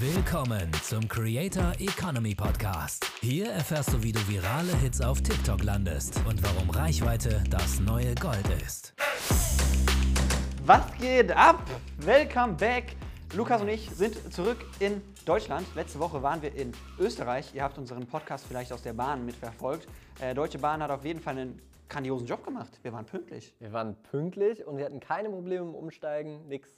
Willkommen 0.00 0.72
zum 0.82 1.06
Creator 1.06 1.72
Economy 1.78 2.34
Podcast. 2.34 3.04
Hier 3.20 3.50
erfährst 3.50 3.92
du, 3.92 4.02
wie 4.02 4.12
du 4.12 4.20
virale 4.26 4.74
Hits 4.78 5.02
auf 5.02 5.20
TikTok 5.20 5.62
landest 5.62 6.18
und 6.26 6.42
warum 6.42 6.70
Reichweite 6.70 7.44
das 7.50 7.80
neue 7.80 8.14
Gold 8.14 8.48
ist. 8.64 8.94
Was 10.64 10.90
geht 10.98 11.30
ab? 11.32 11.62
Welcome 11.98 12.54
back. 12.54 12.96
Lukas 13.34 13.60
und 13.60 13.68
ich 13.68 13.90
sind 13.90 14.32
zurück 14.32 14.64
in 14.78 15.02
Deutschland. 15.26 15.66
Letzte 15.74 15.98
Woche 15.98 16.22
waren 16.22 16.40
wir 16.40 16.54
in 16.54 16.72
Österreich. 16.98 17.54
Ihr 17.54 17.62
habt 17.62 17.76
unseren 17.76 18.06
Podcast 18.06 18.46
vielleicht 18.48 18.72
aus 18.72 18.80
der 18.80 18.94
Bahn 18.94 19.26
mitverfolgt. 19.26 19.86
Äh, 20.18 20.34
Deutsche 20.34 20.58
Bahn 20.58 20.82
hat 20.82 20.90
auf 20.90 21.04
jeden 21.04 21.20
Fall 21.20 21.36
einen 21.36 21.60
grandiosen 21.90 22.26
Job 22.26 22.42
gemacht. 22.42 22.80
Wir 22.82 22.94
waren 22.94 23.04
pünktlich. 23.04 23.54
Wir 23.58 23.74
waren 23.74 23.96
pünktlich 24.10 24.66
und 24.66 24.78
wir 24.78 24.86
hatten 24.86 25.00
keine 25.00 25.28
Probleme 25.28 25.66
im 25.66 25.74
Umsteigen, 25.74 26.48
nix. 26.48 26.70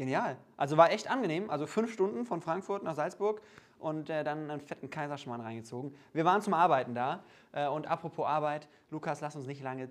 Genial. 0.00 0.38
Also 0.56 0.78
war 0.78 0.92
echt 0.92 1.10
angenehm. 1.10 1.50
Also 1.50 1.66
fünf 1.66 1.92
Stunden 1.92 2.24
von 2.24 2.40
Frankfurt 2.40 2.82
nach 2.82 2.94
Salzburg 2.94 3.42
und 3.78 4.08
äh, 4.08 4.24
dann 4.24 4.50
einen 4.50 4.62
fetten 4.62 4.88
Kaiserschmarrn 4.88 5.42
reingezogen. 5.42 5.94
Wir 6.14 6.24
waren 6.24 6.40
zum 6.40 6.54
Arbeiten 6.54 6.94
da. 6.94 7.22
Äh, 7.52 7.68
und 7.68 7.86
apropos 7.86 8.24
Arbeit, 8.24 8.66
Lukas, 8.88 9.20
lass 9.20 9.36
uns 9.36 9.46
nicht 9.46 9.62
lange, 9.62 9.90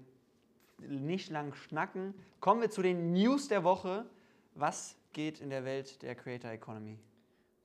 nicht 0.79 1.29
lang 1.29 1.53
schnacken. 1.53 2.15
Kommen 2.39 2.59
wir 2.59 2.71
zu 2.71 2.81
den 2.81 3.13
News 3.13 3.49
der 3.49 3.63
Woche. 3.63 4.07
Was 4.55 4.95
geht 5.13 5.41
in 5.41 5.51
der 5.51 5.63
Welt 5.63 6.01
der 6.01 6.15
Creator 6.15 6.49
Economy? 6.49 6.97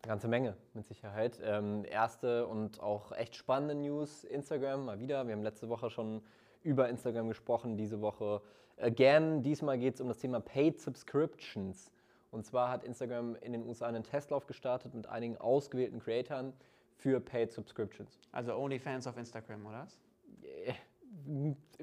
Eine 0.02 0.08
ganze 0.10 0.28
Menge, 0.28 0.54
mit 0.74 0.84
Sicherheit. 0.84 1.40
Ähm, 1.42 1.86
erste 1.86 2.46
und 2.46 2.78
auch 2.78 3.12
echt 3.12 3.36
spannende 3.36 3.74
News: 3.74 4.22
Instagram 4.24 4.84
mal 4.84 5.00
wieder. 5.00 5.26
Wir 5.26 5.32
haben 5.32 5.42
letzte 5.42 5.70
Woche 5.70 5.88
schon 5.88 6.20
über 6.62 6.90
Instagram 6.90 7.28
gesprochen, 7.28 7.78
diese 7.78 8.02
Woche 8.02 8.42
again. 8.76 9.42
Diesmal 9.42 9.78
geht 9.78 9.94
es 9.94 10.02
um 10.02 10.08
das 10.08 10.18
Thema 10.18 10.40
Paid 10.40 10.78
Subscriptions. 10.78 11.90
Und 12.34 12.44
zwar 12.44 12.68
hat 12.68 12.82
Instagram 12.82 13.36
in 13.36 13.52
den 13.52 13.64
USA 13.64 13.86
einen 13.86 14.02
Testlauf 14.02 14.46
gestartet 14.46 14.92
mit 14.92 15.06
einigen 15.06 15.36
ausgewählten 15.36 16.00
Creatoren 16.00 16.52
für 16.96 17.20
Paid 17.20 17.52
Subscriptions. 17.52 18.18
Also 18.32 18.56
OnlyFans 18.56 19.06
auf 19.06 19.16
Instagram, 19.16 19.64
oder? 19.64 19.86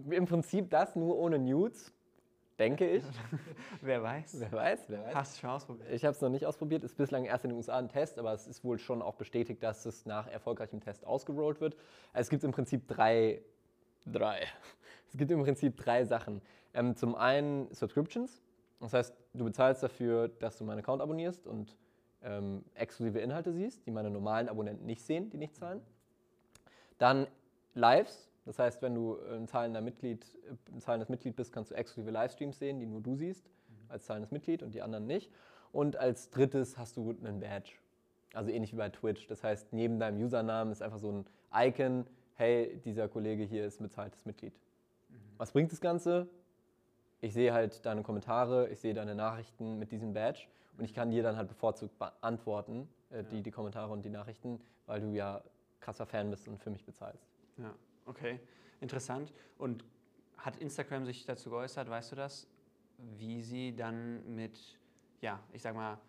Im 0.10 0.26
Prinzip 0.26 0.70
das 0.70 0.94
nur 0.98 1.18
ohne 1.18 1.40
Nudes, 1.40 1.94
denke 2.60 2.86
ich. 2.86 3.04
wer 3.82 4.04
weiß. 4.04 4.42
Wer 4.42 4.52
weiß, 4.52 4.90
wer 4.90 5.06
weiß. 5.06 5.16
Hast 5.16 5.38
du 5.38 5.40
schon 5.40 5.50
ausprobiert? 5.52 5.90
Ich 5.90 6.04
habe 6.04 6.16
es 6.16 6.22
noch 6.22 6.30
nicht 6.30 6.46
ausprobiert, 6.46 6.84
ist 6.84 6.98
bislang 6.98 7.24
erst 7.24 7.46
in 7.46 7.52
den 7.52 7.58
USA 7.58 7.78
ein 7.78 7.88
Test, 7.88 8.20
aber 8.20 8.34
es 8.34 8.46
ist 8.46 8.66
wohl 8.66 8.78
schon 8.78 9.02
auch 9.02 9.16
bestätigt, 9.16 9.64
dass 9.64 9.86
es 9.86 10.06
nach 10.06 10.28
erfolgreichem 10.28 10.82
Test 10.82 11.06
ausgerollt 11.06 11.62
wird. 11.62 11.78
Es 12.12 12.30
gibt 12.30 12.44
im 12.44 12.52
Prinzip 12.52 12.90
drei, 12.90 13.42
drei. 14.06 14.42
Es 15.08 15.18
gibt 15.18 15.30
im 15.32 15.44
Prinzip 15.44 15.76
drei 15.76 16.06
Sachen. 16.06 16.42
Ähm, 16.74 16.96
zum 16.96 17.16
einen 17.16 17.70
Subscriptions, 17.74 18.42
das 18.82 18.94
heißt, 18.94 19.16
du 19.34 19.46
bezahlst 19.46 19.84
dafür, 19.84 20.28
dass 20.28 20.58
du 20.58 20.64
meinen 20.64 20.80
Account 20.80 21.02
abonnierst 21.02 21.48
und 21.48 21.76
ähm, 22.24 22.64
exklusive 22.74 23.20
Inhalte 23.20 23.54
siehst, 23.54 23.86
die 23.86 23.92
meine 23.92 24.10
normalen 24.10 24.50
Abonnenten 24.50 24.86
nicht 24.86 25.02
sehen, 25.04 25.30
die 25.30 25.38
nicht 25.38 25.56
zahlen. 25.56 25.82
Dann 26.98 27.28
Lives, 27.74 28.30
das 28.46 28.60
heißt, 28.60 28.82
wenn 28.82 28.96
du 28.96 29.18
ein 29.22 29.48
zahlender 29.48 29.82
Mitglied, 29.82 30.26
ein 30.72 30.82
zahlendes 30.82 31.10
Mitglied 31.10 31.36
bist, 31.36 31.54
kannst 31.54 31.72
du 31.72 31.76
exklusive 31.76 32.12
Livestreams 32.12 32.60
sehen, 32.60 32.80
die 32.80 32.86
nur 32.86 33.02
du 33.02 33.16
siehst, 33.16 33.50
als 33.88 34.06
zahlendes 34.06 34.32
Mitglied 34.32 34.64
und 34.64 34.74
die 34.74 34.82
anderen 34.82 35.08
nicht. 35.08 35.32
Und 35.72 35.96
als 35.96 36.30
drittes 36.30 36.78
hast 36.78 36.98
du 36.98 37.12
einen 37.24 37.40
Badge. 37.40 37.74
Also 38.34 38.50
ähnlich 38.50 38.74
wie 38.74 38.78
bei 38.78 38.90
Twitch. 38.90 39.28
Das 39.28 39.44
heißt, 39.44 39.74
neben 39.74 40.00
deinem 40.00 40.22
Usernamen 40.22 40.72
ist 40.72 40.82
einfach 40.82 41.00
so 41.00 41.12
ein 41.12 41.26
Icon, 41.54 42.06
hey, 42.36 42.80
dieser 42.84 43.08
Kollege 43.08 43.44
hier 43.44 43.66
ist 43.66 43.80
ein 43.80 43.84
bezahltes 43.84 44.26
Mitglied. 44.26 44.54
Was 45.38 45.52
bringt 45.52 45.72
das 45.72 45.82
Ganze? 45.82 46.28
Ich 47.22 47.34
sehe 47.34 47.54
halt 47.54 47.86
deine 47.86 48.02
Kommentare, 48.02 48.70
ich 48.70 48.80
sehe 48.80 48.94
deine 48.94 49.16
Nachrichten 49.16 49.78
mit 49.78 49.92
diesem 49.92 50.14
Badge 50.14 50.48
und 50.78 50.86
ich 50.86 50.94
kann 50.94 51.12
dir 51.12 51.22
dann 51.22 51.38
halt 51.38 51.48
bevorzugt 51.48 51.98
beantworten, 52.00 52.90
äh, 53.12 53.24
die, 53.24 53.44
die 53.44 53.52
Kommentare 53.52 53.92
und 53.94 54.04
die 54.04 54.10
Nachrichten, 54.10 54.60
weil 54.88 55.02
du 55.02 55.14
ja 55.14 55.44
krasser 55.80 56.06
Fan 56.06 56.30
bist 56.32 56.48
und 56.48 56.60
für 56.60 56.72
mich 56.72 56.84
bezahlst. 56.84 57.28
Ja, 57.58 57.74
okay. 58.06 58.40
Interessant. 58.80 59.32
Und 59.60 59.86
hat 60.38 60.58
Instagram 60.58 61.06
sich 61.06 61.26
dazu 61.26 61.52
geäußert, 61.52 61.88
weißt 61.88 62.12
du 62.12 62.16
das, 62.16 62.48
wie 62.98 63.44
sie 63.44 63.76
dann 63.76 64.36
mit, 64.36 64.80
ja, 65.22 65.40
ich 65.54 65.62
sag 65.62 65.76
mal, 65.76 66.00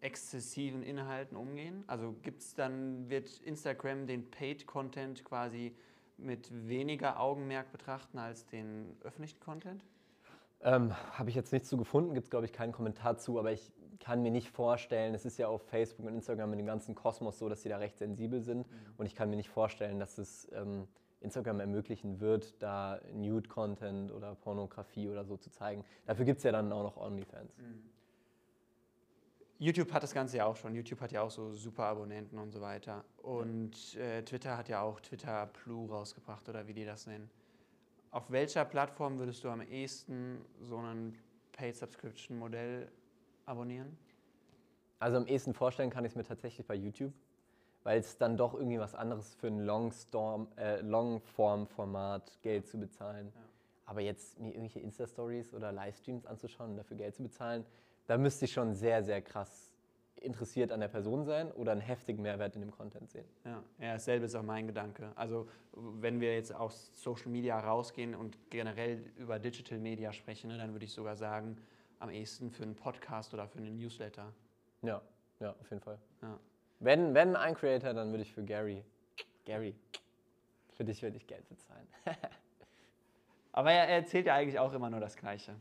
exzessiven 0.00 0.82
Inhalten 0.82 1.36
umgehen? 1.36 1.84
Also 1.86 2.16
gibt's 2.22 2.54
dann, 2.54 3.08
wird 3.08 3.38
Instagram 3.42 4.08
den 4.08 4.28
Paid-Content 4.30 5.24
quasi 5.24 5.76
mit 6.18 6.50
weniger 6.68 7.20
Augenmerk 7.20 7.72
betrachten 7.72 8.18
als 8.18 8.46
den 8.46 8.96
öffentlichen 9.02 9.40
Content? 9.40 9.84
Ähm, 10.60 10.94
Habe 11.12 11.30
ich 11.30 11.36
jetzt 11.36 11.52
nichts 11.52 11.68
zu 11.68 11.76
gefunden, 11.76 12.14
gibt 12.14 12.24
es 12.24 12.30
glaube 12.30 12.46
ich 12.46 12.52
keinen 12.52 12.72
Kommentar 12.72 13.18
zu, 13.18 13.38
aber 13.38 13.52
ich 13.52 13.72
kann 13.98 14.22
mir 14.22 14.30
nicht 14.30 14.50
vorstellen, 14.50 15.14
es 15.14 15.24
ist 15.24 15.38
ja 15.38 15.48
auf 15.48 15.62
Facebook 15.68 16.06
und 16.06 16.14
Instagram 16.14 16.50
mit 16.50 16.58
dem 16.58 16.66
ganzen 16.66 16.94
Kosmos 16.94 17.38
so, 17.38 17.48
dass 17.48 17.62
sie 17.62 17.68
da 17.68 17.78
recht 17.78 17.98
sensibel 17.98 18.42
sind 18.42 18.68
mhm. 18.68 18.94
und 18.96 19.06
ich 19.06 19.14
kann 19.14 19.30
mir 19.30 19.36
nicht 19.36 19.50
vorstellen, 19.50 19.98
dass 19.98 20.18
es 20.18 20.48
ähm, 20.52 20.88
Instagram 21.20 21.60
ermöglichen 21.60 22.20
wird, 22.20 22.60
da 22.62 23.00
Nude-Content 23.14 24.12
oder 24.12 24.34
Pornografie 24.34 25.08
oder 25.08 25.24
so 25.24 25.36
zu 25.36 25.50
zeigen. 25.50 25.84
Dafür 26.04 26.24
gibt 26.24 26.38
es 26.38 26.44
ja 26.44 26.52
dann 26.52 26.72
auch 26.72 26.82
noch 26.82 26.96
OnlyFans. 26.96 27.56
Mhm. 27.58 27.82
YouTube 29.62 29.92
hat 29.92 30.02
das 30.02 30.12
Ganze 30.12 30.38
ja 30.38 30.46
auch 30.46 30.56
schon. 30.56 30.74
YouTube 30.74 31.00
hat 31.00 31.12
ja 31.12 31.22
auch 31.22 31.30
so 31.30 31.52
super 31.52 31.84
Abonnenten 31.84 32.36
und 32.36 32.50
so 32.50 32.60
weiter. 32.60 33.04
Und 33.18 33.94
äh, 33.94 34.22
Twitter 34.24 34.56
hat 34.56 34.68
ja 34.68 34.82
auch 34.82 34.98
Twitter 34.98 35.48
Blue 35.62 35.88
rausgebracht 35.88 36.48
oder 36.48 36.66
wie 36.66 36.74
die 36.74 36.84
das 36.84 37.06
nennen. 37.06 37.30
Auf 38.10 38.28
welcher 38.32 38.64
Plattform 38.64 39.20
würdest 39.20 39.44
du 39.44 39.50
am 39.50 39.60
ehesten 39.60 40.44
so 40.60 40.78
ein 40.78 41.16
Paid 41.52 41.76
Subscription 41.76 42.40
Modell 42.40 42.90
abonnieren? 43.46 43.96
Also 44.98 45.18
am 45.18 45.26
ehesten 45.28 45.54
vorstellen 45.54 45.90
kann 45.90 46.04
ich 46.04 46.10
es 46.10 46.16
mir 46.16 46.24
tatsächlich 46.24 46.66
bei 46.66 46.74
YouTube, 46.74 47.12
weil 47.84 48.00
es 48.00 48.18
dann 48.18 48.36
doch 48.36 48.54
irgendwie 48.54 48.80
was 48.80 48.96
anderes 48.96 49.32
für 49.32 49.46
ein 49.46 49.60
äh, 50.56 50.80
Longform-Format 50.80 52.42
Geld 52.42 52.66
zu 52.66 52.80
bezahlen. 52.80 53.30
Ja. 53.32 53.40
Aber 53.86 54.00
jetzt 54.00 54.40
mir 54.40 54.48
irgendwelche 54.48 54.80
Insta-Stories 54.80 55.54
oder 55.54 55.70
Livestreams 55.70 56.26
anzuschauen 56.26 56.72
und 56.72 56.76
dafür 56.78 56.96
Geld 56.96 57.14
zu 57.14 57.22
bezahlen, 57.22 57.64
da 58.12 58.18
müsste 58.18 58.44
ich 58.44 58.52
schon 58.52 58.74
sehr, 58.74 59.02
sehr 59.02 59.22
krass 59.22 59.74
interessiert 60.16 60.70
an 60.70 60.80
der 60.80 60.88
Person 60.88 61.24
sein 61.24 61.50
oder 61.52 61.72
einen 61.72 61.80
heftigen 61.80 62.20
Mehrwert 62.20 62.54
in 62.54 62.60
dem 62.60 62.70
Content 62.70 63.10
sehen. 63.10 63.24
Ja, 63.42 63.62
ja 63.78 63.94
dasselbe 63.94 64.26
ist 64.26 64.34
auch 64.34 64.42
mein 64.42 64.66
Gedanke. 64.66 65.12
Also 65.14 65.48
wenn 65.72 66.20
wir 66.20 66.34
jetzt 66.34 66.54
aus 66.54 66.90
Social 66.94 67.30
Media 67.30 67.58
rausgehen 67.58 68.14
und 68.14 68.36
generell 68.50 69.02
über 69.16 69.38
Digital 69.38 69.78
Media 69.78 70.12
sprechen, 70.12 70.48
ne, 70.48 70.58
dann 70.58 70.72
würde 70.72 70.84
ich 70.84 70.92
sogar 70.92 71.16
sagen, 71.16 71.56
am 72.00 72.10
ehesten 72.10 72.50
für 72.50 72.64
einen 72.64 72.76
Podcast 72.76 73.32
oder 73.32 73.48
für 73.48 73.60
einen 73.60 73.78
Newsletter. 73.78 74.34
Ja, 74.82 75.00
ja, 75.40 75.56
auf 75.58 75.70
jeden 75.70 75.80
Fall. 75.80 75.98
Ja. 76.20 76.38
Wenn, 76.80 77.14
wenn 77.14 77.34
ein 77.34 77.54
Creator, 77.54 77.94
dann 77.94 78.10
würde 78.10 78.24
ich 78.24 78.32
für 78.34 78.44
Gary, 78.44 78.84
Gary, 79.46 79.74
für 80.74 80.84
dich 80.84 81.02
würde 81.02 81.16
ich 81.16 81.26
Geld 81.26 81.48
bezahlen. 81.48 81.88
Aber 83.52 83.72
er 83.72 83.88
erzählt 83.88 84.26
ja 84.26 84.34
eigentlich 84.34 84.58
auch 84.58 84.74
immer 84.74 84.90
nur 84.90 85.00
das 85.00 85.16
Gleiche. 85.16 85.54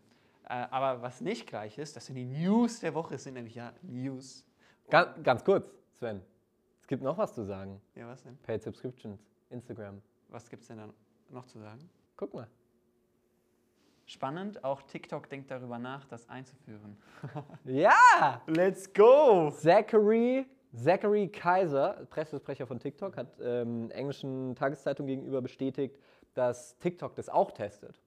Äh, 0.51 0.67
aber 0.69 1.01
was 1.01 1.22
nicht 1.22 1.47
gleich 1.47 1.78
ist, 1.78 1.95
das 1.95 2.07
sind 2.07 2.16
die 2.16 2.25
News 2.25 2.81
der 2.81 2.94
Woche, 2.94 3.16
es 3.16 3.23
sind 3.23 3.35
nämlich 3.35 3.56
ja 3.56 3.72
News. 3.84 4.45
Ganz, 4.89 5.23
ganz 5.23 5.45
kurz, 5.45 5.66
Sven. 5.94 6.22
Es 6.81 6.88
gibt 6.88 7.01
noch 7.01 7.17
was 7.17 7.34
zu 7.34 7.45
sagen. 7.45 7.81
Ja, 7.95 8.06
was 8.09 8.22
denn? 8.23 8.38
Paid 8.39 8.62
Subscriptions, 8.62 9.17
Instagram. 9.50 10.01
Was 10.28 10.50
gibt 10.50 10.63
es 10.63 10.67
denn 10.67 10.78
da 10.78 10.89
noch 11.29 11.45
zu 11.45 11.57
sagen? 11.57 11.89
Guck 12.17 12.34
mal. 12.34 12.50
Spannend, 14.06 14.62
auch 14.66 14.81
TikTok 14.81 15.29
denkt 15.29 15.50
darüber 15.50 15.79
nach, 15.79 16.03
das 16.03 16.28
einzuführen. 16.28 16.97
ja! 17.63 18.41
Let's 18.45 18.94
go! 18.94 19.51
Zachary, 19.51 20.45
Zachary 20.75 21.29
Kaiser, 21.29 22.06
Pressesprecher 22.09 22.68
von 22.68 22.78
TikTok, 22.78 23.16
hat 23.16 23.39
ähm, 23.41 23.89
englischen 23.91 24.53
Tageszeitung 24.56 25.07
gegenüber 25.07 25.41
bestätigt, 25.41 25.97
dass 26.33 26.78
TikTok 26.79 27.16
das 27.16 27.29
auch 27.29 27.51
testet. 27.51 28.01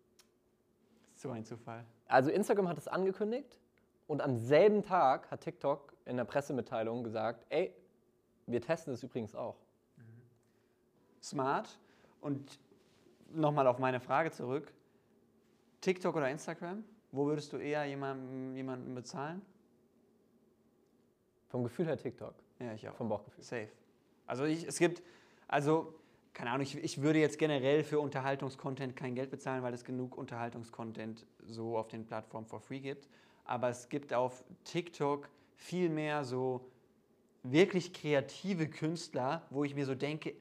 So 1.14 1.30
ein 1.30 1.42
Zufall. 1.46 1.86
Also 2.06 2.30
Instagram 2.30 2.68
hat 2.68 2.78
es 2.78 2.88
angekündigt 2.88 3.58
und 4.06 4.20
am 4.20 4.36
selben 4.36 4.82
Tag 4.82 5.30
hat 5.30 5.40
TikTok 5.40 5.94
in 6.04 6.16
der 6.16 6.24
Pressemitteilung 6.24 7.02
gesagt, 7.02 7.46
ey, 7.48 7.74
wir 8.46 8.60
testen 8.60 8.92
es 8.92 9.02
übrigens 9.02 9.34
auch. 9.34 9.56
Smart. 11.22 11.78
Und 12.20 12.58
nochmal 13.30 13.66
auf 13.66 13.78
meine 13.78 14.00
Frage 14.00 14.30
zurück. 14.30 14.72
TikTok 15.80 16.16
oder 16.16 16.30
Instagram? 16.30 16.84
Wo 17.12 17.26
würdest 17.26 17.52
du 17.52 17.56
eher 17.56 17.84
jemanden, 17.84 18.54
jemanden 18.56 18.94
bezahlen? 18.94 19.40
Vom 21.48 21.62
Gefühl 21.62 21.86
her 21.86 21.96
TikTok. 21.96 22.34
Ja, 22.58 22.72
ich 22.74 22.88
auch. 22.88 22.94
Vom 22.94 23.08
Bauchgefühl. 23.08 23.44
Safe. 23.44 23.68
Also 24.26 24.44
ich, 24.44 24.66
es 24.66 24.78
gibt, 24.78 25.02
also 25.48 25.94
keine 26.34 26.50
Ahnung, 26.50 26.62
ich, 26.62 26.76
ich 26.76 27.00
würde 27.00 27.20
jetzt 27.20 27.38
generell 27.38 27.84
für 27.84 28.00
Unterhaltungskontent 28.00 28.96
kein 28.96 29.14
Geld 29.14 29.30
bezahlen, 29.30 29.62
weil 29.62 29.72
es 29.72 29.84
genug 29.84 30.18
Unterhaltungskontent 30.18 31.24
so 31.46 31.78
auf 31.78 31.88
den 31.88 32.04
Plattformen 32.04 32.46
for 32.46 32.60
free 32.60 32.80
gibt. 32.80 33.08
Aber 33.44 33.68
es 33.68 33.88
gibt 33.88 34.12
auf 34.12 34.44
TikTok 34.64 35.28
viel 35.56 35.88
mehr 35.88 36.24
so 36.24 36.66
wirklich 37.44 37.92
kreative 37.92 38.68
Künstler, 38.68 39.42
wo 39.50 39.64
ich 39.64 39.74
mir 39.74 39.86
so 39.86 39.94
denke, 39.94 40.34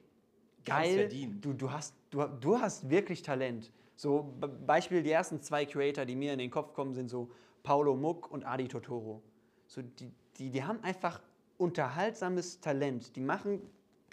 geil, 0.64 1.08
du, 1.40 1.52
du, 1.52 1.70
hast, 1.70 1.94
du, 2.10 2.24
du 2.24 2.58
hast 2.58 2.90
wirklich 2.90 3.22
Talent. 3.22 3.70
So 3.94 4.34
Beispiel, 4.66 5.02
die 5.02 5.10
ersten 5.10 5.40
zwei 5.42 5.64
Creator, 5.64 6.04
die 6.04 6.16
mir 6.16 6.32
in 6.32 6.38
den 6.40 6.50
Kopf 6.50 6.74
kommen, 6.74 6.94
sind 6.94 7.08
so 7.08 7.30
Paulo 7.62 7.94
Muck 7.94 8.30
und 8.32 8.44
Adi 8.44 8.66
Totoro. 8.66 9.22
So 9.66 9.82
die, 9.82 10.10
die, 10.38 10.50
die 10.50 10.64
haben 10.64 10.82
einfach 10.82 11.20
unterhaltsames 11.56 12.60
Talent. 12.60 13.14
Die 13.14 13.20
machen 13.20 13.60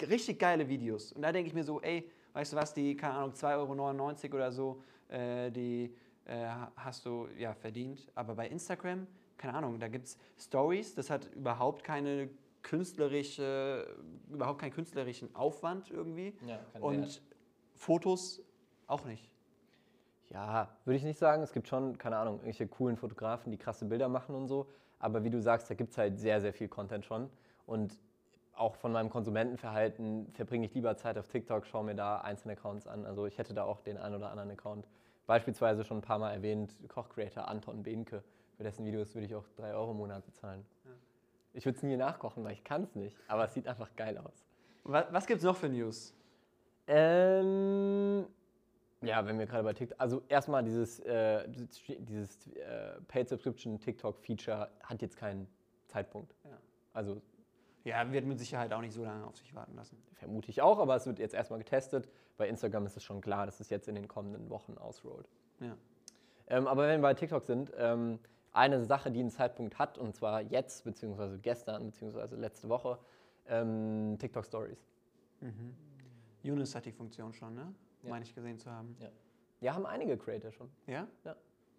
richtig 0.09 0.39
geile 0.39 0.67
Videos. 0.67 1.11
Und 1.13 1.21
da 1.21 1.31
denke 1.31 1.47
ich 1.47 1.53
mir 1.53 1.63
so, 1.63 1.81
ey, 1.81 2.09
weißt 2.33 2.53
du 2.53 2.57
was, 2.57 2.73
die, 2.73 2.95
keine 2.95 3.15
Ahnung, 3.15 3.31
2,99 3.33 4.25
Euro 4.25 4.35
oder 4.35 4.51
so, 4.51 4.83
äh, 5.09 5.51
die 5.51 5.93
äh, 6.25 6.47
hast 6.75 7.05
du 7.05 7.27
ja 7.37 7.53
verdient. 7.53 8.07
Aber 8.15 8.35
bei 8.35 8.47
Instagram, 8.47 9.07
keine 9.37 9.53
Ahnung, 9.55 9.79
da 9.79 9.87
gibt 9.87 10.05
es 10.07 10.17
Stories, 10.37 10.95
das 10.95 11.09
hat 11.09 11.27
überhaupt 11.33 11.83
keine 11.83 12.29
künstlerische, 12.61 13.87
überhaupt 14.31 14.61
keinen 14.61 14.73
künstlerischen 14.73 15.33
Aufwand 15.35 15.89
irgendwie. 15.89 16.35
Ja, 16.45 16.59
kein 16.73 16.81
Und 16.81 17.01
Wert. 17.01 17.21
Fotos 17.75 18.41
auch 18.87 19.05
nicht. 19.05 19.31
Ja, 20.29 20.69
würde 20.85 20.97
ich 20.97 21.03
nicht 21.03 21.19
sagen. 21.19 21.43
Es 21.43 21.51
gibt 21.51 21.67
schon, 21.67 21.97
keine 21.97 22.17
Ahnung, 22.17 22.35
irgendwelche 22.35 22.67
coolen 22.67 22.95
Fotografen, 22.95 23.51
die 23.51 23.57
krasse 23.57 23.85
Bilder 23.85 24.07
machen 24.07 24.35
und 24.35 24.47
so. 24.47 24.67
Aber 24.99 25.23
wie 25.23 25.29
du 25.29 25.41
sagst, 25.41 25.69
da 25.69 25.73
gibt 25.73 25.91
es 25.91 25.97
halt 25.97 26.19
sehr, 26.19 26.39
sehr 26.39 26.53
viel 26.53 26.67
Content 26.67 27.05
schon. 27.05 27.29
Und 27.65 27.97
auch 28.55 28.75
von 28.75 28.91
meinem 28.91 29.09
Konsumentenverhalten 29.09 30.31
verbringe 30.33 30.65
ich 30.65 30.73
lieber 30.73 30.95
Zeit 30.97 31.17
auf 31.17 31.27
TikTok, 31.27 31.65
schaue 31.65 31.83
mir 31.83 31.95
da 31.95 32.19
einzelne 32.19 32.53
Accounts 32.53 32.87
an. 32.87 33.05
Also 33.05 33.25
ich 33.25 33.37
hätte 33.37 33.53
da 33.53 33.63
auch 33.63 33.81
den 33.81 33.97
einen 33.97 34.15
oder 34.15 34.29
anderen 34.29 34.51
Account. 34.51 34.87
Beispielsweise 35.27 35.83
schon 35.83 35.97
ein 35.97 36.01
paar 36.01 36.19
Mal 36.19 36.33
erwähnt, 36.33 36.75
Kochcreator 36.89 37.47
Anton 37.47 37.83
Behnke. 37.83 38.23
Für 38.57 38.63
dessen 38.63 38.85
Videos 38.85 39.15
würde 39.15 39.25
ich 39.25 39.35
auch 39.35 39.45
3 39.57 39.73
Euro 39.73 39.91
im 39.91 39.97
Monat 39.97 40.25
bezahlen. 40.25 40.65
Ich 41.53 41.65
würde 41.65 41.77
es 41.77 41.83
nie 41.83 41.97
nachkochen, 41.97 42.43
weil 42.43 42.53
ich 42.53 42.63
kann 42.63 42.83
es 42.83 42.95
nicht. 42.95 43.17
Aber 43.27 43.45
es 43.45 43.53
sieht 43.53 43.67
einfach 43.67 43.95
geil 43.95 44.17
aus. 44.17 44.45
Was, 44.83 45.05
was 45.11 45.27
gibt 45.27 45.39
es 45.39 45.45
noch 45.45 45.55
für 45.55 45.69
News? 45.69 46.13
Ähm, 46.87 48.25
ja, 49.01 49.25
wenn 49.25 49.39
wir 49.39 49.45
gerade 49.45 49.63
bei 49.63 49.73
TikTok, 49.73 49.99
also 49.99 50.21
erstmal 50.27 50.63
dieses, 50.63 50.99
äh, 51.01 51.47
dieses 51.47 52.47
äh, 52.47 53.01
Paid 53.07 53.29
Subscription 53.29 53.79
TikTok 53.79 54.19
Feature 54.19 54.69
hat 54.83 55.01
jetzt 55.01 55.17
keinen 55.17 55.47
Zeitpunkt. 55.87 56.33
Ja. 56.43 56.57
Also 56.93 57.21
Ja, 57.83 58.11
wird 58.11 58.25
mit 58.25 58.39
Sicherheit 58.39 58.71
auch 58.73 58.81
nicht 58.81 58.93
so 58.93 59.03
lange 59.03 59.25
auf 59.25 59.35
sich 59.37 59.55
warten 59.55 59.75
lassen. 59.75 59.97
vermute 60.13 60.49
ich 60.49 60.61
auch, 60.61 60.79
aber 60.79 60.95
es 60.95 61.05
wird 61.07 61.19
jetzt 61.19 61.33
erstmal 61.33 61.59
getestet. 61.59 62.07
Bei 62.37 62.47
Instagram 62.47 62.85
ist 62.85 62.97
es 62.97 63.03
schon 63.03 63.21
klar, 63.21 63.45
dass 63.45 63.59
es 63.59 63.69
jetzt 63.69 63.87
in 63.87 63.95
den 63.95 64.07
kommenden 64.07 64.49
Wochen 64.49 64.77
ausrollt. 64.77 65.27
Ja. 65.59 65.75
Ähm, 66.47 66.67
aber 66.67 66.87
wenn 66.87 66.99
wir 66.99 67.09
bei 67.09 67.13
TikTok 67.13 67.43
sind, 67.43 67.71
ähm, 67.77 68.19
eine 68.53 68.83
Sache, 68.83 69.11
die 69.11 69.19
einen 69.19 69.29
Zeitpunkt 69.29 69.79
hat, 69.79 69.97
und 69.97 70.15
zwar 70.15 70.41
jetzt, 70.41 70.83
beziehungsweise 70.83 71.39
gestern, 71.39 71.85
beziehungsweise 71.85 72.35
letzte 72.35 72.69
Woche, 72.69 72.99
ähm, 73.47 74.17
TikTok 74.19 74.45
Stories. 74.45 74.85
Yunus 76.43 76.75
hat 76.75 76.85
die 76.85 76.91
Funktion 76.91 77.33
schon, 77.33 77.55
ne? 77.55 77.73
Ja. 78.03 78.09
Meine 78.09 78.25
ich 78.25 78.35
gesehen 78.35 78.57
zu 78.57 78.69
haben. 78.69 78.95
Ja, 79.59 79.73
haben 79.73 79.85
einige 79.85 80.17
Creator 80.17 80.51
schon. 80.51 80.69
Ja? 80.87 81.07
Ja. 81.23 81.35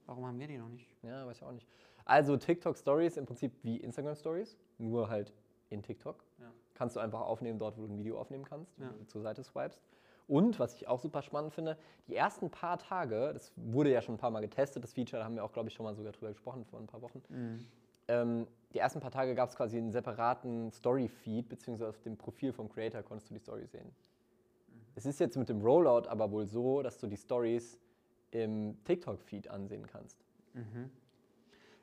Warum 0.07 0.27
haben 0.27 0.39
wir 0.39 0.47
die 0.47 0.59
noch 0.59 0.69
nicht? 0.69 0.87
Ja, 1.03 1.27
weiß 1.27 1.37
ich 1.37 1.43
auch 1.45 1.53
nicht. 1.53 1.67
Also 2.05 2.37
TikTok 2.37 2.77
Stories 2.77 3.17
im 3.17 3.27
Prinzip 3.27 3.53
wie 3.63 3.77
Instagram 3.77 4.15
Stories, 4.17 4.57
nur 4.79 5.09
halt 5.09 5.33
in 5.73 5.83
TikTok. 5.83 6.23
Ja. 6.41 6.51
Kannst 6.75 6.97
du 6.97 7.01
einfach 7.01 7.21
aufnehmen, 7.21 7.59
dort 7.59 7.77
wo 7.79 7.87
du 7.87 7.93
ein 7.93 7.99
Video 7.99 8.19
aufnehmen 8.19 8.45
kannst, 8.45 8.79
Ja. 8.79 8.91
wenn 8.91 8.99
du 8.99 9.07
zur 9.07 9.23
Seite 9.23 9.43
swipest. 9.43 9.83
Und 10.29 10.59
was 10.61 10.75
ich 10.75 10.87
auch 10.87 11.01
super 11.01 11.21
spannend 11.23 11.53
finde, 11.53 11.77
die 12.07 12.15
ersten 12.15 12.49
paar 12.51 12.79
Tage, 12.79 13.33
das 13.33 13.53
wurde 13.57 13.91
ja 13.91 14.01
schon 14.01 14.15
ein 14.15 14.19
paar 14.19 14.31
Mal 14.31 14.41
getestet, 14.41 14.83
das 14.85 14.93
Feature, 14.93 15.19
da 15.21 15.25
haben 15.25 15.35
wir 15.35 15.45
auch, 15.45 15.53
glaube 15.53 15.69
ich, 15.69 15.75
schon 15.75 15.85
mal 15.85 15.95
sogar 15.95 16.13
drüber 16.13 16.29
gesprochen 16.31 16.65
vor 16.65 16.79
ein 16.79 16.87
paar 16.87 17.03
Wochen. 17.03 17.23
Ähm, 18.09 18.47
die 18.73 18.79
ersten 18.79 19.01
paar 19.01 19.11
Tage 19.11 19.35
gab 19.35 19.49
es 19.49 19.57
quasi 19.57 19.77
einen 19.79 19.91
separaten 19.93 20.71
Story-Feed, 20.73 21.49
beziehungsweise 21.49 21.91
auf 21.91 22.01
dem 22.01 22.17
Profil 22.17 22.53
vom 22.53 22.69
Creator 22.69 23.03
konntest 23.03 23.31
du 23.31 23.35
die 23.35 23.41
Story 23.41 23.67
sehen. 23.67 23.91
Es 24.95 25.07
ist 25.07 25.19
jetzt 25.21 25.37
mit 25.37 25.49
dem 25.49 25.61
Rollout 25.63 26.09
aber 26.09 26.31
wohl 26.31 26.47
so, 26.47 26.83
dass 26.83 26.99
du 26.99 27.07
die 27.07 27.17
Stories 27.17 27.79
im 28.31 28.77
TikTok-Feed 28.85 29.49
ansehen 29.49 29.87
kannst. 29.87 30.25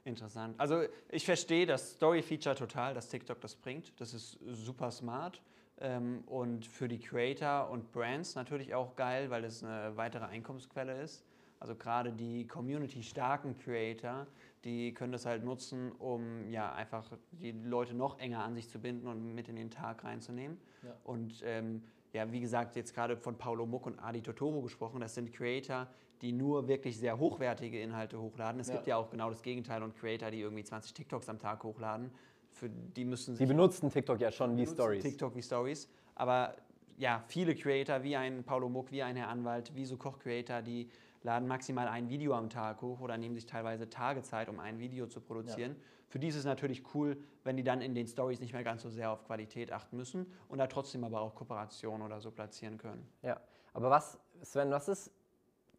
Interessant. 0.09 0.59
Also 0.59 0.83
ich 1.09 1.25
verstehe 1.25 1.65
das 1.65 1.91
Story-Feature 1.91 2.55
total, 2.55 2.93
dass 2.93 3.09
TikTok 3.09 3.39
das 3.41 3.55
bringt. 3.55 3.99
Das 4.01 4.13
ist 4.13 4.39
super 4.41 4.91
smart. 4.91 5.41
Ähm, 5.79 6.23
und 6.25 6.65
für 6.65 6.87
die 6.87 6.99
Creator 6.99 7.69
und 7.69 7.91
Brands 7.91 8.35
natürlich 8.35 8.73
auch 8.73 8.95
geil, 8.95 9.29
weil 9.29 9.45
es 9.45 9.63
eine 9.63 9.95
weitere 9.95 10.25
Einkommensquelle 10.25 11.01
ist. 11.01 11.23
Also 11.59 11.75
gerade 11.75 12.11
die 12.11 12.47
community-starken 12.47 13.57
Creator, 13.57 14.27
die 14.63 14.93
können 14.93 15.11
das 15.11 15.25
halt 15.25 15.43
nutzen, 15.43 15.91
um 15.93 16.49
ja 16.51 16.73
einfach 16.73 17.05
die 17.31 17.51
Leute 17.51 17.93
noch 17.93 18.19
enger 18.19 18.43
an 18.43 18.55
sich 18.55 18.69
zu 18.69 18.79
binden 18.79 19.07
und 19.07 19.35
mit 19.35 19.47
in 19.49 19.57
den 19.57 19.69
Tag 19.69 20.03
reinzunehmen. 20.03 20.57
Ja. 20.83 20.95
Und 21.03 21.41
ähm, 21.45 21.83
ja, 22.13 22.31
wie 22.31 22.39
gesagt, 22.39 22.75
jetzt 22.75 22.95
gerade 22.95 23.17
von 23.17 23.37
Paulo 23.37 23.65
Muck 23.65 23.85
und 23.85 23.99
Adi 23.99 24.21
Totoro 24.21 24.61
gesprochen, 24.61 25.01
das 25.01 25.15
sind 25.15 25.33
Creator, 25.33 25.87
die 26.21 26.31
nur 26.31 26.67
wirklich 26.67 26.97
sehr 26.97 27.17
hochwertige 27.19 27.81
Inhalte 27.81 28.19
hochladen. 28.19 28.59
Es 28.59 28.67
Ja. 28.67 28.75
gibt 28.75 28.87
ja 28.87 28.97
auch 28.97 29.09
genau 29.09 29.29
das 29.29 29.41
Gegenteil 29.41 29.83
und 29.83 29.95
Creator, 29.95 30.31
die 30.31 30.41
irgendwie 30.41 30.63
20 30.63 30.93
TikToks 30.93 31.29
am 31.29 31.39
Tag 31.39 31.63
hochladen. 31.63 32.11
Für 32.51 32.69
die 32.69 33.05
müssen 33.05 33.35
sich 33.35 33.47
benutzen 33.47 33.89
TikTok 33.89 34.19
ja 34.19 34.31
schon 34.31 34.57
wie 34.57 34.65
Stories. 34.65 35.03
TikTok 35.03 35.35
wie 35.35 35.41
Stories. 35.41 35.89
Aber 36.15 36.55
ja, 36.97 37.23
viele 37.27 37.55
Creator, 37.55 38.03
wie 38.03 38.15
ein 38.17 38.43
Paulo 38.43 38.67
Muck, 38.67 38.91
wie 38.91 39.01
ein 39.01 39.15
Herr 39.15 39.29
Anwalt, 39.29 39.73
wie 39.75 39.85
so 39.85 39.95
Koch-Creator, 39.95 40.61
die 40.61 40.89
laden 41.23 41.47
maximal 41.47 41.87
ein 41.87 42.09
Video 42.09 42.33
am 42.33 42.49
Tag 42.49 42.81
hoch 42.81 42.99
oder 43.01 43.17
nehmen 43.17 43.35
sich 43.35 43.45
teilweise 43.45 43.89
Tage 43.89 44.21
Zeit, 44.21 44.49
um 44.49 44.59
ein 44.59 44.79
Video 44.79 45.07
zu 45.07 45.21
produzieren. 45.21 45.75
Für 46.07 46.19
die 46.19 46.27
ist 46.27 46.35
es 46.35 46.45
natürlich 46.45 46.83
cool, 46.93 47.17
wenn 47.43 47.55
die 47.55 47.63
dann 47.63 47.81
in 47.81 47.93
den 47.93 48.07
Stories 48.07 48.39
nicht 48.39 48.53
mehr 48.53 48.63
ganz 48.63 48.81
so 48.81 48.89
sehr 48.89 49.11
auf 49.11 49.23
Qualität 49.25 49.71
achten 49.71 49.95
müssen 49.95 50.25
und 50.47 50.57
da 50.57 50.67
trotzdem 50.67 51.03
aber 51.03 51.21
auch 51.21 51.35
Kooperationen 51.35 52.01
oder 52.05 52.19
so 52.19 52.31
platzieren 52.31 52.77
können. 52.77 53.07
Ja, 53.21 53.39
aber 53.73 53.89
was, 53.89 54.19
Sven, 54.41 54.71
was 54.71 54.87
ist 54.87 55.11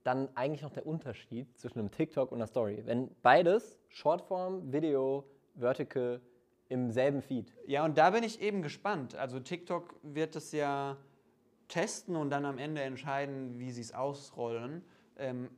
dann 0.03 0.29
eigentlich 0.37 0.63
noch 0.63 0.73
der 0.73 0.87
Unterschied 0.87 1.59
zwischen 1.59 1.79
einem 1.79 1.91
TikTok 1.91 2.33
und 2.33 2.39
einer 2.39 2.47
Story? 2.47 2.83
Wenn 2.85 3.11
beides, 3.23 3.79
Shortform, 3.89 4.73
Video, 4.73 5.25
Vertical, 5.55 6.21
im 6.69 6.91
selben 6.91 7.21
Feed. 7.21 7.53
Ja, 7.67 7.85
und 7.85 7.99
da 7.99 8.11
bin 8.11 8.23
ich 8.23 8.41
eben 8.41 8.63
gespannt. 8.63 9.17
Also 9.17 9.41
TikTok 9.41 9.97
wird 10.03 10.37
es 10.37 10.53
ja 10.53 10.97
testen 11.67 12.17
und 12.17 12.31
dann 12.31 12.45
am 12.45 12.59
Ende 12.59 12.81
entscheiden, 12.83 13.59
wie 13.59 13.73
sie 13.73 13.81
es 13.81 13.93
ausrollen. 13.93 14.85
Ähm, 15.19 15.51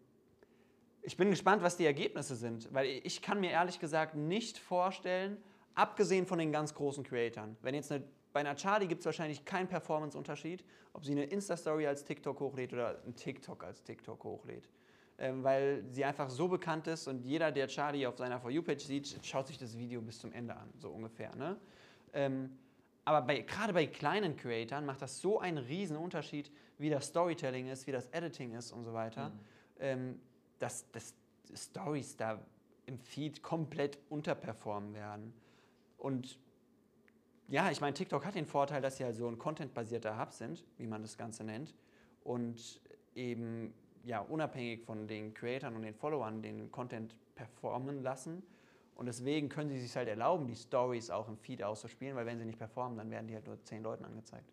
ich 1.03 1.17
bin 1.17 1.31
gespannt, 1.31 1.63
was 1.63 1.77
die 1.77 1.85
Ergebnisse 1.85 2.35
sind, 2.35 2.73
weil 2.73 2.87
ich 2.87 3.23
kann 3.23 3.41
mir 3.41 3.51
ehrlich 3.51 3.79
gesagt 3.79 4.15
nicht 4.15 4.57
vorstellen, 4.59 5.37
abgesehen 5.75 6.27
von 6.27 6.39
den 6.39 6.53
ganz 6.53 6.75
großen 6.75 7.05
Creatoren, 7.05 7.57
wenn 7.61 7.75
jetzt 7.75 7.93
eine, 7.93 8.05
bei 8.33 8.41
einer 8.41 8.57
Charlie 8.57 8.87
gibt 8.87 9.01
es 9.01 9.07
wahrscheinlich 9.07 9.45
keinen 9.45 9.69
Performance-Unterschied, 9.69 10.65
ob 10.93 11.05
sie 11.05 11.13
eine 11.13 11.25
Insta-Story 11.25 11.87
als 11.87 12.05
TikTok 12.05 12.41
hochlädt 12.41 12.73
oder 12.73 13.03
ein 13.05 13.15
TikTok 13.15 13.65
als 13.65 13.83
TikTok 13.83 14.25
hochlädt. 14.25 14.69
Ähm, 15.19 15.45
weil 15.45 15.85
sie 15.91 16.05
einfach 16.05 16.31
so 16.31 16.49
bekannt 16.49 16.87
ist 16.87 17.07
und 17.07 17.25
jeder, 17.25 17.53
der 17.53 17.69
Charlie 17.69 18.07
auf 18.07 18.17
seiner 18.17 18.41
For 18.41 18.51
You-Page 18.51 18.83
sieht, 18.83 19.19
schaut 19.23 19.47
sich 19.47 19.59
das 19.59 19.77
Video 19.77 20.01
bis 20.01 20.19
zum 20.19 20.33
Ende 20.33 20.57
an, 20.57 20.73
so 20.79 20.91
ungefähr. 20.91 21.35
Ne? 21.37 21.59
Ähm, 22.15 22.59
aber 23.05 23.35
gerade 23.43 23.73
bei 23.73 23.87
kleinen 23.87 24.37
Creatoren 24.37 24.87
macht 24.87 25.03
das 25.03 25.21
so 25.21 25.39
einen 25.39 25.59
riesen 25.59 25.97
Unterschied, 25.97 26.51
wie 26.79 26.89
das 26.89 27.07
Storytelling 27.07 27.69
ist, 27.69 27.87
wie 27.87 27.93
das 27.93 28.07
Editing 28.09 28.55
ist 28.55 28.73
und 28.73 28.85
so 28.85 28.93
weiter, 28.93 29.33
ähm, 29.81 30.21
dass, 30.59 30.91
dass 30.93 31.15
Stories 31.55 32.17
da 32.17 32.41
im 32.87 32.99
Feed 32.99 33.43
komplett 33.43 33.99
unterperformen 34.09 34.95
werden. 34.95 35.35
Und 35.99 36.39
ja, 37.53 37.71
ich 37.71 37.83
meine, 37.83 37.93
TikTok 37.93 38.25
hat 38.25 38.35
den 38.35 38.47
Vorteil, 38.47 38.81
dass 38.81 38.97
sie 38.97 39.05
halt 39.05 39.15
so 39.15 39.29
ein 39.29 39.39
contentbasierter 39.39 40.19
Hub 40.19 40.33
sind, 40.33 40.65
wie 40.79 40.87
man 40.87 41.03
das 41.03 41.19
Ganze 41.19 41.45
nennt, 41.45 41.75
und 42.25 42.81
eben 43.15 43.75
ja, 44.05 44.21
unabhängig 44.21 44.81
von 44.87 45.07
den 45.07 45.35
Creatoren 45.35 45.77
und 45.77 45.83
den 45.83 45.93
Followern 45.93 46.41
den 46.41 46.73
Content 46.73 47.15
performen 47.35 48.03
lassen. 48.03 48.43
Und 48.95 49.05
deswegen 49.05 49.51
können 49.51 49.69
sie 49.69 49.79
sich 49.79 49.95
halt 49.95 50.09
erlauben, 50.09 50.47
die 50.47 50.57
Stories 50.57 51.11
auch 51.11 51.29
im 51.29 51.37
Feed 51.37 51.63
auszuspielen, 51.63 52.17
weil 52.17 52.25
wenn 52.25 52.39
sie 52.39 52.47
nicht 52.47 52.59
performen, 52.59 52.97
dann 52.97 53.11
werden 53.11 53.27
die 53.27 53.35
halt 53.35 53.47
nur 53.47 53.63
zehn 53.65 53.83
Leuten 53.83 54.07
angezeigt. 54.07 54.51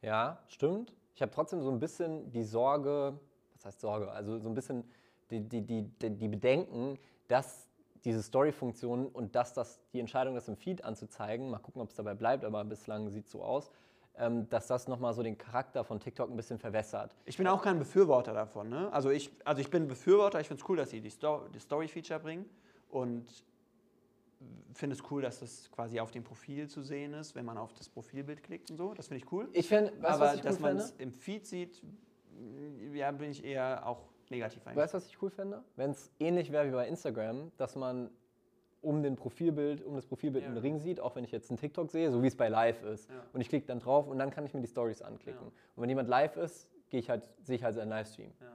Ja, 0.00 0.42
stimmt. 0.46 0.94
Ich 1.14 1.20
habe 1.20 1.30
trotzdem 1.30 1.60
so 1.60 1.70
ein 1.70 1.78
bisschen 1.78 2.30
die 2.30 2.42
Sorge, 2.42 3.20
was 3.52 3.66
heißt 3.66 3.80
Sorge? 3.82 4.10
Also 4.10 4.38
so 4.38 4.48
ein 4.48 4.54
bisschen 4.54 4.82
die, 5.30 5.46
die, 5.46 5.60
die 5.60 5.90
die 5.92 6.28
Bedenken, 6.28 6.98
dass 7.28 7.68
diese 8.04 8.22
Story-Funktion 8.22 9.06
und 9.06 9.34
dass 9.34 9.52
das 9.52 9.80
die 9.92 10.00
Entscheidung, 10.00 10.34
das 10.34 10.48
im 10.48 10.56
Feed 10.56 10.84
anzuzeigen, 10.84 11.50
mal 11.50 11.58
gucken, 11.58 11.82
ob 11.82 11.90
es 11.90 11.94
dabei 11.94 12.14
bleibt, 12.14 12.44
aber 12.44 12.64
bislang 12.64 13.10
sieht 13.10 13.26
es 13.26 13.30
so 13.30 13.42
aus, 13.42 13.70
ähm, 14.16 14.48
dass 14.48 14.66
das 14.66 14.88
nochmal 14.88 15.14
so 15.14 15.22
den 15.22 15.38
Charakter 15.38 15.84
von 15.84 16.00
TikTok 16.00 16.30
ein 16.30 16.36
bisschen 16.36 16.58
verwässert. 16.58 17.16
Ich 17.24 17.36
bin 17.36 17.46
auch 17.46 17.62
kein 17.62 17.78
Befürworter 17.78 18.32
davon. 18.32 18.68
Ne? 18.68 18.92
Also, 18.92 19.10
ich, 19.10 19.30
also 19.44 19.60
ich 19.60 19.70
bin 19.70 19.88
Befürworter, 19.88 20.40
ich 20.40 20.48
finde 20.48 20.62
es 20.62 20.68
cool, 20.68 20.76
dass 20.76 20.90
sie 20.90 21.00
die, 21.00 21.10
Sto 21.10 21.48
die 21.54 21.60
Story-Feature 21.60 22.20
bringen 22.20 22.44
und 22.90 23.44
finde 24.74 24.96
es 24.96 25.10
cool, 25.10 25.22
dass 25.22 25.40
das 25.40 25.70
quasi 25.70 26.00
auf 26.00 26.10
dem 26.10 26.24
Profil 26.24 26.68
zu 26.68 26.82
sehen 26.82 27.14
ist, 27.14 27.34
wenn 27.34 27.44
man 27.44 27.58
auf 27.58 27.72
das 27.74 27.88
Profilbild 27.88 28.42
klickt 28.42 28.70
und 28.70 28.76
so. 28.76 28.94
Das 28.94 29.08
finde 29.08 29.24
ich 29.24 29.32
cool. 29.32 29.48
Ich 29.52 29.68
finde, 29.68 29.92
Aber 30.02 30.20
was 30.20 30.34
ich 30.36 30.40
dass 30.40 30.58
man 30.58 30.76
es 30.76 30.92
im 30.92 31.12
Feed 31.12 31.46
sieht, 31.46 31.82
mm, 31.82 32.94
ja, 32.94 33.10
bin 33.12 33.30
ich 33.30 33.44
eher 33.44 33.86
auch 33.86 34.11
negativ 34.30 34.66
eigentlich. 34.66 34.76
Weißt 34.82 34.94
du, 34.94 34.96
was 34.96 35.06
ich 35.06 35.20
cool 35.22 35.30
fände? 35.30 35.62
Wenn 35.76 35.90
es 35.90 36.10
ähnlich 36.18 36.52
wäre 36.52 36.66
wie 36.68 36.72
bei 36.72 36.86
Instagram, 36.88 37.50
dass 37.56 37.76
man 37.76 38.10
um 38.80 39.02
den 39.02 39.14
Profilbild, 39.16 39.84
um 39.84 39.94
das 39.94 40.06
Profilbild 40.06 40.42
Ja. 40.44 40.50
einen 40.50 40.58
Ring 40.58 40.78
sieht, 40.78 40.98
auch 41.00 41.14
wenn 41.14 41.22
ich 41.24 41.30
jetzt 41.30 41.50
einen 41.50 41.58
TikTok 41.58 41.90
sehe, 41.90 42.10
so 42.10 42.22
wie 42.22 42.26
es 42.26 42.36
bei 42.36 42.48
Live 42.48 42.82
ist. 42.82 43.08
Ja. 43.08 43.16
Und 43.32 43.40
ich 43.40 43.48
klicke 43.48 43.66
dann 43.66 43.78
drauf 43.78 44.08
und 44.08 44.18
dann 44.18 44.30
kann 44.30 44.44
ich 44.44 44.54
mir 44.54 44.60
die 44.60 44.66
Stories 44.66 45.02
anklicken. 45.02 45.40
Ja. 45.40 45.52
Und 45.76 45.82
wenn 45.82 45.88
jemand 45.88 46.08
live 46.08 46.36
ist, 46.36 46.68
gehe 46.90 46.98
ich 46.98 47.08
halt, 47.08 47.28
sehe 47.42 47.56
ich 47.56 47.62
halt 47.64 47.74
seinen 47.76 47.88
Livestream. 47.90 48.32
Ja. 48.40 48.46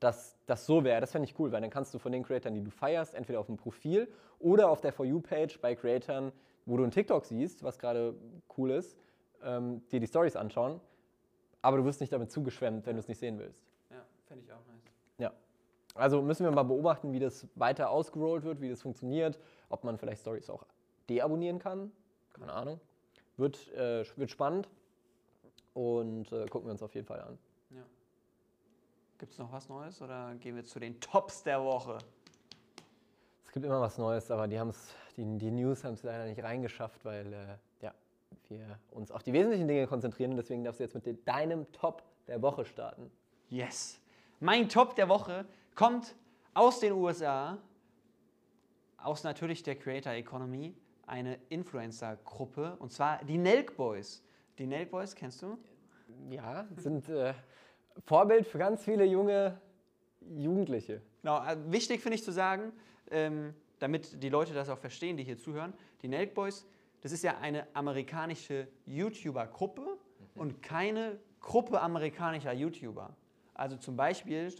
dass 0.00 0.36
das 0.46 0.66
so 0.66 0.82
wäre, 0.82 1.00
das 1.00 1.12
fände 1.12 1.28
ich 1.28 1.38
cool, 1.38 1.52
weil 1.52 1.60
dann 1.60 1.70
kannst 1.70 1.94
du 1.94 1.98
von 2.00 2.10
den 2.10 2.24
Creatoren, 2.24 2.54
die 2.56 2.64
du 2.64 2.70
feierst, 2.72 3.14
entweder 3.14 3.38
auf 3.38 3.46
dem 3.46 3.56
Profil 3.56 4.08
oder 4.40 4.68
auf 4.68 4.80
der 4.80 4.92
For 4.92 5.06
You-Page 5.06 5.60
bei 5.60 5.76
Creatoren, 5.76 6.32
wo 6.66 6.76
du 6.76 6.82
einen 6.82 6.90
TikTok 6.90 7.24
siehst, 7.24 7.62
was 7.62 7.78
gerade 7.78 8.14
cool 8.58 8.72
ist, 8.72 8.96
ähm, 9.44 9.80
dir 9.92 10.00
die 10.00 10.08
Stories 10.08 10.34
anschauen, 10.34 10.80
aber 11.62 11.76
du 11.76 11.84
wirst 11.84 12.00
nicht 12.00 12.12
damit 12.12 12.32
zugeschwemmt, 12.32 12.84
wenn 12.84 12.96
du 12.96 13.00
es 13.00 13.06
nicht 13.06 13.18
sehen 13.18 13.38
willst. 13.38 13.64
Ja, 13.90 14.02
fände 14.26 14.44
ich 14.44 14.52
auch 14.52 14.56
nice. 14.66 14.71
Also 15.94 16.22
müssen 16.22 16.44
wir 16.44 16.50
mal 16.52 16.62
beobachten, 16.62 17.12
wie 17.12 17.18
das 17.18 17.46
weiter 17.54 17.90
ausgerollt 17.90 18.44
wird, 18.44 18.60
wie 18.60 18.70
das 18.70 18.82
funktioniert, 18.82 19.38
ob 19.68 19.84
man 19.84 19.98
vielleicht 19.98 20.22
Stories 20.22 20.48
auch 20.48 20.64
deabonnieren 21.08 21.58
kann. 21.58 21.92
Keine 22.32 22.52
Ahnung. 22.52 22.80
Wird, 23.36 23.70
äh, 23.72 24.04
wird 24.16 24.30
spannend 24.30 24.68
und 25.74 26.32
äh, 26.32 26.46
gucken 26.46 26.68
wir 26.68 26.72
uns 26.72 26.82
auf 26.82 26.94
jeden 26.94 27.06
Fall 27.06 27.20
an. 27.20 27.38
Ja. 27.70 27.82
Gibt 29.18 29.32
es 29.32 29.38
noch 29.38 29.52
was 29.52 29.68
Neues 29.68 30.00
oder 30.00 30.34
gehen 30.36 30.56
wir 30.56 30.64
zu 30.64 30.80
den 30.80 30.98
Tops 31.00 31.42
der 31.42 31.62
Woche? 31.62 31.98
Es 33.44 33.52
gibt 33.52 33.66
immer 33.66 33.80
was 33.80 33.98
Neues, 33.98 34.30
aber 34.30 34.48
die, 34.48 34.58
haben's, 34.58 34.94
die, 35.16 35.24
die 35.38 35.50
News 35.50 35.84
haben 35.84 35.94
es 35.94 36.02
leider 36.02 36.24
nicht 36.24 36.42
reingeschafft, 36.42 37.04
weil 37.04 37.32
äh, 37.32 37.84
ja, 37.84 37.92
wir 38.48 38.78
uns 38.92 39.10
auf 39.10 39.22
die 39.22 39.32
wesentlichen 39.34 39.68
Dinge 39.68 39.86
konzentrieren. 39.86 40.36
Deswegen 40.36 40.64
darfst 40.64 40.80
du 40.80 40.84
jetzt 40.84 40.94
mit 40.94 41.04
de- 41.04 41.18
deinem 41.24 41.70
Top 41.72 42.02
der 42.26 42.40
Woche 42.40 42.64
starten. 42.64 43.10
Yes. 43.50 44.00
Mein 44.40 44.68
Top 44.70 44.96
der 44.96 45.08
Woche 45.08 45.44
kommt 45.74 46.14
aus 46.54 46.80
den 46.80 46.92
USA, 46.92 47.58
aus 48.96 49.24
natürlich 49.24 49.62
der 49.62 49.76
Creator 49.76 50.12
Economy, 50.12 50.74
eine 51.06 51.38
Influencer-Gruppe, 51.48 52.76
und 52.78 52.92
zwar 52.92 53.24
die 53.24 53.38
Nelk 53.38 53.76
Boys. 53.76 54.22
Die 54.58 54.66
Nelk 54.66 54.90
Boys 54.90 55.14
kennst 55.14 55.42
du? 55.42 55.58
Ja, 56.30 56.66
sind 56.76 57.08
äh, 57.08 57.34
Vorbild 58.04 58.46
für 58.46 58.58
ganz 58.58 58.84
viele 58.84 59.04
junge 59.04 59.60
Jugendliche. 60.36 61.02
Genau, 61.22 61.44
äh, 61.44 61.56
wichtig 61.66 62.00
finde 62.00 62.16
ich 62.16 62.24
zu 62.24 62.32
sagen, 62.32 62.72
ähm, 63.10 63.54
damit 63.78 64.22
die 64.22 64.28
Leute 64.28 64.54
das 64.54 64.68
auch 64.68 64.78
verstehen, 64.78 65.16
die 65.16 65.24
hier 65.24 65.38
zuhören, 65.38 65.72
die 66.02 66.08
Nelk 66.08 66.34
Boys, 66.34 66.66
das 67.00 67.10
ist 67.10 67.24
ja 67.24 67.38
eine 67.38 67.66
amerikanische 67.74 68.68
YouTuber-Gruppe 68.86 69.98
und 70.36 70.62
keine 70.62 71.18
Gruppe 71.40 71.80
amerikanischer 71.80 72.52
YouTuber. 72.52 73.16
Also 73.54 73.76
zum 73.76 73.96
Beispiel 73.96 74.52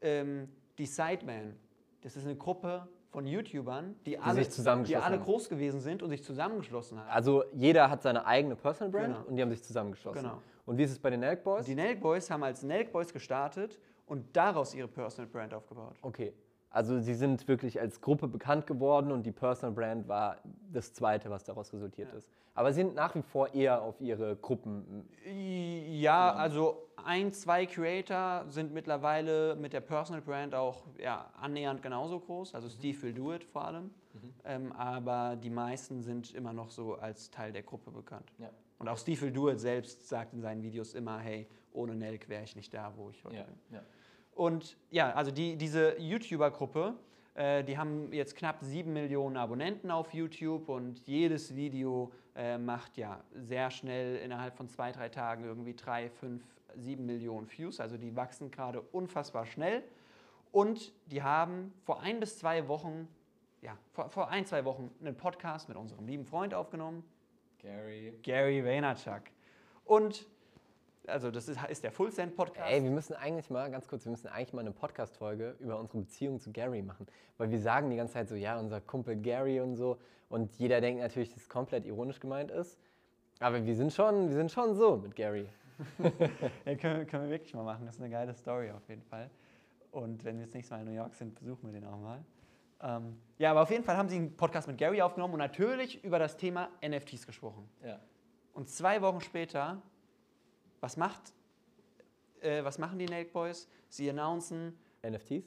ähm, 0.00 0.48
die 0.78 0.86
Sideman. 0.86 1.56
Das 2.02 2.16
ist 2.16 2.24
eine 2.24 2.36
Gruppe 2.36 2.88
von 3.10 3.26
YouTubern, 3.26 3.96
die, 4.06 4.18
alle, 4.18 4.36
sich 4.44 4.50
zusammengeschlossen 4.50 5.02
die 5.10 5.14
alle 5.14 5.18
groß 5.22 5.48
gewesen 5.48 5.80
sind 5.80 6.02
und 6.02 6.10
sich 6.10 6.22
zusammengeschlossen 6.22 6.98
haben. 7.00 7.08
Also 7.10 7.44
jeder 7.52 7.90
hat 7.90 8.02
seine 8.02 8.26
eigene 8.26 8.54
Personal 8.54 8.90
Brand 8.92 9.14
Genau. 9.16 9.28
und 9.28 9.36
die 9.36 9.42
haben 9.42 9.50
sich 9.50 9.62
zusammengeschlossen. 9.62 10.22
Genau. 10.22 10.42
Und 10.66 10.76
wie 10.78 10.82
ist 10.82 10.90
es 10.92 10.98
bei 10.98 11.10
den 11.10 11.22
Elk 11.22 11.42
Boys? 11.42 11.64
Die 11.64 11.74
Nelk 11.74 12.00
Boys 12.00 12.30
haben 12.30 12.44
als 12.44 12.62
Nelk 12.62 12.92
Boys 12.92 13.12
gestartet 13.12 13.78
und 14.06 14.36
daraus 14.36 14.74
ihre 14.74 14.88
Personal 14.88 15.30
Brand 15.30 15.54
aufgebaut. 15.54 15.96
Okay. 16.02 16.34
Also 16.70 17.00
sie 17.00 17.14
sind 17.14 17.48
wirklich 17.48 17.80
als 17.80 18.00
Gruppe 18.00 18.28
bekannt 18.28 18.66
geworden 18.66 19.10
und 19.10 19.24
die 19.24 19.32
Personal 19.32 19.74
Brand 19.74 20.08
war 20.08 20.36
das 20.72 20.92
zweite, 20.92 21.30
was 21.30 21.44
daraus 21.44 21.72
resultiert 21.72 22.12
ist. 22.12 22.28
Aber 22.54 22.72
sie 22.72 22.80
sind 22.82 22.94
nach 22.94 23.14
wie 23.14 23.22
vor 23.22 23.54
eher 23.54 23.82
auf 23.82 24.00
ihre 24.00 24.36
Gruppen. 24.36 25.08
Ja, 25.24 26.32
also 26.32 26.88
ein, 26.96 27.32
zwei 27.32 27.66
Creator 27.66 28.44
sind 28.48 28.74
mittlerweile 28.74 29.54
mit 29.56 29.72
der 29.72 29.80
Personal 29.80 30.20
Brand 30.20 30.54
auch 30.54 30.82
ja, 30.98 31.30
annähernd 31.40 31.82
genauso 31.82 32.18
groß. 32.18 32.54
Also 32.54 32.68
Steve 32.68 33.00
will 33.02 33.14
do 33.14 33.32
it 33.32 33.44
vor 33.44 33.64
allem. 33.64 33.90
Ähm, 34.44 34.72
aber 34.72 35.36
die 35.36 35.50
meisten 35.50 36.02
sind 36.02 36.34
immer 36.34 36.52
noch 36.52 36.70
so 36.70 36.94
als 36.94 37.30
Teil 37.30 37.52
der 37.52 37.62
Gruppe 37.62 37.92
bekannt. 37.92 38.32
Ja. 38.38 38.50
Und 38.78 38.88
auch 38.88 38.98
Steve 38.98 39.20
will 39.20 39.32
do 39.32 39.48
it 39.50 39.60
selbst 39.60 40.08
sagt 40.08 40.32
in 40.34 40.40
seinen 40.40 40.62
Videos 40.62 40.94
immer, 40.94 41.18
hey, 41.18 41.48
ohne 41.72 41.94
Nelk 41.94 42.28
wäre 42.28 42.42
ich 42.42 42.56
nicht 42.56 42.74
da, 42.74 42.92
wo 42.96 43.10
ich 43.10 43.24
heute 43.24 43.44
bin. 43.44 43.80
Und 44.38 44.76
ja, 44.92 45.10
also 45.14 45.32
die, 45.32 45.56
diese 45.56 45.98
YouTuber-Gruppe, 45.98 46.94
äh, 47.34 47.64
die 47.64 47.76
haben 47.76 48.12
jetzt 48.12 48.36
knapp 48.36 48.58
7 48.60 48.92
Millionen 48.92 49.36
Abonnenten 49.36 49.90
auf 49.90 50.14
YouTube 50.14 50.68
und 50.68 51.04
jedes 51.08 51.56
Video 51.56 52.12
äh, 52.36 52.56
macht 52.56 52.96
ja 52.96 53.20
sehr 53.34 53.72
schnell 53.72 54.14
innerhalb 54.18 54.54
von 54.54 54.68
zwei, 54.68 54.92
drei 54.92 55.08
Tagen 55.08 55.42
irgendwie 55.42 55.74
3, 55.74 56.08
5, 56.08 56.40
7 56.76 57.04
Millionen 57.04 57.50
Views. 57.50 57.80
Also 57.80 57.96
die 57.96 58.14
wachsen 58.14 58.52
gerade 58.52 58.80
unfassbar 58.80 59.44
schnell. 59.44 59.82
Und 60.52 60.92
die 61.06 61.24
haben 61.24 61.74
vor 61.82 62.00
ein 62.00 62.20
bis 62.20 62.38
zwei 62.38 62.68
Wochen, 62.68 63.08
ja, 63.60 63.76
vor, 63.90 64.08
vor 64.08 64.28
ein, 64.28 64.46
zwei 64.46 64.64
Wochen 64.64 64.94
einen 65.00 65.16
Podcast 65.16 65.68
mit 65.68 65.76
unserem 65.76 66.06
lieben 66.06 66.24
Freund 66.24 66.54
aufgenommen, 66.54 67.02
Gary. 67.58 68.14
Gary 68.22 68.64
Vaynerchuk. 68.64 69.22
Und 69.84 70.28
also 71.08 71.30
das 71.30 71.48
ist, 71.48 71.58
ist 71.68 71.82
der 71.84 71.92
Full 71.92 72.10
Send 72.10 72.36
Podcast. 72.36 72.70
Ey, 72.70 72.82
wir 72.82 72.90
müssen 72.90 73.14
eigentlich 73.14 73.50
mal, 73.50 73.70
ganz 73.70 73.88
kurz, 73.88 74.04
wir 74.04 74.10
müssen 74.10 74.28
eigentlich 74.28 74.52
mal 74.52 74.60
eine 74.60 74.72
Podcast-Folge 74.72 75.56
über 75.60 75.78
unsere 75.78 75.98
Beziehung 75.98 76.38
zu 76.40 76.52
Gary 76.52 76.82
machen. 76.82 77.06
Weil 77.36 77.50
wir 77.50 77.60
sagen 77.60 77.90
die 77.90 77.96
ganze 77.96 78.14
Zeit 78.14 78.28
so, 78.28 78.34
ja, 78.34 78.58
unser 78.58 78.80
Kumpel 78.80 79.16
Gary 79.16 79.60
und 79.60 79.76
so. 79.76 79.98
Und 80.28 80.52
jeder 80.58 80.80
denkt 80.80 81.00
natürlich, 81.02 81.30
dass 81.32 81.42
es 81.42 81.48
komplett 81.48 81.86
ironisch 81.86 82.20
gemeint 82.20 82.50
ist. 82.50 82.78
Aber 83.40 83.64
wir 83.64 83.74
sind 83.74 83.92
schon, 83.92 84.28
wir 84.28 84.34
sind 84.34 84.50
schon 84.50 84.74
so 84.74 84.96
mit 84.96 85.14
Gary. 85.16 85.48
Ja, 86.64 86.74
können, 86.74 86.98
wir- 86.98 87.04
können 87.06 87.24
wir 87.24 87.30
wirklich 87.30 87.54
mal 87.54 87.62
machen. 87.62 87.86
Das 87.86 87.94
ist 87.96 88.00
eine 88.00 88.10
geile 88.10 88.34
Story 88.34 88.70
auf 88.70 88.88
jeden 88.88 89.02
Fall. 89.04 89.30
Und 89.92 90.24
wenn 90.24 90.36
wir 90.38 90.44
das 90.44 90.54
nächste 90.54 90.74
Mal 90.74 90.80
in 90.80 90.86
New 90.88 90.92
York 90.94 91.14
sind, 91.14 91.34
besuchen 91.38 91.72
wir 91.72 91.80
den 91.80 91.88
auch 91.88 91.98
mal. 91.98 92.18
Ähm, 92.80 93.16
ja, 93.38 93.50
aber 93.52 93.62
auf 93.62 93.70
jeden 93.70 93.84
Fall 93.84 93.96
haben 93.96 94.08
sie 94.08 94.16
einen 94.16 94.36
Podcast 94.36 94.68
mit 94.68 94.76
Gary 94.76 95.00
aufgenommen 95.00 95.34
und 95.34 95.38
natürlich 95.40 96.02
über 96.04 96.18
das 96.18 96.36
Thema 96.36 96.68
NFTs 96.86 97.26
gesprochen. 97.26 97.68
Ja. 97.84 97.98
Und 98.54 98.68
zwei 98.68 99.00
Wochen 99.02 99.20
später, 99.20 99.80
was, 100.80 100.96
macht, 100.96 101.32
äh, 102.40 102.62
was 102.64 102.78
machen 102.78 102.98
die 102.98 103.06
Nelk 103.06 103.32
Boys? 103.32 103.68
Sie 103.88 104.08
announcen 104.08 104.78
NFTs? 105.02 105.44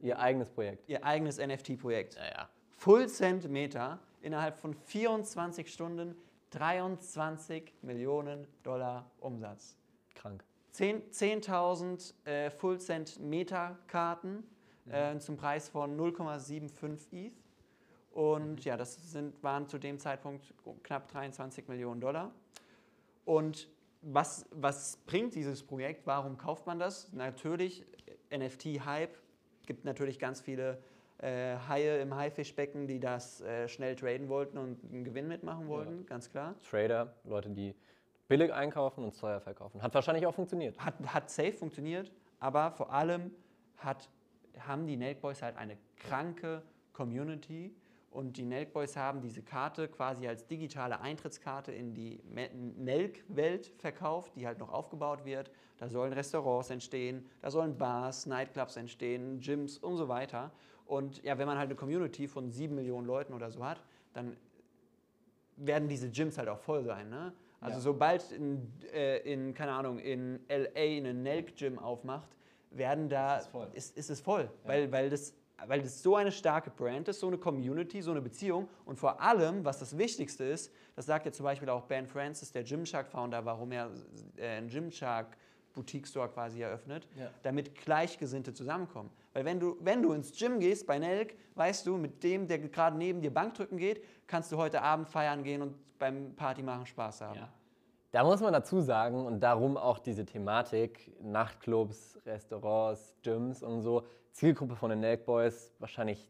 Ihr 0.00 0.18
eigenes 0.18 0.50
Projekt. 0.50 0.88
ihr 0.88 1.04
eigenes 1.04 1.38
NFT-Projekt. 1.38 2.16
Naja. 2.16 2.48
Full 2.76 3.08
Cent 3.08 3.48
Meter 3.48 3.98
innerhalb 4.20 4.58
von 4.58 4.74
24 4.74 5.72
Stunden 5.72 6.16
23 6.50 7.72
Millionen 7.82 8.46
Dollar 8.62 9.10
Umsatz. 9.20 9.76
Krank. 10.14 10.44
10 10.72 11.10
10.000 11.10 12.26
äh, 12.26 12.50
Full 12.50 12.80
Cent 12.80 13.20
Meter 13.20 13.78
Karten 13.86 14.44
äh, 14.90 15.18
zum 15.18 15.36
Preis 15.36 15.68
von 15.68 15.98
0,75 15.98 17.26
ETH. 17.26 17.32
Und 18.12 18.64
ja, 18.64 18.76
das 18.76 19.10
sind, 19.10 19.42
waren 19.42 19.68
zu 19.68 19.78
dem 19.78 19.98
Zeitpunkt 19.98 20.54
knapp 20.82 21.08
23 21.08 21.66
Millionen 21.66 22.00
Dollar. 22.00 22.30
Und 23.24 23.68
was, 24.04 24.46
was 24.50 24.98
bringt 25.06 25.34
dieses 25.34 25.62
Projekt? 25.62 26.06
Warum 26.06 26.36
kauft 26.36 26.66
man 26.66 26.78
das? 26.78 27.12
Natürlich, 27.12 27.84
NFT-Hype 28.30 29.16
gibt 29.66 29.84
natürlich 29.84 30.18
ganz 30.18 30.40
viele 30.40 30.82
äh, 31.18 31.56
Haie 31.68 32.00
im 32.00 32.14
Haifischbecken, 32.14 32.86
die 32.86 33.00
das 33.00 33.40
äh, 33.40 33.68
schnell 33.68 33.96
traden 33.96 34.28
wollten 34.28 34.58
und 34.58 34.84
einen 34.84 35.04
Gewinn 35.04 35.28
mitmachen 35.28 35.68
wollten, 35.68 36.04
ganz 36.06 36.30
klar. 36.30 36.54
Trader, 36.68 37.14
Leute, 37.24 37.50
die 37.50 37.74
billig 38.28 38.52
einkaufen 38.52 39.04
und 39.04 39.18
teuer 39.18 39.40
verkaufen. 39.40 39.82
Hat 39.82 39.94
wahrscheinlich 39.94 40.26
auch 40.26 40.34
funktioniert. 40.34 40.78
Hat, 40.78 40.94
hat 41.06 41.30
safe 41.30 41.52
funktioniert, 41.52 42.12
aber 42.40 42.72
vor 42.72 42.92
allem 42.92 43.30
hat, 43.78 44.08
haben 44.58 44.86
die 44.86 44.96
Nelk 44.96 45.20
Boys 45.20 45.42
halt 45.42 45.56
eine 45.56 45.76
kranke 45.96 46.62
Community 46.92 47.74
und 48.14 48.36
die 48.36 48.44
Nelk 48.44 48.72
Boys 48.72 48.96
haben 48.96 49.20
diese 49.20 49.42
Karte 49.42 49.88
quasi 49.88 50.28
als 50.28 50.46
digitale 50.46 51.00
Eintrittskarte 51.00 51.72
in 51.72 51.94
die 51.94 52.20
Nelk-Welt 52.78 53.72
verkauft, 53.78 54.36
die 54.36 54.46
halt 54.46 54.58
noch 54.60 54.72
aufgebaut 54.72 55.24
wird. 55.24 55.50
Da 55.78 55.88
sollen 55.88 56.12
Restaurants 56.12 56.70
entstehen, 56.70 57.26
da 57.42 57.50
sollen 57.50 57.76
Bars, 57.76 58.26
Nightclubs 58.26 58.76
entstehen, 58.76 59.40
Gyms 59.40 59.78
und 59.78 59.96
so 59.96 60.06
weiter. 60.08 60.52
Und 60.86 61.22
ja, 61.24 61.38
wenn 61.38 61.46
man 61.48 61.58
halt 61.58 61.66
eine 61.68 61.74
Community 61.74 62.28
von 62.28 62.50
sieben 62.52 62.76
Millionen 62.76 63.06
Leuten 63.06 63.34
oder 63.34 63.50
so 63.50 63.64
hat, 63.64 63.82
dann 64.12 64.36
werden 65.56 65.88
diese 65.88 66.08
Gyms 66.08 66.38
halt 66.38 66.48
auch 66.48 66.60
voll 66.60 66.84
sein. 66.84 67.10
Ne? 67.10 67.32
Also 67.60 67.78
Ja. 67.78 67.82
sobald 67.82 68.30
in, 68.30 68.72
äh, 68.92 69.18
in, 69.32 69.54
keine 69.54 69.72
Ahnung, 69.72 69.98
in 69.98 70.38
LA 70.48 70.98
eine 70.98 71.14
Nelk-Gym 71.14 71.80
aufmacht, 71.80 72.28
werden 72.70 73.08
da, 73.08 73.38
Ist 73.38 73.46
es 73.46 73.48
voll. 73.50 73.68
ist, 73.72 73.96
ist 73.96 74.10
es 74.10 74.20
voll. 74.20 74.48
Weil, 74.64 74.92
weil, 74.92 75.10
das, 75.10 75.34
weil 75.68 75.82
das 75.82 76.02
so 76.02 76.16
eine 76.16 76.32
starke 76.32 76.70
Brand 76.70 77.08
ist, 77.08 77.20
so 77.20 77.26
eine 77.28 77.38
Community, 77.38 78.02
so 78.02 78.10
eine 78.10 78.20
Beziehung. 78.20 78.68
Und 78.84 78.98
vor 78.98 79.20
allem, 79.20 79.64
was 79.64 79.78
das 79.78 79.96
Wichtigste 79.98 80.44
ist, 80.44 80.72
das 80.96 81.06
sagt 81.06 81.26
ja 81.26 81.32
zum 81.32 81.44
Beispiel 81.44 81.68
auch 81.68 81.82
Ben 81.84 82.06
Francis, 82.06 82.52
der 82.52 82.64
Gymshark-Founder, 82.64 83.44
warum 83.44 83.72
er 83.72 83.90
äh, 84.36 84.46
einen 84.58 84.68
Gymshark 84.68 85.36
Boutique 85.72 86.06
Store 86.06 86.28
quasi 86.28 86.60
eröffnet, 86.62 87.08
Ja. 87.18 87.30
damit 87.42 87.74
Gleichgesinnte 87.74 88.54
zusammenkommen. 88.54 89.10
Weil 89.32 89.44
wenn 89.44 89.58
du, 89.58 89.76
wenn 89.80 90.02
du 90.02 90.12
ins 90.12 90.30
Gym 90.38 90.60
gehst 90.60 90.86
bei 90.86 90.98
Nelk, 91.00 91.34
weißt 91.56 91.86
du, 91.86 91.96
mit 91.96 92.22
dem, 92.22 92.46
der 92.46 92.60
gerade 92.60 92.96
neben 92.96 93.20
dir 93.20 93.34
Bankdrücken 93.34 93.76
geht, 93.76 94.02
kannst 94.28 94.52
du 94.52 94.56
heute 94.56 94.82
Abend 94.82 95.08
feiern 95.08 95.42
gehen 95.42 95.62
und 95.62 95.74
beim 95.98 96.34
Party 96.36 96.62
machen 96.62 96.86
Spaß 96.86 97.22
haben. 97.22 97.40
Da 98.12 98.22
muss 98.22 98.40
man 98.40 98.52
dazu 98.52 98.80
sagen 98.80 99.26
und 99.26 99.40
darum 99.40 99.76
auch 99.76 99.98
diese 99.98 100.24
Thematik, 100.24 101.10
Nachtclubs, 101.20 102.20
Restaurants, 102.24 103.16
Gyms 103.22 103.60
und 103.64 103.80
so, 103.80 104.04
Zielgruppe 104.34 104.74
von 104.76 104.90
den 104.90 105.00
Nelk 105.00 105.24
Boys 105.26 105.72
wahrscheinlich 105.78 106.28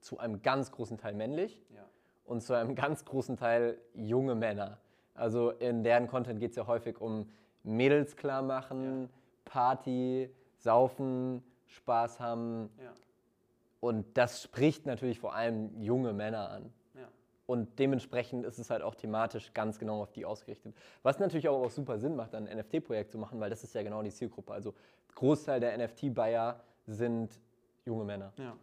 zu 0.00 0.18
einem 0.18 0.42
ganz 0.42 0.72
großen 0.72 0.98
Teil 0.98 1.14
männlich 1.14 1.64
Ja. 1.74 1.84
und 2.24 2.42
zu 2.42 2.54
einem 2.54 2.74
ganz 2.74 3.04
großen 3.04 3.36
Teil 3.36 3.78
junge 3.94 4.34
Männer. 4.34 4.78
Also 5.14 5.50
in 5.50 5.82
deren 5.84 6.06
Content 6.08 6.40
geht 6.40 6.50
es 6.50 6.56
ja 6.56 6.66
häufig 6.66 7.00
um 7.00 7.30
Mädels 7.62 8.16
klar 8.16 8.42
machen, 8.42 9.08
Party, 9.44 10.30
Saufen, 10.58 11.42
Spaß 11.66 12.18
haben. 12.20 12.68
Ja. 12.82 12.92
Und 13.80 14.16
das 14.16 14.42
spricht 14.42 14.86
natürlich 14.86 15.20
vor 15.20 15.34
allem 15.34 15.80
junge 15.80 16.12
Männer 16.12 16.50
an. 16.50 16.72
Ja. 16.94 17.08
Und 17.46 17.78
dementsprechend 17.78 18.44
ist 18.44 18.58
es 18.58 18.70
halt 18.70 18.82
auch 18.82 18.94
thematisch 18.94 19.52
ganz 19.54 19.78
genau 19.78 20.02
auf 20.02 20.10
die 20.10 20.24
ausgerichtet. 20.24 20.74
Was 21.02 21.18
natürlich 21.20 21.48
auch, 21.48 21.62
auch 21.64 21.70
super 21.70 21.98
Sinn 21.98 22.16
macht, 22.16 22.34
ein 22.34 22.44
NFT-Projekt 22.44 23.12
zu 23.12 23.18
machen, 23.18 23.38
weil 23.40 23.50
das 23.50 23.62
ist 23.62 23.74
ja 23.74 23.82
genau 23.82 24.02
die 24.02 24.10
Zielgruppe. 24.10 24.52
Also 24.52 24.74
Großteil 25.14 25.60
der 25.60 25.76
NFT-Buyer 25.78 26.60
sind 26.94 27.40
junge 27.84 28.04
Männer. 28.04 28.32
Ja. 28.36 28.56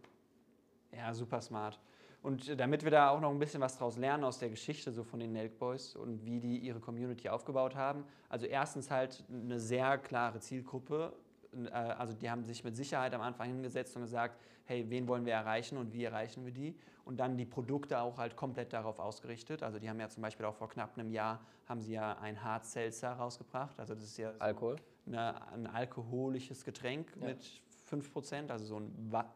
Ja, 0.96 1.12
super 1.12 1.40
smart. 1.40 1.78
Und 2.22 2.48
äh, 2.48 2.56
damit 2.56 2.82
wir 2.82 2.90
da 2.90 3.10
auch 3.10 3.20
noch 3.20 3.30
ein 3.30 3.38
bisschen 3.38 3.60
was 3.60 3.76
draus 3.78 3.96
lernen 3.96 4.24
aus 4.24 4.38
der 4.38 4.48
Geschichte 4.50 4.90
so 4.90 5.04
von 5.04 5.20
den 5.20 5.32
Nelk 5.32 5.58
Boys 5.58 5.94
und 5.96 6.24
wie 6.24 6.40
die 6.40 6.58
ihre 6.58 6.80
Community 6.80 7.28
aufgebaut 7.28 7.76
haben. 7.76 8.04
Also 8.28 8.46
erstens 8.46 8.90
halt 8.90 9.22
eine 9.30 9.60
sehr 9.60 9.98
klare 9.98 10.40
Zielgruppe. 10.40 11.12
Äh, 11.54 11.68
Also 11.70 12.14
die 12.14 12.30
haben 12.30 12.44
sich 12.44 12.64
mit 12.64 12.76
Sicherheit 12.76 13.14
am 13.14 13.20
Anfang 13.20 13.48
hingesetzt 13.48 13.94
und 13.96 14.02
gesagt, 14.02 14.38
hey, 14.64 14.84
wen 14.88 15.06
wollen 15.08 15.24
wir 15.24 15.32
erreichen 15.34 15.78
und 15.78 15.92
wie 15.92 16.04
erreichen 16.04 16.44
wir 16.44 16.52
die? 16.52 16.74
Und 17.04 17.18
dann 17.20 17.36
die 17.38 17.46
Produkte 17.46 18.00
auch 18.00 18.18
halt 18.18 18.36
komplett 18.36 18.72
darauf 18.74 18.98
ausgerichtet. 18.98 19.62
Also 19.62 19.78
die 19.78 19.88
haben 19.88 19.98
ja 20.00 20.08
zum 20.10 20.22
Beispiel 20.22 20.44
auch 20.44 20.54
vor 20.54 20.68
knapp 20.68 20.98
einem 20.98 21.10
Jahr 21.10 21.40
haben 21.66 21.80
sie 21.80 21.92
ja 21.92 22.18
ein 22.18 22.42
Hard 22.42 22.64
Seltzer 22.66 23.12
rausgebracht. 23.12 23.78
Also 23.78 23.94
das 23.94 24.04
ist 24.04 24.18
ja 24.18 24.32
so 24.34 24.40
Alkohol? 24.40 24.76
eine, 25.06 25.46
ein 25.52 25.66
alkoholisches 25.66 26.64
Getränk 26.64 27.10
Ja. 27.20 27.28
mit 27.28 27.62
5%, 27.90 28.50
also 28.50 28.64
so 28.64 28.80
ein 28.80 28.92
Wa 29.10 29.32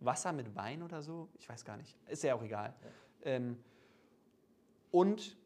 Wasser 0.00 0.32
mit 0.32 0.54
Wein 0.54 0.82
oder 0.82 1.02
so. 1.02 1.28
Ich 1.38 1.48
weiß 1.48 1.64
gar 1.64 1.76
nicht. 1.76 1.96
Ist 2.08 2.24
ja 2.24 2.34
auch 2.34 2.42
egal. 2.42 2.74
Ähm, 3.22 3.58
und 4.90 5.36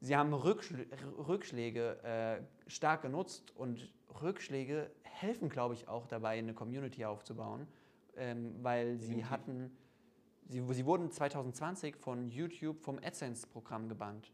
sie 0.00 0.16
haben 0.16 0.32
Rückschl 0.32 0.86
Rückschläge 1.26 2.02
äh, 2.04 2.70
stark 2.70 3.02
genutzt 3.02 3.52
und 3.56 3.92
Rückschläge 4.22 4.90
helfen, 5.02 5.48
glaube 5.48 5.74
ich, 5.74 5.88
auch 5.88 6.06
dabei, 6.06 6.38
eine 6.38 6.54
Community 6.54 7.04
aufzubauen, 7.04 7.66
ähm, 8.16 8.54
weil 8.62 8.98
sie 8.98 9.16
Definitiv. 9.16 9.30
hatten, 9.30 9.76
sie, 10.48 10.64
sie 10.72 10.86
wurden 10.86 11.10
2020 11.10 11.96
von 11.96 12.28
YouTube 12.28 12.80
vom 12.80 12.98
AdSense-Programm 12.98 13.88
gebannt. 13.88 14.32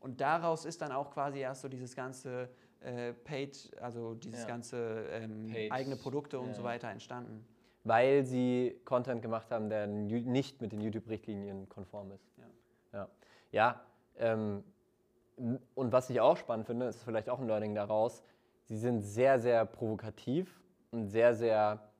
Und 0.00 0.20
daraus 0.20 0.64
ist 0.64 0.82
dann 0.82 0.92
auch 0.92 1.10
quasi 1.10 1.38
erst 1.38 1.62
so 1.62 1.68
dieses 1.68 1.96
ganze 1.96 2.50
äh, 2.84 3.12
Paid, 3.12 3.72
also 3.80 4.14
dieses 4.14 4.42
Ja. 4.42 4.48
ganze 4.48 5.06
ähm, 5.10 5.54
eigene 5.70 5.96
Produkte 5.96 6.38
und 6.38 6.48
ja. 6.48 6.54
so 6.54 6.62
weiter 6.64 6.88
entstanden. 6.88 7.46
Weil 7.84 8.24
sie 8.24 8.80
Content 8.84 9.20
gemacht 9.22 9.50
haben, 9.50 9.68
der 9.68 9.86
nicht 9.86 10.60
mit 10.60 10.72
den 10.72 10.80
YouTube-Richtlinien 10.80 11.68
konform 11.68 12.12
ist. 12.12 12.32
Ja. 12.38 12.44
Ja, 12.92 13.08
ja 13.50 13.80
ähm, 14.18 14.64
und 15.74 15.92
was 15.92 16.08
ich 16.10 16.20
auch 16.20 16.36
spannend 16.36 16.66
finde, 16.66 16.86
ist 16.86 17.02
vielleicht 17.02 17.28
auch 17.28 17.40
ein 17.40 17.46
Learning 17.46 17.74
daraus, 17.74 18.22
sie 18.64 18.78
sind 18.78 19.02
sehr, 19.02 19.38
sehr 19.40 19.66
provokativ 19.66 20.62
und 20.92 21.08
sehr, 21.08 21.34
sehr 21.34 21.90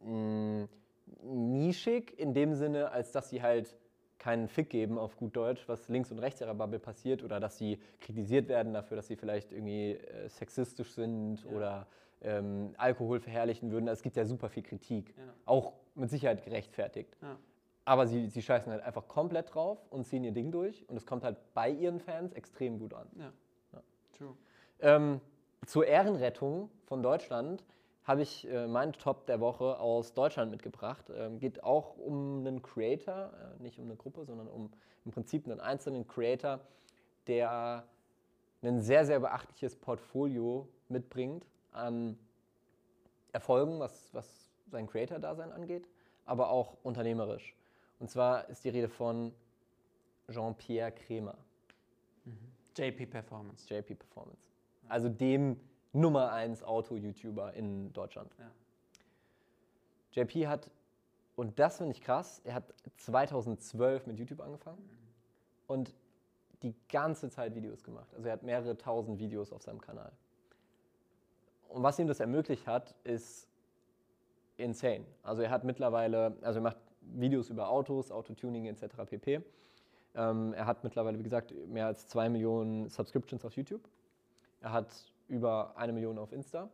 mh, 0.00 0.68
nischig 1.22 2.18
in 2.18 2.32
dem 2.34 2.54
Sinne, 2.54 2.90
als 2.92 3.12
dass 3.12 3.30
sie 3.30 3.42
halt 3.42 3.76
keinen 4.20 4.46
Fick 4.48 4.70
geben 4.70 4.98
auf 4.98 5.16
gut 5.16 5.34
Deutsch, 5.34 5.66
was 5.68 5.88
links 5.88 6.12
und 6.12 6.20
rechts 6.20 6.40
ihrer 6.40 6.54
Bubble 6.54 6.78
passiert 6.78 7.24
oder 7.24 7.40
dass 7.40 7.58
sie 7.58 7.80
kritisiert 8.00 8.48
werden 8.48 8.72
dafür, 8.72 8.96
dass 8.96 9.08
sie 9.08 9.16
vielleicht 9.16 9.50
irgendwie 9.50 9.94
äh, 9.94 10.28
sexistisch 10.28 10.92
sind 10.92 11.42
Ja. 11.44 11.50
oder 11.50 11.86
ähm, 12.22 12.74
Alkohol 12.76 13.18
verherrlichen 13.18 13.72
würden. 13.72 13.88
Es 13.88 14.02
gibt 14.02 14.14
ja 14.16 14.24
super 14.26 14.48
viel 14.50 14.62
Kritik, 14.62 15.14
Ja. 15.16 15.22
auch 15.46 15.72
mit 15.96 16.10
Sicherheit 16.10 16.44
gerechtfertigt. 16.44 17.16
Ja. 17.22 17.36
Aber 17.86 18.06
sie, 18.06 18.28
sie 18.28 18.42
scheißen 18.42 18.70
halt 18.70 18.82
einfach 18.82 19.08
komplett 19.08 19.52
drauf 19.54 19.78
und 19.90 20.04
ziehen 20.06 20.22
ihr 20.22 20.32
Ding 20.32 20.52
durch 20.52 20.88
und 20.88 20.96
es 20.96 21.06
kommt 21.06 21.24
halt 21.24 21.36
bei 21.54 21.70
ihren 21.70 21.98
Fans 21.98 22.32
extrem 22.34 22.78
gut 22.78 22.94
an. 22.94 23.08
Ja. 23.18 23.32
Ja. 23.72 23.82
True. 24.16 24.36
Ähm, 24.80 25.20
zur 25.66 25.86
Ehrenrettung 25.86 26.70
von 26.84 27.02
Deutschland 27.02 27.64
habe 28.04 28.22
ich 28.22 28.48
äh, 28.48 28.66
meinen 28.66 28.92
Top 28.92 29.26
der 29.26 29.40
Woche 29.40 29.78
aus 29.78 30.14
Deutschland 30.14 30.50
mitgebracht. 30.50 31.10
Ähm, 31.14 31.38
geht 31.38 31.62
auch 31.62 31.96
um 31.96 32.38
einen 32.38 32.62
Creator, 32.62 33.32
äh, 33.58 33.62
nicht 33.62 33.78
um 33.78 33.84
eine 33.86 33.96
Gruppe, 33.96 34.24
sondern 34.24 34.48
um 34.48 34.72
im 35.04 35.12
Prinzip 35.12 35.46
einen 35.46 35.60
einzelnen 35.60 36.06
Creator, 36.06 36.60
der 37.26 37.84
ein 38.62 38.80
sehr, 38.80 39.04
sehr 39.06 39.20
beachtliches 39.20 39.76
Portfolio 39.76 40.68
mitbringt 40.88 41.46
an 41.72 42.18
Erfolgen, 43.32 43.78
was, 43.78 44.12
was 44.12 44.50
sein 44.70 44.86
Creator-Dasein 44.86 45.52
angeht, 45.52 45.88
aber 46.26 46.50
auch 46.50 46.76
unternehmerisch. 46.82 47.54
Und 47.98 48.10
zwar 48.10 48.48
ist 48.48 48.64
die 48.64 48.70
Rede 48.70 48.88
von 48.88 49.32
Jean-Pierre 50.28 50.92
Kremer. 50.92 51.36
JP 52.76 53.06
Performance. 53.06 53.72
JP 53.72 53.94
Performance. 53.94 54.40
Also 54.88 55.08
dem 55.08 55.58
Nummer 55.92 56.32
1 56.32 56.62
Auto-YouTuber 56.62 57.54
in 57.54 57.92
Deutschland. 57.92 58.34
Ja. 58.38 58.50
JP 60.22 60.46
hat, 60.46 60.70
und 61.36 61.58
das 61.58 61.78
finde 61.78 61.92
ich 61.92 62.00
krass, 62.00 62.40
er 62.44 62.54
hat 62.54 62.74
2012 62.98 64.06
mit 64.06 64.18
YouTube 64.18 64.40
angefangen 64.40 64.88
und 65.66 65.94
die 66.62 66.74
ganze 66.88 67.30
Zeit 67.30 67.54
Videos 67.54 67.82
gemacht. 67.82 68.08
Also 68.14 68.28
er 68.28 68.34
hat 68.34 68.42
mehrere 68.42 68.76
tausend 68.76 69.18
Videos 69.18 69.52
auf 69.52 69.62
seinem 69.62 69.80
Kanal. 69.80 70.12
Und 71.68 71.82
was 71.82 71.98
ihm 71.98 72.08
das 72.08 72.20
ermöglicht 72.20 72.66
hat, 72.66 72.94
ist 73.04 73.48
insane. 74.56 75.06
Also 75.22 75.42
er 75.42 75.50
hat 75.50 75.64
mittlerweile, 75.64 76.36
also 76.42 76.58
er 76.58 76.62
macht 76.62 76.78
Videos 77.00 77.48
über 77.48 77.70
Autos, 77.70 78.10
Autotuning 78.10 78.66
etc. 78.66 78.86
pp. 79.06 79.42
Ähm, 80.14 80.52
er 80.52 80.66
hat 80.66 80.84
mittlerweile, 80.84 81.18
wie 81.18 81.22
gesagt, 81.22 81.54
mehr 81.68 81.86
als 81.86 82.08
zwei 82.08 82.28
Millionen 82.28 82.88
Subscriptions 82.88 83.44
auf 83.44 83.54
YouTube. 83.54 83.88
Er 84.60 84.72
hat 84.72 84.92
über 85.30 85.76
eine 85.76 85.92
Million 85.92 86.18
auf 86.18 86.32
Insta. 86.32 86.68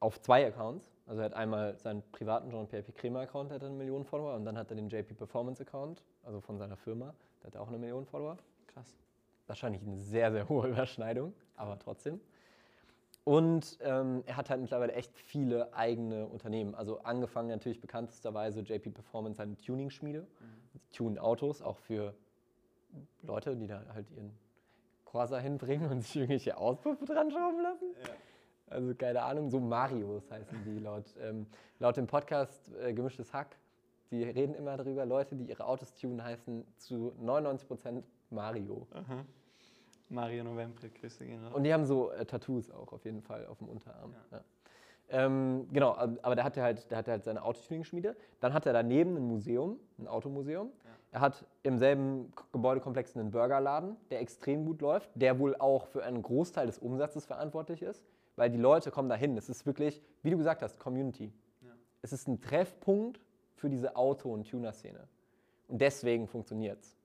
Auf 0.00 0.20
zwei 0.20 0.46
Accounts. 0.46 0.90
Also 1.06 1.20
er 1.20 1.26
hat 1.26 1.34
einmal 1.34 1.78
seinen 1.78 2.02
privaten 2.12 2.50
Jean-Pierre 2.50 2.84
Crema 2.92 3.20
Account, 3.20 3.50
der 3.50 3.56
hat 3.56 3.64
eine 3.64 3.74
Million 3.74 4.04
Follower. 4.04 4.34
Und 4.34 4.44
dann 4.44 4.56
hat 4.56 4.70
er 4.70 4.76
den 4.76 4.88
JP 4.88 5.14
Performance 5.14 5.62
Account, 5.62 6.02
also 6.24 6.40
von 6.40 6.58
seiner 6.58 6.76
Firma. 6.76 7.14
Der 7.42 7.48
hat 7.48 7.56
auch 7.56 7.68
eine 7.68 7.78
Million 7.78 8.06
Follower. 8.06 8.38
Krass. 8.66 8.96
Wahrscheinlich 9.46 9.82
eine 9.82 9.96
sehr, 9.96 10.32
sehr 10.32 10.48
hohe 10.48 10.68
Überschneidung, 10.70 11.34
aber 11.56 11.78
trotzdem. 11.78 12.20
Und 13.24 13.78
ähm, 13.82 14.22
er 14.26 14.36
hat 14.36 14.48
halt 14.48 14.60
mittlerweile 14.62 14.94
echt 14.94 15.16
viele 15.18 15.74
eigene 15.74 16.26
Unternehmen. 16.26 16.74
Also 16.74 17.00
angefangen 17.02 17.48
natürlich 17.48 17.80
bekanntesterweise 17.80 18.60
JP 18.60 18.90
Performance, 18.90 19.36
seine 19.36 19.56
Tuning-Schmiede. 19.56 20.26
Tunen 20.92 21.18
Autos, 21.18 21.60
auch 21.60 21.76
für 21.76 22.14
Leute, 23.22 23.56
die 23.56 23.66
da 23.66 23.84
halt 23.92 24.10
ihren 24.10 24.32
Corsa 25.10 25.38
hinbringen 25.38 25.90
und 25.90 26.02
sich 26.02 26.16
irgendwelche 26.16 26.56
Auspuffe 26.56 27.04
dran 27.04 27.30
schrauben 27.30 27.62
lassen. 27.62 27.86
Also 28.68 28.94
keine 28.94 29.22
Ahnung, 29.22 29.50
so 29.50 29.58
Marios 29.58 30.30
heißen 30.30 30.62
die 30.64 30.78
laut, 30.78 31.04
ähm, 31.20 31.46
laut 31.80 31.96
dem 31.96 32.06
Podcast 32.06 32.72
äh, 32.80 32.92
Gemischtes 32.92 33.32
Hack. 33.34 33.56
Die 34.12 34.22
reden 34.22 34.54
immer 34.54 34.76
darüber, 34.76 35.04
Leute, 35.06 35.34
die 35.36 35.44
ihre 35.44 35.64
Autos 35.64 35.94
tunen, 35.94 36.22
heißen 36.22 36.64
zu 36.78 37.12
99% 37.24 38.02
Mario. 38.30 38.86
Mario 40.08 40.42
November, 40.44 40.88
Grüße 41.00 41.24
gehen 41.24 41.44
raus. 41.44 41.54
Und 41.54 41.62
die 41.64 41.72
haben 41.72 41.84
so 41.84 42.10
äh, 42.10 42.24
Tattoos 42.24 42.70
auch 42.70 42.92
auf 42.92 43.04
jeden 43.04 43.22
Fall 43.22 43.46
auf 43.46 43.58
dem 43.58 43.68
Unterarm. 43.68 44.12
Ja. 44.30 44.38
Ja. 44.38 44.44
Ähm, 45.12 45.66
genau, 45.72 45.92
ab- 45.92 46.18
aber 46.22 46.34
der 46.36 46.44
hatte 46.44 46.62
halt, 46.62 46.88
der 46.90 46.98
hatte 46.98 47.10
halt 47.12 47.24
seine 47.24 47.42
Autotuning-Schmiede. 47.44 48.16
Dann 48.40 48.52
hat 48.54 48.66
er 48.66 48.72
daneben 48.72 49.16
ein 49.16 49.24
Museum, 49.26 49.78
ein 49.98 50.06
Automuseum. 50.08 50.70
Er 51.12 51.20
hat 51.20 51.44
im 51.62 51.78
selben 51.78 52.32
Gebäudekomplex 52.52 53.16
einen 53.16 53.30
Burgerladen, 53.32 53.96
der 54.10 54.20
extrem 54.20 54.64
gut 54.64 54.80
läuft, 54.80 55.10
der 55.14 55.38
wohl 55.38 55.56
auch 55.56 55.86
für 55.86 56.04
einen 56.04 56.22
Großteil 56.22 56.66
des 56.66 56.78
Umsatzes 56.78 57.26
verantwortlich 57.26 57.82
ist, 57.82 58.04
weil 58.36 58.48
die 58.50 58.58
Leute 58.58 58.90
kommen 58.90 59.08
dahin. 59.08 59.36
Es 59.36 59.48
ist 59.48 59.66
wirklich, 59.66 60.00
wie 60.22 60.30
du 60.30 60.36
gesagt 60.36 60.62
hast, 60.62 60.78
Community. 60.78 61.32
Ja. 61.62 61.70
Es 62.02 62.12
ist 62.12 62.28
ein 62.28 62.40
Treffpunkt 62.40 63.20
für 63.56 63.68
diese 63.68 63.96
Auto- 63.96 64.32
und 64.32 64.48
Tuner-Szene. 64.48 65.08
Und 65.66 65.80
deswegen 65.80 66.28
funktioniert 66.28 66.80
es. 66.80 66.96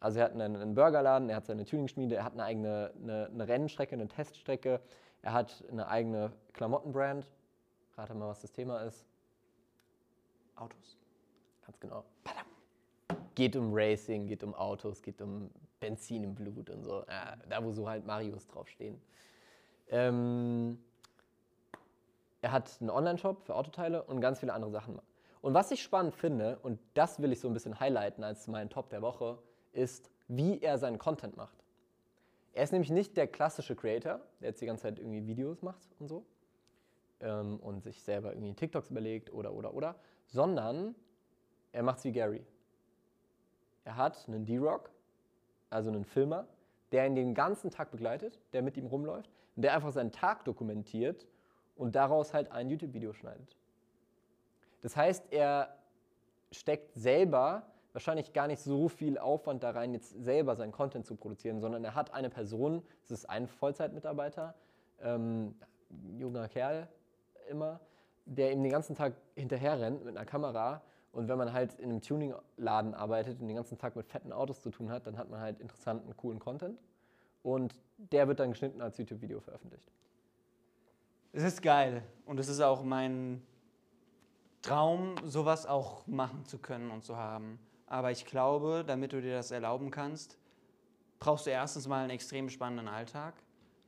Also 0.00 0.18
er 0.18 0.26
hat 0.26 0.32
einen, 0.32 0.56
einen 0.56 0.74
Burgerladen, 0.74 1.30
er 1.30 1.36
hat 1.36 1.46
seine 1.46 1.64
Tuning-Schmiede, 1.64 2.16
er 2.16 2.24
hat 2.24 2.34
eine 2.34 2.44
eigene 2.44 2.92
eine, 3.00 3.26
eine 3.32 3.48
Rennstrecke, 3.48 3.94
eine 3.94 4.08
Teststrecke, 4.08 4.80
er 5.22 5.32
hat 5.32 5.64
eine 5.70 5.88
eigene 5.88 6.32
Klamottenbrand. 6.52 7.26
Rate 7.96 8.14
mal, 8.14 8.28
was 8.28 8.42
das 8.42 8.52
Thema 8.52 8.80
ist. 8.80 9.06
Autos. 10.56 10.98
Ganz 11.64 11.80
genau. 11.80 12.04
Geht 13.34 13.56
um 13.56 13.70
Racing, 13.72 14.26
geht 14.26 14.42
um 14.42 14.54
Autos, 14.54 15.02
geht 15.02 15.20
um 15.20 15.50
Benzin 15.80 16.24
im 16.24 16.34
Blut 16.34 16.70
und 16.70 16.82
so. 16.82 17.04
Ja, 17.08 17.36
da, 17.48 17.64
wo 17.64 17.72
so 17.72 17.88
halt 17.88 18.06
Marios 18.06 18.46
draufstehen. 18.46 19.00
Ähm, 19.88 20.78
er 22.42 22.52
hat 22.52 22.76
einen 22.80 22.90
Online-Shop 22.90 23.44
für 23.44 23.54
Autoteile 23.54 24.02
und 24.02 24.20
ganz 24.20 24.40
viele 24.40 24.52
andere 24.52 24.70
Sachen. 24.70 25.00
Und 25.40 25.54
was 25.54 25.70
ich 25.70 25.82
spannend 25.82 26.14
finde, 26.14 26.58
und 26.62 26.78
das 26.94 27.20
will 27.20 27.32
ich 27.32 27.40
so 27.40 27.48
ein 27.48 27.54
bisschen 27.54 27.78
highlighten 27.80 28.24
als 28.24 28.46
meinen 28.46 28.70
Top 28.70 28.88
der 28.90 29.02
Woche, 29.02 29.38
ist, 29.72 30.10
wie 30.28 30.60
er 30.60 30.78
seinen 30.78 30.98
Content 30.98 31.36
macht. 31.36 31.64
Er 32.54 32.64
ist 32.64 32.72
nämlich 32.72 32.90
nicht 32.90 33.16
der 33.16 33.26
klassische 33.26 33.74
Creator, 33.74 34.20
der 34.40 34.50
jetzt 34.50 34.60
die 34.62 34.66
ganze 34.66 34.84
Zeit 34.84 34.98
irgendwie 34.98 35.26
Videos 35.26 35.60
macht 35.60 35.88
und 35.98 36.08
so 36.08 36.24
ähm, 37.20 37.58
und 37.60 37.82
sich 37.82 38.00
selber 38.02 38.32
irgendwie 38.32 38.54
TikToks 38.54 38.90
überlegt 38.90 39.32
oder, 39.32 39.52
oder, 39.52 39.74
oder, 39.74 39.96
sondern 40.26 40.94
er 41.72 41.82
macht 41.82 41.98
es 41.98 42.04
wie 42.04 42.12
Gary. 42.12 42.44
Er 43.84 43.96
hat 43.96 44.24
einen 44.28 44.46
D-Rock, 44.46 44.90
also 45.70 45.90
einen 45.90 46.04
Filmer, 46.04 46.46
der 46.92 47.06
ihn 47.06 47.14
den 47.14 47.34
ganzen 47.34 47.70
Tag 47.70 47.90
begleitet, 47.90 48.38
der 48.52 48.62
mit 48.62 48.76
ihm 48.76 48.86
rumläuft 48.86 49.30
und 49.56 49.62
der 49.62 49.74
einfach 49.74 49.92
seinen 49.92 50.12
Tag 50.12 50.44
dokumentiert 50.44 51.26
und 51.76 51.94
daraus 51.94 52.32
halt 52.32 52.52
ein 52.52 52.70
YouTube-Video 52.70 53.12
schneidet. 53.12 53.56
Das 54.82 54.96
heißt, 54.96 55.32
er 55.32 55.76
steckt 56.50 56.94
selber 56.94 57.66
wahrscheinlich 57.94 58.32
gar 58.32 58.48
nicht 58.48 58.60
so 58.60 58.88
viel 58.88 59.18
Aufwand 59.18 59.62
da 59.62 59.70
rein, 59.70 59.94
jetzt 59.94 60.10
selber 60.10 60.56
seinen 60.56 60.72
Content 60.72 61.06
zu 61.06 61.14
produzieren, 61.14 61.60
sondern 61.60 61.84
er 61.84 61.94
hat 61.94 62.12
eine 62.12 62.28
Person, 62.28 62.82
das 63.02 63.12
ist 63.12 63.30
ein 63.30 63.46
Vollzeitmitarbeiter, 63.46 64.54
ähm, 65.00 65.54
junger 66.18 66.48
Kerl 66.48 66.88
immer, 67.48 67.80
der 68.24 68.52
ihm 68.52 68.62
den 68.62 68.72
ganzen 68.72 68.96
Tag 68.96 69.14
hinterher 69.36 69.80
rennt 69.80 70.04
mit 70.04 70.16
einer 70.16 70.26
Kamera. 70.26 70.82
Und 71.14 71.28
wenn 71.28 71.38
man 71.38 71.52
halt 71.52 71.74
in 71.78 71.90
einem 71.90 72.00
Tuning-Laden 72.00 72.92
arbeitet 72.94 73.40
und 73.40 73.46
den 73.46 73.56
ganzen 73.56 73.78
Tag 73.78 73.94
mit 73.94 74.06
fetten 74.06 74.32
Autos 74.32 74.60
zu 74.60 74.70
tun 74.70 74.90
hat, 74.90 75.06
dann 75.06 75.16
hat 75.16 75.30
man 75.30 75.40
halt 75.40 75.60
interessanten, 75.60 76.14
coolen 76.16 76.40
Content. 76.40 76.78
Und 77.42 77.74
der 77.98 78.26
wird 78.26 78.40
dann 78.40 78.50
geschnitten 78.50 78.80
als 78.80 78.98
YouTube-Video 78.98 79.38
veröffentlicht. 79.40 79.92
Es 81.32 81.42
ist 81.42 81.62
geil 81.62 82.02
und 82.26 82.40
es 82.40 82.48
ist 82.48 82.60
auch 82.60 82.82
mein 82.82 83.42
Traum, 84.62 85.14
sowas 85.24 85.66
auch 85.66 86.06
machen 86.06 86.44
zu 86.46 86.58
können 86.58 86.90
und 86.90 87.04
zu 87.04 87.16
haben. 87.16 87.58
Aber 87.86 88.10
ich 88.10 88.24
glaube, 88.24 88.82
damit 88.86 89.12
du 89.12 89.20
dir 89.20 89.34
das 89.36 89.50
erlauben 89.50 89.90
kannst, 89.90 90.38
brauchst 91.20 91.46
du 91.46 91.50
erstens 91.50 91.86
mal 91.86 92.00
einen 92.00 92.10
extrem 92.10 92.48
spannenden 92.48 92.88
Alltag. 92.88 93.34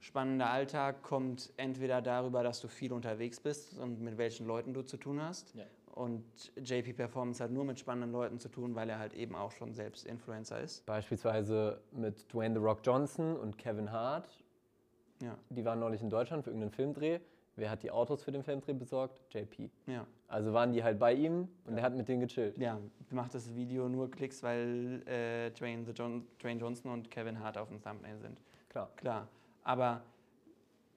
Spannender 0.01 0.51
Alltag 0.51 1.03
kommt 1.03 1.53
entweder 1.57 2.03
darüber, 2.03 2.43
dass 2.43 2.61
du 2.61 2.69
viel 2.69 2.93
unterwegs 2.93 3.41
bist 3.41 3.79
und 3.79 4.01
mit 4.01 4.19
welchen 4.19 4.47
Leuten 4.47 4.75
du 4.75 4.83
zu 4.83 4.97
tun 4.97 5.21
hast. 5.21 5.55
Ja. 5.55 5.65
Und 5.97 6.53
JP 6.57 6.93
Performance 6.93 7.43
hat 7.43 7.51
nur 7.51 7.65
mit 7.65 7.81
spannenden 7.81 8.13
Leuten 8.13 8.39
zu 8.39 8.51
tun, 8.51 8.75
weil 8.75 8.91
er 8.91 8.99
halt 8.99 9.15
eben 9.15 9.35
auch 9.35 9.51
schon 9.51 9.73
selbst 9.73 10.05
Influencer 10.05 10.61
ist. 10.61 10.85
Beispielsweise 10.85 11.81
mit 11.91 12.31
Dwayne 12.31 12.55
The 12.55 12.61
Rock 12.63 12.81
Johnson 12.85 13.35
und 13.35 13.57
Kevin 13.57 13.91
Hart. 13.91 14.29
Ja, 15.23 15.39
Die 15.49 15.65
waren 15.65 15.81
neulich 15.81 16.03
in 16.03 16.11
Deutschland 16.11 16.45
für 16.45 16.51
irgendeinen 16.51 16.73
Filmdreh. 16.73 17.21
Wer 17.57 17.71
hat 17.71 17.83
die 17.83 17.91
Autos 17.91 18.23
für 18.23 18.31
den 18.31 18.43
Filmdreh 18.43 18.75
besorgt? 18.75 19.19
JP. 19.35 19.71
ja. 19.87 20.07
Also 20.29 20.53
waren 20.53 20.73
die 20.73 20.85
halt 20.85 20.99
bei 20.99 21.15
ihm 21.15 21.49
und 21.65 21.79
er 21.79 21.83
hat 21.85 21.95
mit 21.95 22.09
denen 22.09 22.21
gechillt. 22.21 22.59
Ja, 22.59 22.79
macht 23.11 23.33
das 23.35 23.55
Video 23.55 23.89
nur 23.89 24.11
Klicks, 24.11 24.43
weil 24.43 25.03
äh, 25.07 25.51
Dwayne, 25.53 25.87
the 25.87 25.93
John, 25.93 26.27
Dwayne 26.43 26.61
Johnson 26.61 26.91
und 26.93 27.11
Kevin 27.11 27.41
Hart 27.41 27.57
auf 27.57 27.69
dem 27.69 27.81
Thumbnail 27.81 28.19
sind. 28.19 28.39
Klar. 28.69 28.91
Klar. 28.97 29.29
Aber 29.63 30.03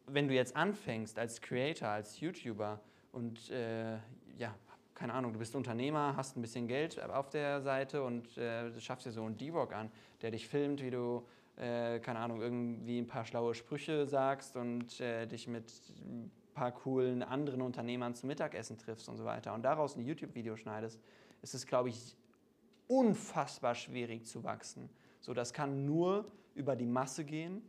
wenn 0.07 0.27
du 0.27 0.33
jetzt 0.33 0.57
anfängst 0.57 1.17
als 1.17 1.39
Creator, 1.39 1.87
als 1.87 2.19
YouTuber 2.19 2.81
und 3.13 3.49
äh, 3.51 3.93
ja, 4.37 4.53
keine 4.99 5.13
Ahnung, 5.13 5.31
du 5.31 5.39
bist 5.39 5.55
Unternehmer, 5.55 6.13
hast 6.17 6.35
ein 6.35 6.41
bisschen 6.41 6.67
Geld 6.67 7.01
auf 7.01 7.29
der 7.29 7.61
Seite 7.61 8.03
und 8.03 8.37
äh, 8.37 8.77
schaffst 8.81 9.05
dir 9.05 9.13
so 9.13 9.23
einen 9.23 9.37
D-Rock 9.37 9.73
an, 9.73 9.89
der 10.21 10.31
dich 10.31 10.45
filmt, 10.45 10.83
wie 10.83 10.91
du, 10.91 11.25
äh, 11.55 11.99
keine 11.99 12.19
Ahnung, 12.19 12.41
irgendwie 12.41 12.99
ein 12.99 13.07
paar 13.07 13.23
schlaue 13.23 13.55
Sprüche 13.55 14.05
sagst 14.07 14.57
und 14.57 14.99
äh, 14.99 15.25
dich 15.25 15.47
mit 15.47 15.71
ein 16.01 16.29
paar 16.53 16.73
coolen 16.73 17.23
anderen 17.23 17.61
Unternehmern 17.61 18.13
zum 18.13 18.27
Mittagessen 18.27 18.77
triffst 18.77 19.07
und 19.07 19.15
so 19.15 19.23
weiter 19.23 19.53
und 19.53 19.63
daraus 19.63 19.95
ein 19.95 20.03
YouTube-Video 20.03 20.57
schneidest, 20.57 20.99
ist 21.41 21.53
es, 21.53 21.65
glaube 21.65 21.87
ich, 21.87 22.17
unfassbar 22.87 23.75
schwierig 23.75 24.25
zu 24.25 24.43
wachsen. 24.43 24.89
So, 25.21 25.33
das 25.33 25.53
kann 25.53 25.85
nur 25.85 26.29
über 26.55 26.75
die 26.75 26.85
Masse 26.85 27.23
gehen, 27.23 27.61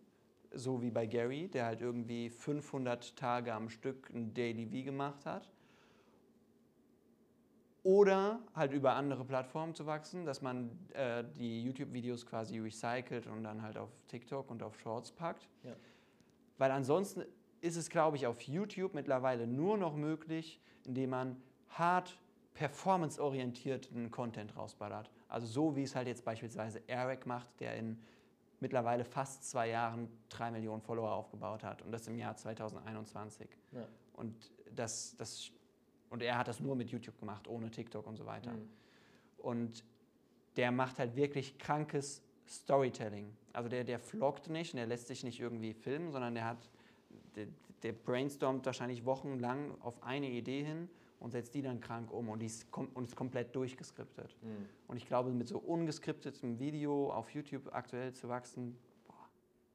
so 0.53 0.83
wie 0.83 0.90
bei 0.90 1.07
Gary, 1.07 1.47
der 1.47 1.66
halt 1.66 1.81
irgendwie 1.81 2.29
500 2.29 3.14
Tage 3.14 3.55
am 3.55 3.69
Stück 3.69 4.11
ein 4.12 4.35
Daily 4.35 4.66
V 4.66 4.85
gemacht 4.85 5.25
hat. 5.27 5.49
Oder 7.83 8.40
halt 8.55 8.73
über 8.73 8.95
andere 8.95 9.25
Plattformen 9.25 9.75
zu 9.75 9.87
wachsen, 9.87 10.27
dass 10.27 10.43
man 10.43 10.71
äh, 10.93 11.25
die 11.37 11.62
YouTube-Videos 11.62 12.27
quasi 12.27 12.59
recycelt 12.59 13.27
und 13.27 13.43
dann 13.43 13.62
halt 13.62 13.79
auf 13.79 13.88
TikTok 14.09 14.51
und 14.51 14.62
auf 14.62 14.79
Shorts 14.79 15.11
packt. 15.12 15.49
Ja. 15.64 15.75
Weil 16.59 16.71
ansonsten 16.73 17.25
ist 17.62 17.77
es, 17.77 17.88
glaube 17.88 18.16
ich, 18.16 18.27
auf 18.27 18.43
YouTube 18.43 18.95
mittlerweile 18.95 19.47
nur 19.47 19.79
noch 19.79 19.97
möglich, 19.97 20.61
indem 20.85 21.11
man 21.11 21.43
hart 21.71 22.19
performanceorientierten 22.55 24.11
Content 24.11 24.57
rausballert. 24.57 25.11
Also 25.29 25.47
so 25.47 25.77
wie 25.77 25.83
es 25.85 25.95
halt 25.95 26.09
jetzt 26.09 26.25
beispielsweise 26.25 26.83
Eric 26.87 27.27
macht, 27.27 27.49
der 27.61 27.77
in 27.77 28.03
mittlerweile 28.61 29.05
fast 29.05 29.49
zwei 29.49 29.69
Jahren 29.71 30.09
drei 30.29 30.51
Millionen 30.51 30.83
Follower 30.83 31.12
aufgebaut 31.12 31.64
hat 31.64 31.81
und 31.83 31.93
das 31.93 32.07
im 32.07 32.16
Jahr 32.16 32.37
2021. 32.37 33.49
Ja. 33.73 33.87
Und, 34.12 34.53
das, 34.75 35.16
das, 35.16 35.51
und 36.11 36.23
er 36.23 36.37
hat 36.37 36.49
das 36.49 36.61
nur 36.61 36.77
mit 36.77 36.90
YouTube 36.90 37.18
gemacht, 37.18 37.49
ohne 37.49 37.70
TikTok 37.70 38.07
und 38.07 38.16
so 38.16 38.27
weiter. 38.27 38.53
Mhm. 38.53 38.68
Und 39.38 39.85
der 40.57 40.73
macht 40.73 40.99
halt 40.99 41.16
wirklich 41.16 41.59
krankes 41.59 42.23
Storytelling. 42.46 43.33
Also 43.53 43.68
der, 43.68 43.85
der 43.85 43.99
vloggt 43.99 44.49
nicht 44.49 44.75
und 44.75 44.79
der 44.79 44.87
lässt 44.87 45.07
sich 45.07 45.25
nicht 45.25 45.40
irgendwie 45.40 45.73
filmen, 45.73 46.11
sondern 46.11 46.35
der 46.35 46.44
hat, 46.44 46.68
der, 47.37 47.46
der 47.83 47.92
brainstormt 47.92 48.66
wahrscheinlich 48.66 49.05
wochenlang 49.05 49.75
auf 49.81 50.03
eine 50.03 50.29
Idee 50.29 50.64
hin 50.64 50.88
und 51.20 51.31
setzt 51.31 51.55
die 51.55 51.62
dann 51.62 51.81
krank 51.81 52.12
um 52.12 52.29
und, 52.29 52.40
die 52.40 52.46
ist, 52.46 52.70
kom 52.70 52.88
und 52.94 53.05
ist 53.05 53.14
komplett 53.14 53.55
durchgeskriptet. 53.55 54.37
Mhm. 54.42 54.68
Und 54.88 54.96
ich 54.96 55.07
glaube, 55.07 55.31
mit 55.31 55.49
so 55.49 55.59
ungeskriptetem 55.59 56.59
Video 56.59 57.12
auf 57.12 57.31
YouTube 57.31 57.73
aktuell 57.73 58.12
zu 58.12 58.29
wachsen, 58.29 58.77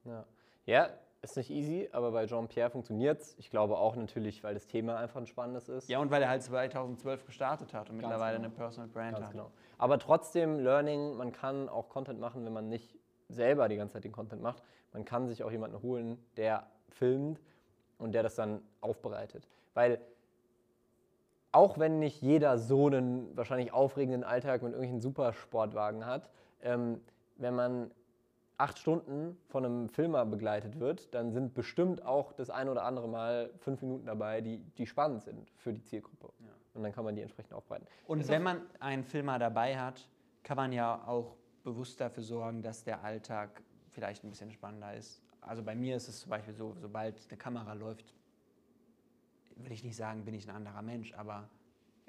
Ja. 0.03 0.25
ja, 0.65 0.89
ist 1.31 1.37
nicht 1.37 1.49
easy, 1.49 1.89
aber 1.91 2.11
bei 2.11 2.25
Jean-Pierre 2.25 2.69
funktioniert 2.69 3.21
es. 3.21 3.35
Ich 3.37 3.49
glaube 3.49 3.77
auch 3.77 3.95
natürlich, 3.95 4.43
weil 4.43 4.53
das 4.53 4.67
Thema 4.67 4.97
einfach 4.97 5.19
ein 5.19 5.27
spannendes 5.27 5.69
ist. 5.69 5.89
ja, 5.89 5.99
und 5.99 6.11
weil 6.11 6.21
er 6.21 6.29
halt 6.29 6.43
2012 6.43 7.25
gestartet 7.25 7.73
hat 7.73 7.89
und 7.89 7.99
Ganz 7.99 8.09
mittlerweile 8.11 8.37
genau. 8.37 8.47
eine 8.47 8.55
Personal 8.55 8.89
Brand 8.89 9.13
Ganz 9.13 9.25
hat. 9.25 9.31
genau. 9.31 9.51
Aber 9.77 9.99
trotzdem 9.99 10.59
Learning, 10.59 11.15
man 11.15 11.31
kann 11.31 11.69
auch 11.69 11.89
Content 11.89 12.19
machen, 12.19 12.45
wenn 12.45 12.53
man 12.53 12.69
nicht 12.69 12.97
selber 13.29 13.67
die 13.69 13.75
ganze 13.75 13.93
Zeit 13.93 14.03
den 14.03 14.11
Content 14.11 14.41
macht. 14.41 14.63
Man 14.93 15.05
kann 15.05 15.27
sich 15.27 15.43
auch 15.43 15.51
jemanden 15.51 15.81
holen, 15.81 16.17
der 16.37 16.67
filmt 16.89 17.41
und 17.97 18.13
der 18.13 18.23
das 18.23 18.35
dann 18.35 18.61
aufbereitet. 18.81 19.47
Weil 19.73 19.99
auch 21.51 21.79
wenn 21.79 21.99
nicht 21.99 22.21
jeder 22.21 22.57
so 22.57 22.87
einen 22.87 23.35
wahrscheinlich 23.35 23.71
aufregenden 23.73 24.23
Alltag 24.23 24.61
mit 24.61 24.73
irgendwelchen 24.73 25.01
Supersportwagen 25.01 26.05
hat, 26.05 26.29
ähm, 26.61 27.01
wenn 27.37 27.55
man 27.55 27.91
acht 28.57 28.79
Stunden 28.79 29.37
von 29.47 29.65
einem 29.65 29.89
Filmer 29.89 30.25
begleitet 30.25 30.79
wird, 30.79 31.13
dann 31.13 31.31
sind 31.31 31.53
bestimmt 31.53 32.05
auch 32.05 32.31
das 32.33 32.49
ein 32.49 32.69
oder 32.69 32.83
andere 32.83 33.07
Mal 33.07 33.51
fünf 33.57 33.81
Minuten 33.81 34.05
dabei, 34.05 34.41
die, 34.41 34.59
die 34.77 34.87
spannend 34.87 35.23
sind 35.23 35.49
für 35.57 35.73
die 35.73 35.83
Zielgruppe. 35.83 36.31
Ja. 36.39 36.47
Und 36.73 36.83
dann 36.83 36.91
kann 36.91 37.05
man 37.05 37.15
die 37.15 37.21
entsprechend 37.21 37.53
aufbereiten. 37.53 37.87
Und 38.05 38.21
Ist 38.21 38.29
wenn 38.29 38.43
man 38.43 38.61
einen 38.79 39.03
Filmer 39.03 39.39
dabei 39.39 39.77
hat, 39.77 40.07
kann 40.43 40.57
man 40.57 40.71
ja 40.71 41.05
auch 41.07 41.35
bewusst 41.63 41.99
dafür 41.99 42.23
sorgen, 42.23 42.61
dass 42.61 42.83
der 42.83 43.03
Alltag 43.03 43.61
vielleicht 43.89 44.23
ein 44.23 44.29
bisschen 44.29 44.51
spannender 44.51 44.93
ist. 44.93 45.21
Also 45.41 45.63
bei 45.63 45.75
mir 45.75 45.95
ist 45.95 46.07
es 46.07 46.21
zum 46.21 46.29
Beispiel 46.29 46.53
so, 46.53 46.75
sobald 46.79 47.21
eine 47.29 47.37
Kamera 47.37 47.73
läuft, 47.73 48.13
will 49.55 49.71
ich 49.71 49.83
nicht 49.83 49.95
sagen, 49.95 50.25
bin 50.25 50.33
ich 50.33 50.47
ein 50.47 50.55
anderer 50.55 50.81
Mensch, 50.81 51.13
aber 51.13 51.49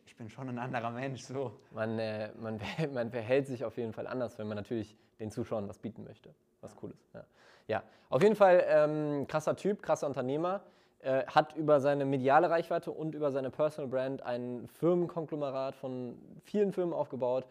ich 0.05 0.17
bin 0.17 0.29
schon 0.29 0.49
ein 0.49 0.59
anderer 0.59 0.91
Mensch. 0.91 1.23
So. 1.23 1.61
Man, 1.71 1.99
äh, 1.99 2.33
man, 2.39 2.61
man 2.93 3.11
verhält 3.11 3.47
sich 3.47 3.65
auf 3.65 3.77
jeden 3.77 3.93
Fall 3.93 4.07
anders, 4.07 4.39
wenn 4.39 4.47
man 4.47 4.57
natürlich 4.57 4.97
den 5.19 5.31
Zuschauern 5.31 5.69
was 5.69 5.79
bieten 5.79 6.05
möchte. 6.05 6.35
Was 6.61 6.75
cool 6.83 6.91
ist. 6.91 7.15
Ja, 7.15 7.25
ja. 7.69 7.83
auf 8.09 8.23
jeden 8.23 8.37
Fall 8.37 8.65
ähm, 8.67 9.27
krasser 9.27 9.57
Typ, 9.57 9.83
krasser 9.83 10.07
Unternehmer. 10.07 10.63
Äh, 11.01 11.27
hat 11.27 11.55
über 11.55 11.81
seine 11.81 12.05
mediale 12.05 12.51
Reichweite 12.51 12.91
und 12.91 13.15
über 13.15 13.31
seine 13.31 13.51
Personal 13.51 13.89
Brand 13.89 14.23
ein 14.23 14.67
Firmenkonglomerat 14.67 15.77
von 15.77 16.19
vielen 16.43 16.73
Firmen 16.73 16.95
aufgebaut. 16.95 17.47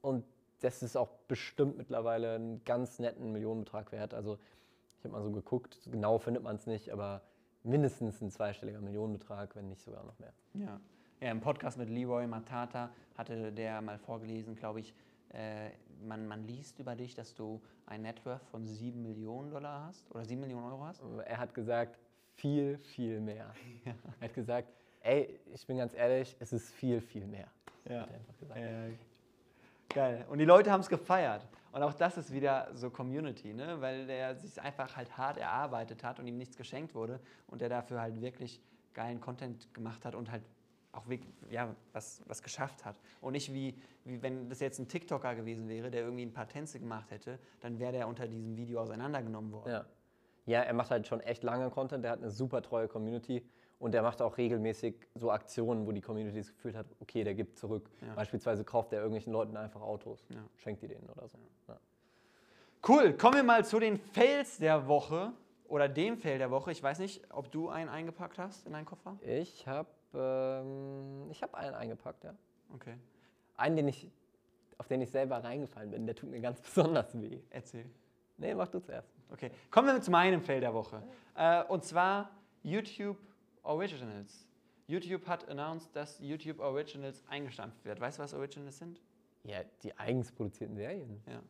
Und 0.00 0.24
das 0.60 0.82
ist 0.82 0.96
auch 0.96 1.08
bestimmt 1.28 1.76
mittlerweile 1.76 2.36
einen 2.36 2.64
ganz 2.64 2.98
netten 2.98 3.32
Millionenbetrag 3.32 3.92
wert. 3.92 4.14
Also 4.14 4.38
ich 4.98 5.04
habe 5.04 5.12
mal 5.12 5.22
so 5.22 5.30
geguckt, 5.30 5.78
genau 5.90 6.18
findet 6.18 6.42
man 6.42 6.56
es 6.56 6.66
nicht, 6.66 6.90
aber 6.90 7.20
mindestens 7.62 8.22
ein 8.22 8.30
zweistelliger 8.30 8.80
Millionenbetrag, 8.80 9.54
wenn 9.56 9.68
nicht 9.68 9.82
sogar 9.82 10.04
noch 10.04 10.18
mehr. 10.18 10.32
Ja. 10.54 10.80
ja, 11.20 11.30
im 11.30 11.40
Podcast 11.40 11.76
mit 11.76 11.90
Leroy 11.90 12.26
Matata 12.26 12.90
hatte 13.18 13.52
der 13.52 13.82
mal 13.82 13.98
vorgelesen, 13.98 14.54
glaube 14.54 14.80
ich, 14.80 14.94
äh, 15.34 15.70
man, 16.02 16.26
man 16.26 16.46
liest 16.46 16.78
über 16.78 16.94
dich, 16.94 17.14
dass 17.14 17.34
du 17.34 17.60
ein 17.86 18.02
Networth 18.02 18.44
von 18.46 18.66
7 18.66 19.02
Millionen 19.02 19.50
Dollar 19.50 19.86
hast 19.86 20.10
oder 20.10 20.24
7 20.24 20.40
Millionen 20.40 20.64
Euro 20.64 20.84
hast. 20.84 21.02
Er 21.26 21.38
hat 21.38 21.54
gesagt, 21.54 21.98
viel, 22.34 22.78
viel 22.78 23.20
mehr. 23.20 23.52
Er 24.20 24.28
hat 24.28 24.34
gesagt, 24.34 24.68
ey, 25.00 25.40
ich 25.52 25.66
bin 25.66 25.78
ganz 25.78 25.94
ehrlich, 25.94 26.36
es 26.40 26.52
ist 26.52 26.72
viel, 26.72 27.00
viel 27.00 27.26
mehr. 27.26 27.48
Ja. 27.88 28.08
Äh, 28.54 28.92
geil. 29.88 30.24
Und 30.28 30.38
die 30.38 30.44
Leute 30.44 30.70
haben 30.70 30.80
es 30.80 30.88
gefeiert. 30.88 31.46
Und 31.72 31.82
auch 31.82 31.92
das 31.92 32.16
ist 32.16 32.32
wieder 32.32 32.68
so 32.72 32.88
Community, 32.88 33.52
ne? 33.52 33.80
weil 33.80 34.06
der 34.06 34.36
sich 34.36 34.60
einfach 34.60 34.96
halt 34.96 35.16
hart 35.18 35.36
erarbeitet 35.36 36.04
hat 36.04 36.20
und 36.20 36.26
ihm 36.26 36.36
nichts 36.36 36.56
geschenkt 36.56 36.94
wurde 36.94 37.20
und 37.48 37.60
der 37.60 37.68
dafür 37.68 38.00
halt 38.00 38.20
wirklich 38.20 38.60
geilen 38.94 39.20
Content 39.20 39.74
gemacht 39.74 40.04
hat 40.04 40.14
und 40.14 40.30
halt 40.30 40.44
auch 40.94 41.08
wirklich, 41.08 41.32
ja, 41.50 41.74
was, 41.92 42.22
was 42.26 42.42
geschafft 42.42 42.84
hat. 42.84 42.96
Und 43.20 43.32
nicht 43.32 43.52
wie, 43.52 43.74
wie, 44.04 44.22
wenn 44.22 44.48
das 44.48 44.60
jetzt 44.60 44.78
ein 44.78 44.88
TikToker 44.88 45.34
gewesen 45.34 45.68
wäre, 45.68 45.90
der 45.90 46.02
irgendwie 46.02 46.24
ein 46.24 46.32
paar 46.32 46.48
Tänze 46.48 46.78
gemacht 46.80 47.10
hätte, 47.10 47.38
dann 47.60 47.78
wäre 47.78 47.92
der 47.92 48.08
unter 48.08 48.26
diesem 48.26 48.56
Video 48.56 48.80
auseinandergenommen 48.80 49.52
worden. 49.52 49.70
Ja. 49.70 49.84
ja, 50.46 50.60
er 50.62 50.74
macht 50.74 50.90
halt 50.90 51.06
schon 51.06 51.20
echt 51.20 51.42
lange 51.42 51.70
Content, 51.70 52.04
der 52.04 52.12
hat 52.12 52.20
eine 52.20 52.30
super 52.30 52.62
treue 52.62 52.88
Community 52.88 53.42
und 53.78 53.92
der 53.92 54.02
macht 54.02 54.22
auch 54.22 54.38
regelmäßig 54.38 54.94
so 55.14 55.30
Aktionen, 55.30 55.86
wo 55.86 55.92
die 55.92 56.00
Community 56.00 56.38
das 56.38 56.52
Gefühl 56.52 56.76
hat, 56.76 56.86
okay, 57.00 57.24
der 57.24 57.34
gibt 57.34 57.58
zurück. 57.58 57.90
Ja. 58.00 58.14
Beispielsweise 58.14 58.64
kauft 58.64 58.92
er 58.92 59.00
irgendwelchen 59.00 59.32
Leuten 59.32 59.56
einfach 59.56 59.80
Autos, 59.80 60.24
Ja. 60.30 60.44
schenkt 60.56 60.82
die 60.82 60.88
denen 60.88 61.08
oder 61.10 61.28
so. 61.28 61.38
Ja. 61.68 61.78
Cool, 62.86 63.14
kommen 63.14 63.36
wir 63.36 63.42
mal 63.42 63.64
zu 63.64 63.78
den 63.80 63.98
Fails 63.98 64.58
der 64.58 64.86
Woche. 64.86 65.32
Oder 65.68 65.88
dem 65.88 66.18
Fail 66.18 66.38
der 66.38 66.50
Woche. 66.50 66.72
Ich 66.72 66.82
weiß 66.82 66.98
nicht, 66.98 67.22
ob 67.32 67.50
du 67.50 67.68
einen 67.68 67.88
eingepackt 67.88 68.38
hast 68.38 68.66
in 68.66 68.72
deinen 68.72 68.84
Koffer. 68.86 69.16
Ich 69.22 69.66
habe 69.66 69.88
ähm, 70.14 71.30
ich 71.30 71.42
hab 71.42 71.54
einen 71.54 71.74
eingepackt, 71.74 72.24
ja. 72.24 72.34
Okay, 72.72 72.96
Einen, 73.56 73.76
den 73.76 73.88
ich, 73.88 74.10
auf 74.78 74.88
den 74.88 75.00
ich 75.00 75.10
selber 75.10 75.42
reingefallen 75.44 75.90
bin, 75.90 76.06
der 76.06 76.14
tut 76.14 76.30
mir 76.30 76.40
ganz 76.40 76.60
besonders 76.60 77.20
weh. 77.20 77.40
erzähl. 77.50 77.86
Nee, 78.36 78.54
mach 78.54 78.68
du 78.68 78.80
zuerst. 78.80 79.08
Okay, 79.30 79.50
kommen 79.70 79.86
wir 79.88 80.00
zu 80.00 80.10
meinem 80.10 80.40
Fail 80.42 80.60
der 80.60 80.74
Woche. 80.74 81.02
Äh, 81.36 81.64
und 81.64 81.84
zwar 81.84 82.30
YouTube 82.62 83.16
Originals. 83.62 84.46
YouTube 84.86 85.26
hat 85.26 85.48
announced, 85.48 85.94
dass 85.94 86.18
YouTube 86.20 86.58
Originals 86.60 87.22
eingestampft 87.28 87.84
wird. 87.84 88.00
Weißt 88.00 88.18
du, 88.18 88.22
was 88.22 88.34
Originals 88.34 88.78
sind? 88.78 89.00
Ja, 89.44 89.58
die 89.82 89.96
eigens 89.96 90.32
produzierten 90.32 90.76
Serien. 90.76 91.22
Ja. 91.26 91.40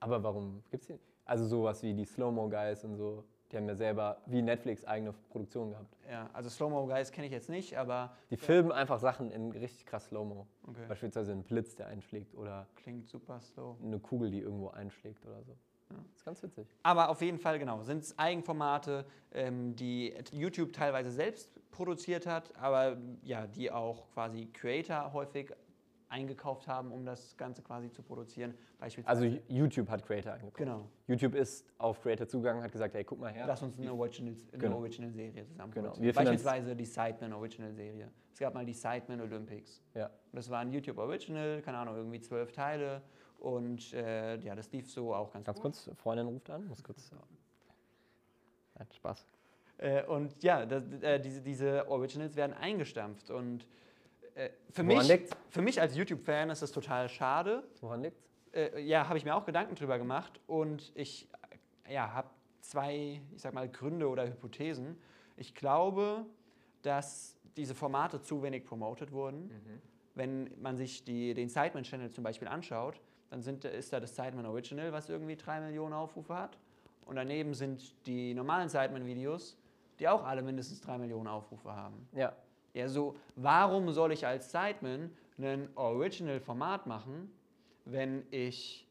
Aber 0.00 0.22
warum 0.22 0.62
gibt's 0.70 0.86
die? 0.86 0.98
Also 1.24 1.46
sowas 1.46 1.82
wie 1.82 1.94
die 1.94 2.04
Slow-Mo 2.04 2.48
Guys 2.48 2.84
und 2.84 2.96
so, 2.96 3.24
die 3.50 3.56
haben 3.56 3.68
ja 3.68 3.74
selber 3.74 4.18
wie 4.26 4.42
Netflix 4.42 4.84
eigene 4.84 5.12
Produktion 5.30 5.70
gehabt. 5.70 5.96
Ja, 6.08 6.30
also 6.32 6.48
Slow-Mo 6.48 6.86
Guys 6.86 7.10
kenne 7.10 7.26
ich 7.26 7.32
jetzt 7.32 7.48
nicht, 7.48 7.76
aber 7.76 8.16
Die 8.30 8.36
filmen 8.36 8.72
einfach 8.72 8.98
Sachen 8.98 9.30
in 9.30 9.50
richtig 9.52 9.86
krass 9.86 10.06
Slow-Mo. 10.06 10.46
okay. 10.68 10.86
Beispielsweise 10.88 11.32
einen 11.32 11.42
Blitz, 11.42 11.74
der 11.74 11.88
einschlägt 11.88 12.34
oder 12.34 12.66
klingt 12.76 13.08
super 13.08 13.40
slow. 13.40 13.76
eine 13.82 13.98
Kugel, 13.98 14.30
die 14.30 14.40
irgendwo 14.40 14.68
einschlägt 14.68 15.24
oder 15.26 15.42
so. 15.42 15.52
Ja. 15.90 15.96
Das 15.96 16.16
ist 16.16 16.24
ganz 16.24 16.42
witzig. 16.42 16.68
Aber 16.84 17.08
auf 17.08 17.20
jeden 17.20 17.38
Fall, 17.38 17.58
genau, 17.58 17.82
sind 17.82 18.02
es 18.04 18.16
Eigenformate, 18.16 19.04
ähm, 19.32 19.74
die 19.74 20.14
YouTube 20.30 20.72
teilweise 20.72 21.10
selbst 21.10 21.50
produziert 21.72 22.26
hat, 22.26 22.54
aber 22.56 22.96
ja, 23.24 23.46
die 23.48 23.72
auch 23.72 24.08
quasi 24.12 24.46
Creator 24.52 25.12
häufig 25.12 25.52
eingekauft 26.10 26.66
haben, 26.66 26.92
um 26.92 27.04
das 27.06 27.36
Ganze 27.36 27.62
quasi 27.62 27.90
zu 27.90 28.02
produzieren. 28.02 28.54
Beispielsweise. 28.78 29.24
Also 29.26 29.38
YouTube 29.48 29.88
hat 29.88 30.04
Creator 30.04 30.32
eingekauft. 30.32 30.56
genau. 30.56 30.88
YouTube 31.06 31.34
ist 31.34 31.64
auf 31.78 32.00
Creator 32.02 32.26
zugegangen, 32.26 32.62
hat 32.62 32.72
gesagt, 32.72 32.94
hey, 32.94 33.04
guck 33.04 33.20
mal 33.20 33.32
her. 33.32 33.46
Lass 33.46 33.62
uns 33.62 33.78
eine 33.78 33.92
Original, 33.92 34.34
eine 34.52 34.58
Genau. 34.60 34.76
Original 34.78 35.12
zusammen 35.46 35.72
Genau. 35.72 35.94
Wir 35.98 36.12
Beispielsweise 36.12 36.74
die 36.76 36.84
Sidemen 36.84 37.32
Original 37.32 37.72
Serie. 37.72 38.10
Es 38.32 38.38
gab 38.38 38.54
mal 38.54 38.66
die 38.66 38.72
Sidemen 38.74 39.20
Olympics. 39.20 39.82
Ja. 39.94 40.06
Und 40.06 40.36
das 40.36 40.50
war 40.50 40.60
ein 40.60 40.72
YouTube 40.72 40.98
Original, 40.98 41.62
keine 41.62 41.78
Ahnung, 41.78 41.96
irgendwie 41.96 42.20
zwölf 42.20 42.52
Teile. 42.52 43.02
Und 43.38 43.92
äh, 43.94 44.36
ja, 44.38 44.54
das 44.54 44.70
lief 44.72 44.90
so 44.90 45.14
auch 45.14 45.32
ganz, 45.32 45.46
Ganz 45.46 45.58
gut. 45.58 45.72
kurz, 45.72 45.90
Freundin 45.96 46.26
ruft 46.26 46.50
an, 46.50 46.66
muss 46.66 46.82
kurz. 46.82 47.10
Nein, 48.74 48.86
Spaß. 48.92 49.26
Äh, 49.78 50.04
und 50.04 50.42
ja, 50.42 50.66
das, 50.66 50.84
äh, 51.00 51.18
diese, 51.20 51.40
diese 51.40 51.88
Originals 51.88 52.36
werden 52.36 52.52
eingestampft. 52.54 53.30
Und 53.30 53.66
äh, 54.34 54.50
für, 54.70 54.86
Woran 54.86 54.98
mich, 54.98 55.08
liegt's? 55.08 55.36
für 55.48 55.62
mich 55.62 55.80
als 55.80 55.96
YouTube-Fan 55.96 56.50
ist 56.50 56.62
das 56.62 56.72
total 56.72 57.08
schade. 57.08 57.64
Woran 57.80 58.02
liegt's? 58.02 58.22
Äh, 58.52 58.80
ja, 58.82 59.08
habe 59.08 59.18
ich 59.18 59.24
mir 59.24 59.34
auch 59.34 59.44
Gedanken 59.44 59.74
drüber 59.74 59.98
gemacht. 59.98 60.40
Und 60.46 60.92
ich 60.94 61.28
ja, 61.88 62.12
habe 62.12 62.30
zwei, 62.60 63.20
ich 63.34 63.42
sag 63.42 63.54
mal, 63.54 63.68
Gründe 63.68 64.08
oder 64.08 64.26
Hypothesen. 64.26 64.96
Ich 65.36 65.54
glaube, 65.54 66.26
dass 66.82 67.36
diese 67.56 67.74
Formate 67.74 68.20
zu 68.22 68.42
wenig 68.42 68.64
promoted 68.64 69.12
wurden. 69.12 69.50
Wenn 70.14 70.50
man 70.60 70.76
sich 70.76 71.04
die, 71.04 71.34
den 71.34 71.48
Sideman-Channel 71.48 72.10
zum 72.10 72.24
Beispiel 72.24 72.48
anschaut, 72.48 73.00
dann 73.30 73.42
sind, 73.42 73.64
ist 73.64 73.92
da 73.92 74.00
das 74.00 74.16
Sideman 74.16 74.46
Original, 74.46 74.92
was 74.92 75.08
irgendwie 75.08 75.36
drei 75.36 75.60
Millionen 75.60 75.94
Aufrufe 75.94 76.34
hat. 76.34 76.58
Und 77.06 77.16
daneben 77.16 77.54
sind 77.54 78.06
die 78.06 78.34
normalen 78.34 78.68
Sideman-Videos, 78.68 79.56
die 79.98 80.08
auch 80.08 80.24
alle 80.24 80.42
mindestens 80.42 80.80
drei 80.80 80.98
Millionen 80.98 81.26
Aufrufe 81.26 81.74
haben. 81.74 82.08
Ja, 82.12 82.32
Ja, 82.74 82.88
so, 82.88 83.16
warum 83.36 83.90
soll 83.92 84.12
ich 84.12 84.26
als 84.26 84.50
Sideman 84.50 85.10
ein 85.38 85.68
Original-Format 85.74 86.86
machen, 86.86 87.30
wenn 87.84 88.24
ich 88.30 88.86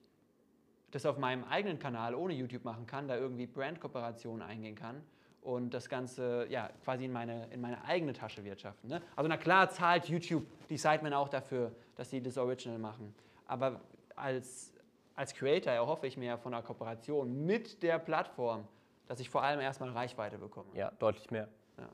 das 0.92 1.06
auf 1.06 1.18
meinem 1.18 1.44
eigenen 1.44 1.80
Kanal 1.80 2.16
ohne 2.16 2.34
YouTube 2.34 2.66
machen 2.66 2.86
kann, 2.86 3.08
da 3.08 3.16
irgendwie 3.16 3.46
Brand-Kooperationen 3.46 4.42
eingehen 4.42 4.76
kann 4.76 5.04
und 5.42 5.74
das 5.74 5.88
Ganze 5.88 6.48
ja, 6.50 6.70
quasi 6.84 7.06
in 7.06 7.12
meine, 7.12 7.48
in 7.52 7.62
meine 7.62 7.84
eigene 7.86 8.14
Tasche 8.14 8.44
wirtschaften. 8.44 8.90
Ne? 8.90 9.02
Also 9.16 9.28
na 9.28 9.38
klar 9.38 9.70
zahlt 9.70 10.06
YouTube 10.06 10.46
die 10.70 10.78
Sidemen 10.78 11.14
auch 11.14 11.30
dafür, 11.30 11.72
dass 11.96 12.10
sie 12.10 12.22
das 12.22 12.38
Original 12.38 12.80
machen. 12.80 13.14
Aber 13.46 13.82
als, 14.16 14.74
als 15.16 15.34
Creator 15.34 15.72
erhoffe 15.72 16.08
ich 16.08 16.18
mir 16.18 16.38
von 16.38 16.54
einer 16.54 16.64
Kooperation 16.64 17.46
mit 17.46 17.82
der 17.84 18.00
Plattform, 18.00 18.68
dass 19.08 19.20
ich 19.20 19.30
vor 19.30 19.44
allem 19.44 19.60
erstmal 19.60 19.90
Reichweite 19.90 20.38
bekomme. 20.38 20.70
ja, 20.74 20.92
deutlich 20.92 21.32
mehr. 21.32 21.48
Ja. 21.78 21.90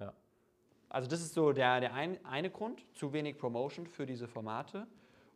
Ja. 0.00 0.12
Also 0.88 1.08
das 1.08 1.20
ist 1.20 1.34
so 1.34 1.52
der, 1.52 1.80
der 1.80 1.94
ein, 1.94 2.24
eine 2.24 2.50
Grund, 2.50 2.84
zu 2.94 3.12
wenig 3.12 3.38
Promotion 3.38 3.86
für 3.86 4.06
diese 4.06 4.28
Formate. 4.28 4.86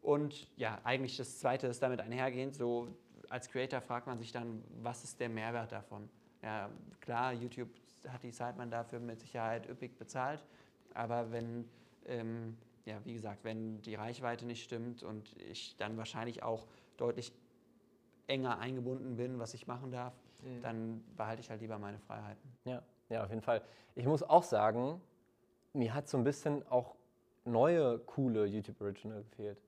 Und 0.03 0.49
ja, 0.57 0.81
eigentlich 0.85 1.17
das 1.17 1.39
Zweite 1.39 1.67
ist 1.67 1.83
damit 1.83 2.01
einhergehend, 2.01 2.55
so 2.55 2.89
als 3.29 3.49
Creator 3.51 3.81
fragt 3.81 4.07
man 4.07 4.19
sich 4.19 4.33
dann, 4.33 4.65
was 4.83 5.05
ist 5.05 5.21
der 5.21 5.29
Mehrwert 5.29 5.73
davon? 5.73 6.09
Ja, 6.43 6.71
klar, 7.01 7.33
YouTube 7.33 7.69
hat 8.09 8.23
die 8.23 8.31
Sideman 8.31 8.71
dafür 8.71 8.99
mit 8.99 9.21
Sicherheit 9.21 9.69
üppig 9.69 9.99
bezahlt, 9.99 10.43
aber 10.95 11.31
wenn, 11.31 11.69
ähm, 12.07 12.57
ja, 12.87 12.99
wie 13.05 13.13
gesagt, 13.13 13.45
wenn 13.45 13.83
die 13.83 13.95
Reichweite 13.95 14.47
nicht 14.47 14.65
stimmt 14.65 15.03
und 15.03 15.37
ich 15.39 15.77
dann 15.77 15.99
wahrscheinlich 15.99 16.43
auch 16.43 16.67
deutlich 16.97 17.33
enger 18.27 18.59
eingebunden 18.59 19.17
bin, 19.17 19.39
was 19.39 19.55
ich 19.55 19.67
machen 19.67 19.91
darf, 19.91 20.15
dann 20.63 21.05
behalte 21.17 21.43
ich 21.43 21.51
halt 21.51 21.61
lieber 21.61 21.79
meine 21.79 21.99
Freiheiten. 21.99 22.51
Ja, 22.65 22.83
ja, 23.11 23.25
auf 23.25 23.31
jeden 23.31 23.43
Fall. 23.43 23.63
Ich 23.95 24.07
muss 24.07 24.23
auch 24.23 24.43
sagen, 24.43 25.01
mir 25.73 25.95
hat 25.95 26.09
so 26.09 26.19
ein 26.19 26.25
bisschen 26.25 26.67
auch 26.69 26.95
neue, 27.45 27.99
coole 28.01 28.47
YouTube 28.47 28.81
Original 28.81 29.23
gefehlt. 29.23 29.59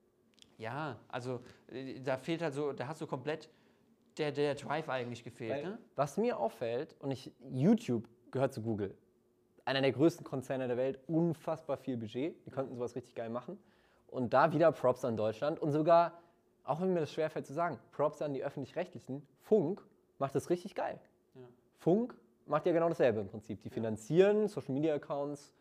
Ja, 0.57 0.97
also 1.07 1.41
äh, 1.71 1.99
da 1.99 2.17
fehlt 2.17 2.41
halt 2.41 2.53
so, 2.53 2.73
da 2.73 2.87
hast 2.87 3.01
du 3.01 3.07
komplett 3.07 3.49
der, 4.17 4.31
der 4.31 4.55
Drive 4.55 4.89
eigentlich 4.89 5.23
gefehlt. 5.23 5.63
Ne? 5.63 5.77
Was 5.95 6.17
mir 6.17 6.37
auffällt, 6.37 6.95
und 6.99 7.11
ich, 7.11 7.31
YouTube 7.49 8.07
gehört 8.31 8.53
zu 8.53 8.61
Google, 8.61 8.95
einer 9.65 9.81
der 9.81 9.91
größten 9.91 10.25
Konzerne 10.25 10.67
der 10.67 10.77
Welt, 10.77 10.99
unfassbar 11.07 11.77
viel 11.77 11.97
Budget, 11.97 12.35
die 12.45 12.51
konnten 12.51 12.75
sowas 12.75 12.95
richtig 12.95 13.15
geil 13.15 13.29
machen. 13.29 13.57
Und 14.07 14.33
da 14.33 14.53
wieder 14.53 14.71
Props 14.71 15.03
an 15.05 15.17
Deutschland 15.17 15.59
und 15.59 15.71
sogar, 15.71 16.19
auch 16.63 16.81
wenn 16.81 16.93
mir 16.93 16.99
das 16.99 17.11
schwerfällt 17.11 17.47
zu 17.47 17.53
sagen, 17.53 17.79
Props 17.91 18.21
an 18.21 18.33
die 18.33 18.43
Öffentlich-Rechtlichen, 18.43 19.25
Funk 19.41 19.83
macht 20.19 20.35
das 20.35 20.49
richtig 20.49 20.75
geil. 20.75 20.99
Ja. 21.33 21.41
Funk 21.79 22.15
macht 22.45 22.65
ja 22.65 22.73
genau 22.73 22.89
dasselbe 22.89 23.21
im 23.21 23.27
Prinzip. 23.27 23.61
Die 23.63 23.69
finanzieren 23.69 24.47
Social-Media-Accounts, 24.47 25.53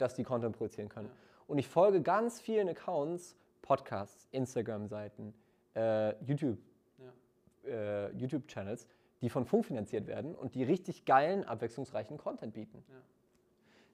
dass 0.00 0.14
die 0.14 0.24
Content 0.24 0.56
produzieren 0.56 0.88
können. 0.88 1.08
Ja. 1.08 1.14
Und 1.46 1.58
ich 1.58 1.68
folge 1.68 2.00
ganz 2.02 2.40
vielen 2.40 2.68
Accounts, 2.68 3.36
Podcasts, 3.62 4.28
Instagram-Seiten, 4.32 5.34
äh, 5.74 6.14
YouTube, 6.24 6.58
Ja. 6.98 7.70
äh, 7.70 8.10
YouTube-Channels, 8.16 8.86
die 9.20 9.28
von 9.28 9.44
Funk 9.44 9.66
finanziert 9.66 10.06
werden 10.06 10.34
und 10.34 10.54
die 10.54 10.62
richtig 10.64 11.04
geilen, 11.04 11.44
abwechslungsreichen 11.44 12.16
Content 12.16 12.54
bieten. 12.54 12.82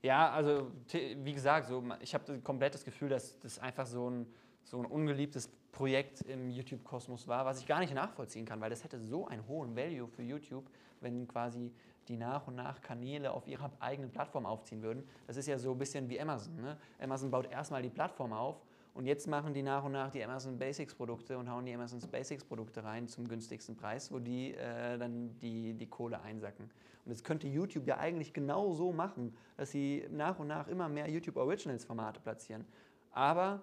Ja, 0.03 0.31
also 0.31 0.71
t- 0.89 1.17
wie 1.25 1.33
gesagt, 1.33 1.67
so, 1.67 1.83
ich 2.01 2.15
habe 2.15 2.39
komplett 2.41 2.75
das 2.75 2.85
Gefühl, 2.85 3.09
dass 3.09 3.39
das 3.41 3.59
einfach 3.59 3.87
so 3.87 4.09
ein, 4.09 4.27
so 4.63 4.79
ein 4.79 4.87
ungeliebtes 4.87 5.49
Projekt 5.73 6.23
im 6.23 6.49
YouTube-Kosmos 6.51 7.27
war, 7.27 7.45
was 7.45 7.59
ich 7.61 7.67
gar 7.67 7.81
nicht 7.81 7.93
nachvollziehen 7.95 8.45
kann, 8.47 8.61
weil 8.61 8.71
das 8.71 8.85
hätte 8.85 9.01
so 9.01 9.27
einen 9.27 9.47
hohen 9.49 9.75
Value 9.77 10.07
für 10.09 10.23
YouTube, 10.23 10.65
wenn 11.01 11.27
quasi 11.27 11.73
die 12.09 12.17
nach 12.17 12.47
und 12.47 12.57
nach 12.57 12.81
Kanäle 12.81 13.33
auf 13.33 13.47
ihrer 13.47 13.71
eigenen 13.81 14.11
Plattform 14.11 14.47
aufziehen 14.47 14.83
würden. 14.83 15.07
Das 15.27 15.37
ist 15.37 15.47
ja 15.47 15.59
so 15.59 15.73
ein 15.73 15.79
bisschen 15.79 16.09
wie 16.09 16.21
Amazon. 16.21 16.57
Ne? 16.57 16.77
Amazon 17.01 17.31
baut 17.31 17.51
erstmal 17.51 17.83
die 17.83 17.91
Plattform 17.91 18.33
auf 18.33 18.63
und 18.95 19.07
jetzt 19.07 19.27
machen 19.27 19.53
die 19.53 19.63
nach 19.63 19.85
und 19.85 19.93
nach 19.93 20.11
die 20.11 20.25
Amazon 20.25 20.59
Basics 20.59 20.95
Produkte 20.95 21.37
und 21.37 21.51
hauen 21.51 21.67
die 21.67 21.75
Amazon 21.75 22.01
Basics 22.11 22.45
Produkte 22.45 22.83
rein 22.83 23.07
zum 23.09 23.29
günstigsten 23.29 23.77
Preis, 23.77 24.11
wo 24.11 24.19
die 24.19 24.55
äh, 24.55 24.97
dann 24.97 25.39
die, 25.41 25.75
die 25.75 25.87
Kohle 25.87 26.21
einsacken. 26.23 26.71
Und 27.05 27.11
das 27.11 27.23
könnte 27.23 27.47
YouTube 27.47 27.87
ja 27.87 27.99
eigentlich 27.99 28.33
genau 28.33 28.73
so 28.73 28.93
machen, 28.93 29.37
dass 29.57 29.71
sie 29.71 30.07
nach 30.11 30.39
und 30.39 30.49
nach 30.49 30.67
immer 30.69 30.89
mehr 30.89 31.09
YouTube 31.11 31.37
Originals 31.37 31.85
Formate 31.85 32.21
platzieren. 32.21 32.65
Aber 33.11 33.63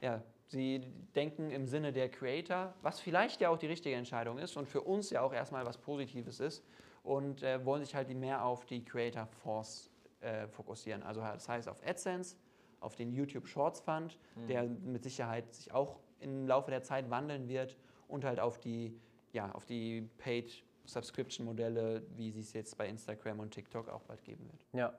ja, 0.00 0.22
sie 0.48 0.80
denken 1.14 1.50
im 1.50 1.66
Sinne 1.66 1.92
der 1.92 2.08
Creator, 2.08 2.74
was 2.82 3.00
vielleicht 3.00 3.40
ja 3.40 3.50
auch 3.50 3.58
die 3.58 3.66
richtige 3.66 3.96
Entscheidung 3.96 4.38
ist 4.38 4.56
und 4.56 4.66
für 4.66 4.80
uns 4.80 5.10
ja 5.10 5.20
auch 5.20 5.32
erstmal 5.32 5.66
was 5.66 5.78
Positives 5.78 6.40
ist 6.40 6.64
und 7.02 7.42
äh, 7.42 7.64
wollen 7.64 7.84
sich 7.84 7.94
halt 7.94 8.08
mehr 8.14 8.44
auf 8.44 8.66
die 8.66 8.84
Creator 8.84 9.26
Force 9.26 9.90
äh, 10.20 10.46
fokussieren. 10.48 11.02
Also 11.02 11.20
das 11.20 11.48
heißt 11.48 11.68
auf 11.68 11.82
AdSense, 11.86 12.36
auf 12.80 12.96
den 12.96 13.12
YouTube 13.12 13.46
Shorts 13.46 13.80
Fund, 13.80 14.18
der 14.48 14.64
mit 14.64 15.02
Sicherheit 15.02 15.52
sich 15.54 15.72
auch 15.72 15.98
im 16.20 16.46
Laufe 16.46 16.70
der 16.70 16.82
Zeit 16.82 17.10
wandeln 17.10 17.48
wird 17.48 17.76
und 18.08 18.24
halt 18.24 18.40
auf 18.40 18.58
die, 18.58 18.98
ja, 19.32 19.52
auf 19.52 19.66
die 19.66 20.08
Paid 20.18 20.64
Subscription 20.84 21.46
Modelle, 21.46 22.02
wie 22.16 22.30
sie 22.30 22.40
es 22.40 22.52
jetzt 22.52 22.76
bei 22.76 22.88
Instagram 22.88 23.40
und 23.40 23.52
TikTok 23.52 23.88
auch 23.88 24.02
bald 24.02 24.24
geben 24.24 24.48
wird. 24.50 24.66
Ja. 24.72 24.92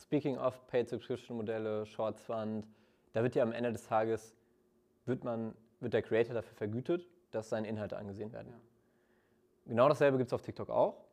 Speaking 0.00 0.38
of 0.38 0.66
Paid 0.66 0.88
Subscription 0.88 1.36
Modelle, 1.36 1.86
Shorts 1.86 2.22
Fund, 2.22 2.66
da 3.12 3.22
wird 3.22 3.34
ja 3.34 3.42
am 3.42 3.52
Ende 3.52 3.72
des 3.72 3.84
Tages, 3.84 4.34
wird, 5.04 5.24
man, 5.24 5.54
wird 5.80 5.94
der 5.94 6.02
Creator 6.02 6.34
dafür 6.34 6.54
vergütet, 6.54 7.06
dass 7.30 7.48
seine 7.48 7.68
Inhalte 7.68 7.96
angesehen 7.96 8.32
werden. 8.32 8.48
Ja. 8.52 8.60
Genau 9.66 9.88
dasselbe 9.88 10.18
gibt 10.18 10.28
es 10.28 10.32
auf 10.32 10.42
TikTok 10.42 10.70
auch. 10.70 11.04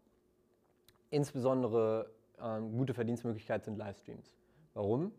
Insbesondere 1.12 2.10
ähm, 2.40 2.76
gute 2.78 2.94
Verdienstmöglichkeit 2.94 3.64
sind 3.64 3.78
Livestreams. 3.78 4.36
Warum? 4.74 5.12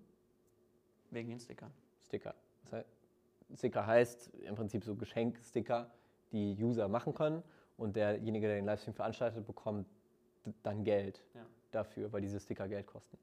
Wegen 1.10 1.28
den 1.30 1.40
Stickern. 1.40 1.72
Sticker. 2.04 2.34
Das 2.64 2.72
heißt, 2.72 2.88
Sticker 3.56 3.86
heißt 3.86 4.28
im 4.34 4.54
Prinzip 4.54 4.84
so 4.84 4.94
Geschenksticker, 4.94 5.90
die 6.32 6.56
User 6.62 6.88
machen 6.88 7.14
können 7.14 7.42
und 7.76 7.96
derjenige, 7.96 8.46
der 8.46 8.56
den 8.56 8.64
Livestream 8.66 8.94
veranstaltet, 8.94 9.46
bekommt 9.46 9.86
dann 10.62 10.84
Geld 10.84 11.22
Ja. 11.34 11.44
dafür, 11.72 12.12
weil 12.12 12.20
diese 12.20 12.38
Sticker 12.38 12.68
Geld 12.68 12.86
kosten. 12.86 13.18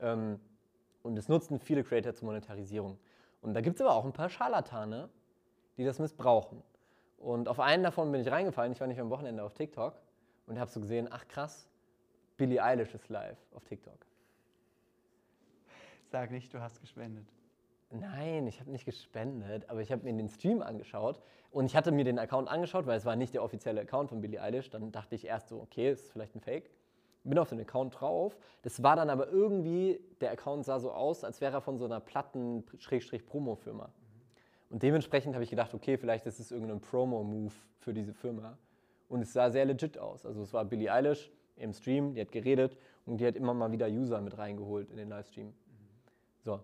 Ähm, 0.00 0.40
und 1.02 1.16
es 1.16 1.28
nutzen 1.28 1.58
viele 1.58 1.84
Creator 1.84 2.14
zur 2.14 2.26
Monetarisierung. 2.26 2.98
Und 3.40 3.54
da 3.54 3.60
gibt 3.60 3.76
es 3.76 3.80
aber 3.82 3.94
auch 3.94 4.04
ein 4.04 4.12
paar 4.12 4.28
Scharlatane, 4.28 5.08
die 5.76 5.84
das 5.84 5.98
missbrauchen. 5.98 6.62
Und 7.18 7.48
auf 7.48 7.60
einen 7.60 7.82
davon 7.82 8.10
bin 8.12 8.20
ich 8.20 8.30
reingefallen. 8.30 8.72
Ich 8.72 8.80
war 8.80 8.86
nicht 8.86 9.00
am 9.00 9.10
Wochenende 9.10 9.42
auf 9.42 9.54
TikTok 9.54 9.94
und 10.46 10.58
habe 10.58 10.70
so 10.70 10.80
gesehen, 10.80 11.08
ach 11.10 11.26
krass, 11.28 11.68
Billie 12.36 12.62
Eilish 12.62 12.94
ist 12.94 13.08
live 13.08 13.38
auf 13.54 13.64
TikTok. 13.64 14.06
Sag 16.10 16.30
nicht, 16.30 16.54
du 16.54 16.60
hast 16.60 16.80
gespendet. 16.80 17.26
Nein, 17.90 18.46
ich 18.46 18.60
habe 18.60 18.70
nicht 18.70 18.84
gespendet, 18.84 19.68
aber 19.68 19.80
ich 19.80 19.90
habe 19.90 20.04
mir 20.04 20.12
den 20.12 20.28
Stream 20.28 20.62
angeschaut 20.62 21.20
und 21.50 21.66
ich 21.66 21.74
hatte 21.74 21.90
mir 21.90 22.04
den 22.04 22.18
Account 22.18 22.48
angeschaut, 22.48 22.86
weil 22.86 22.98
es 22.98 23.04
war 23.04 23.16
nicht 23.16 23.34
der 23.34 23.42
offizielle 23.42 23.80
Account 23.80 24.10
von 24.10 24.20
Billie 24.20 24.40
Eilish. 24.40 24.70
Dann 24.70 24.92
dachte 24.92 25.14
ich 25.14 25.26
erst 25.26 25.48
so, 25.48 25.60
okay, 25.60 25.90
ist 25.90 26.12
vielleicht 26.12 26.34
ein 26.34 26.40
Fake. 26.40 26.70
Bin 27.24 27.38
auf 27.38 27.48
den 27.48 27.60
Account 27.60 28.00
drauf. 28.00 28.38
Das 28.62 28.82
war 28.82 28.96
dann 28.96 29.10
aber 29.10 29.28
irgendwie, 29.28 30.00
der 30.20 30.30
Account 30.30 30.64
sah 30.64 30.78
so 30.78 30.92
aus, 30.92 31.24
als 31.24 31.40
wäre 31.40 31.54
er 31.54 31.60
von 31.60 31.78
so 31.78 31.86
einer 31.86 32.00
Platten-Promo-Firma. 32.00 33.90
Und 34.70 34.82
dementsprechend 34.82 35.34
habe 35.34 35.44
ich 35.44 35.50
gedacht, 35.50 35.72
okay, 35.74 35.96
vielleicht 35.96 36.26
ist 36.26 36.40
es 36.40 36.50
irgendein 36.50 36.80
Promo-Move 36.80 37.54
für 37.78 37.94
diese 37.94 38.12
Firma. 38.12 38.58
Und 39.08 39.22
es 39.22 39.32
sah 39.32 39.50
sehr 39.50 39.64
legit 39.64 39.98
aus. 39.98 40.26
Also 40.26 40.42
es 40.42 40.52
war 40.52 40.64
Billie 40.64 40.92
Eilish 40.92 41.30
im 41.56 41.72
Stream, 41.72 42.14
die 42.14 42.20
hat 42.20 42.30
geredet 42.32 42.76
und 43.06 43.18
die 43.18 43.26
hat 43.26 43.34
immer 43.36 43.54
mal 43.54 43.72
wieder 43.72 43.88
User 43.88 44.20
mit 44.20 44.36
reingeholt 44.36 44.90
in 44.90 44.98
den 44.98 45.08
Livestream. 45.08 45.54
So. 46.44 46.60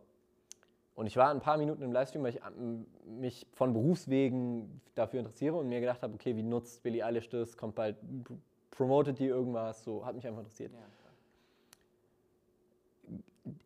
Und 0.95 1.07
ich 1.07 1.17
war 1.17 1.31
ein 1.31 1.41
paar 1.41 1.57
Minuten 1.57 1.83
im 1.83 1.91
Livestream, 1.93 2.23
weil 2.23 2.35
ich 2.37 2.41
ähm, 2.47 2.87
mich 3.07 3.47
von 3.53 3.73
Berufswegen 3.73 4.81
dafür 4.95 5.21
interessiere 5.21 5.57
und 5.57 5.69
mir 5.69 5.81
gedacht 5.81 6.03
habe, 6.03 6.15
okay, 6.15 6.37
wie 6.37 6.43
nutzt 6.43 6.83
Billie 6.83 7.05
Eilish 7.05 7.29
das? 7.31 7.57
Kommt 7.57 7.75
bald, 7.75 7.97
pr- 8.23 8.37
promotet 8.71 9.19
die 9.19 9.27
irgendwas? 9.27 9.83
So, 9.83 10.05
hat 10.05 10.15
mich 10.15 10.27
einfach 10.27 10.41
interessiert. 10.41 10.73
Ja. 10.73 10.79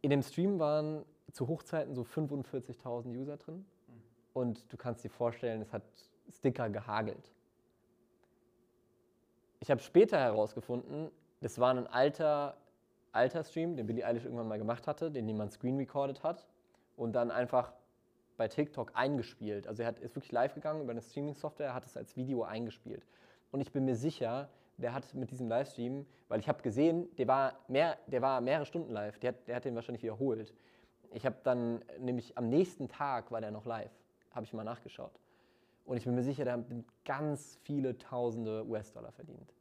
In 0.01 0.11
dem 0.11 0.23
Stream 0.23 0.59
waren 0.59 1.05
zu 1.33 1.49
Hochzeiten 1.49 1.95
so 1.95 2.03
45.000 2.03 3.09
User 3.17 3.37
drin. 3.37 3.67
Und 4.39 4.73
du 4.73 4.77
kannst 4.77 5.03
dir 5.03 5.11
vorstellen, 5.11 5.61
es 5.63 5.73
hat 5.73 5.83
Sticker 6.31 6.71
gehagelt. 6.71 7.33
Ich 9.59 9.69
habe 9.69 9.81
später 9.81 10.17
herausgefunden, 10.17 11.11
das 11.41 11.59
war 11.59 11.75
ein 11.75 11.89
alter, 11.89 12.57
alter 13.11 13.43
Stream, 13.43 13.77
den 13.77 13.89
Billie 13.89 14.07
Eilish 14.07 14.25
irgendwann 14.25 14.47
mal 14.47 14.59
gemacht 14.59 14.87
hatte, 14.87 15.11
den 15.11 15.27
jemand 15.27 15.53
screen 15.53 15.77
recorded 15.77 16.23
hat 16.23 16.47
und 16.97 17.15
dann 17.15 17.33
einfach 17.33 17.73
bei 18.37 18.47
TikTok 18.47 18.93
eingespielt. 18.95 19.67
Also 19.67 19.83
er 19.83 19.89
hat, 19.89 19.99
ist 19.99 20.15
wirklich 20.15 20.31
live 20.31 20.55
gegangen 20.55 20.83
über 20.83 20.93
eine 20.93 21.03
Streaming-Software, 21.03 21.75
hat 21.75 21.85
es 21.85 21.97
als 21.97 22.17
Video 22.17 22.45
eingespielt. 22.45 23.05
Und 23.51 23.61
ich 23.61 23.73
bin 23.73 23.87
mir 23.87 23.97
sicher, 23.97 24.51
der 24.77 24.95
hat 24.95 25.15
mit 25.15 25.33
diesem 25.33 25.49
Livestream, 25.49 26.07
weil 26.29 26.39
ich 26.39 26.49
habe 26.49 26.63
gesehen, 26.63 27.09
der 27.17 27.27
war, 27.27 27.59
mehr, 27.67 27.99
der 28.07 28.23
war 28.23 28.41
mehrere 28.41 28.67
Stunden 28.67 28.93
live, 28.93 29.19
der 29.19 29.31
hat, 29.31 29.49
der 29.49 29.57
hat 29.57 29.65
den 29.65 29.75
wahrscheinlich 29.75 30.05
wiederholt. 30.05 30.55
Ich 31.13 31.27
habe 31.27 31.37
dann, 31.43 31.83
nämlich 31.99 32.39
am 32.39 32.49
nächsten 32.49 32.89
Tag 32.89 33.33
war 33.33 33.41
der 33.41 33.51
noch 33.51 33.65
live, 33.65 33.91
habe 34.31 34.45
ich 34.45 34.53
mal 34.53 34.65
nachgeschaut. 34.65 35.19
Und 35.85 35.97
ich 35.97 36.05
bin 36.05 36.15
mir 36.15 36.23
sicher, 36.23 36.45
der 36.45 36.55
hat 36.55 36.67
ganz 37.05 37.59
viele 37.63 37.97
tausende 37.97 38.67
US-Dollar 38.67 39.13
verdient. 39.13 39.55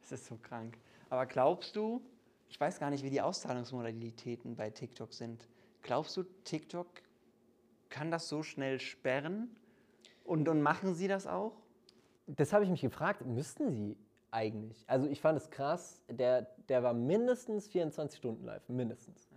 Das 0.00 0.12
ist 0.12 0.26
so 0.26 0.36
krank. 0.36 0.78
Aber 1.10 1.26
glaubst 1.26 1.74
du, 1.74 2.00
ich 2.48 2.60
weiß 2.60 2.78
gar 2.78 2.90
nicht, 2.90 3.02
wie 3.02 3.10
die 3.10 3.20
Auszahlungsmodalitäten 3.20 4.54
bei 4.54 4.70
TikTok 4.70 5.12
sind. 5.12 5.48
Glaubst 5.82 6.16
du, 6.16 6.22
TikTok 6.44 6.86
kann 7.88 8.10
das 8.10 8.28
so 8.28 8.42
schnell 8.42 8.80
sperren? 8.80 9.54
Und, 10.24 10.48
und 10.48 10.62
machen 10.62 10.94
sie 10.94 11.08
das 11.08 11.26
auch? 11.26 11.52
Das 12.26 12.52
habe 12.52 12.64
ich 12.64 12.70
mich 12.70 12.80
gefragt, 12.80 13.24
müssten 13.24 13.70
sie 13.70 13.96
eigentlich? 14.30 14.84
Also 14.88 15.06
ich 15.08 15.20
fand 15.20 15.38
es 15.38 15.50
krass, 15.50 16.02
der, 16.08 16.42
der 16.68 16.82
war 16.82 16.92
mindestens 16.92 17.68
24 17.68 18.18
Stunden 18.18 18.44
live, 18.44 18.68
mindestens. 18.68 19.28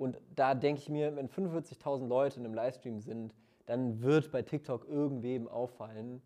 Und 0.00 0.18
da 0.34 0.54
denke 0.54 0.80
ich 0.80 0.88
mir, 0.88 1.14
wenn 1.14 1.28
45.000 1.28 2.08
Leute 2.08 2.40
in 2.40 2.46
einem 2.46 2.54
Livestream 2.54 3.00
sind, 3.00 3.34
dann 3.66 4.00
wird 4.00 4.32
bei 4.32 4.40
TikTok 4.40 4.88
irgendwem 4.88 5.46
auffallen, 5.46 6.22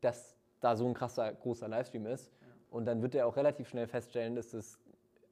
dass 0.00 0.34
da 0.58 0.74
so 0.74 0.84
ein 0.88 0.94
krasser, 0.94 1.32
großer 1.32 1.68
Livestream 1.68 2.06
ist. 2.06 2.32
Und 2.68 2.86
dann 2.86 3.02
wird 3.02 3.14
er 3.14 3.28
auch 3.28 3.36
relativ 3.36 3.68
schnell 3.68 3.86
feststellen, 3.86 4.34
dass 4.34 4.50
das 4.50 4.80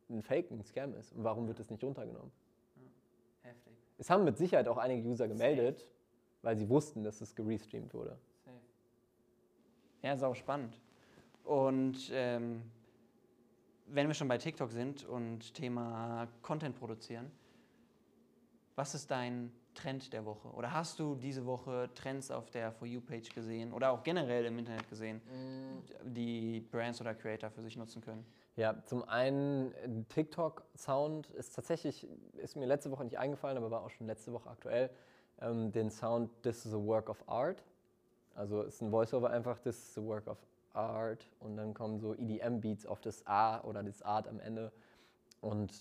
ein 0.09 0.23
Fake, 0.23 0.53
ein 0.53 0.63
Scam 0.63 0.95
ist. 0.95 1.13
Und 1.13 1.25
warum 1.25 1.49
wird 1.49 1.59
das 1.59 1.71
nicht 1.71 1.83
runtergenommen? 1.83 2.31
Heftig. 3.43 3.73
Es 3.99 4.09
haben 4.11 4.23
mit 4.23 4.39
Sicherheit 4.39 4.69
auch 4.69 4.79
einige 4.79 5.09
User 5.09 5.27
gemeldet, 5.27 5.91
weil 6.43 6.57
sie 6.57 6.69
wussten, 6.69 7.03
dass 7.03 7.21
es 7.21 7.35
gerestreamt 7.35 7.93
wurde. 7.95 8.17
Ja, 10.03 10.17
sau 10.17 10.35
spannend. 10.35 10.79
Und 11.43 12.13
ähm, 12.13 12.63
wenn 13.91 14.07
wir 14.07 14.15
schon 14.15 14.29
bei 14.29 14.39
TikTok 14.39 14.71
sind 14.71 15.05
und 15.05 15.55
Thema 15.55 16.29
Content 16.43 16.79
produzieren, 16.79 17.31
was 18.77 18.95
ist 18.95 19.11
dein 19.11 19.53
Trend 19.75 20.13
der 20.13 20.25
Woche? 20.25 20.49
Oder 20.49 20.73
hast 20.73 20.99
du 20.99 21.15
diese 21.15 21.47
Woche 21.47 21.89
Trends 21.95 22.31
auf 22.31 22.51
der 22.51 22.73
For 22.73 22.87
You-Page 22.87 23.31
gesehen 23.35 23.73
oder 23.73 23.91
auch 23.91 24.03
generell 24.03 24.45
im 24.47 24.59
Internet 24.59 24.89
gesehen, 24.89 25.21
die 26.05 26.61
Brands 26.61 27.01
oder 27.01 27.15
Creator 27.15 27.51
für 27.51 27.63
sich 27.63 27.77
nutzen 27.77 28.01
können? 28.01 28.25
Ja, 28.57 28.83
zum 28.85 29.09
einen 29.09 29.73
TikTok-Sound 30.09 31.31
ist 31.31 31.55
tatsächlich, 31.55 32.09
ist 32.35 32.57
mir 32.57 32.67
letzte 32.67 32.91
Woche 32.91 33.05
nicht 33.05 33.19
eingefallen, 33.19 33.57
aber 33.57 33.71
war 33.71 33.83
auch 33.83 33.91
schon 33.91 34.09
letzte 34.09 34.33
Woche 34.33 34.51
aktuell, 34.51 34.91
ähm, 35.41 35.71
den 35.71 35.91
Sound 35.91 36.31
This 36.43 36.67
is 36.67 36.75
a 36.75 36.79
Work 36.79 37.09
of 37.09 37.23
Art. 37.29 37.63
Also 38.35 38.63
ist 38.63 38.83
ein 38.83 38.91
Voiceover 38.91 39.31
einfach 39.31 39.59
This 39.61 39.91
is 39.91 39.99
a 39.99 40.03
Work 40.03 40.27
of 40.27 40.39
Art 40.79 41.29
und 41.41 41.57
dann 41.57 41.75
kommen 41.75 41.99
so 41.99 42.15
EDM-Beats 42.15 42.87
auf 42.87 43.01
das 43.01 43.27
A 43.27 43.61
oder 43.63 43.83
das 43.83 44.03
Art 44.03 44.29
am 44.29 44.41
Ende. 44.41 44.73
Und 45.41 45.73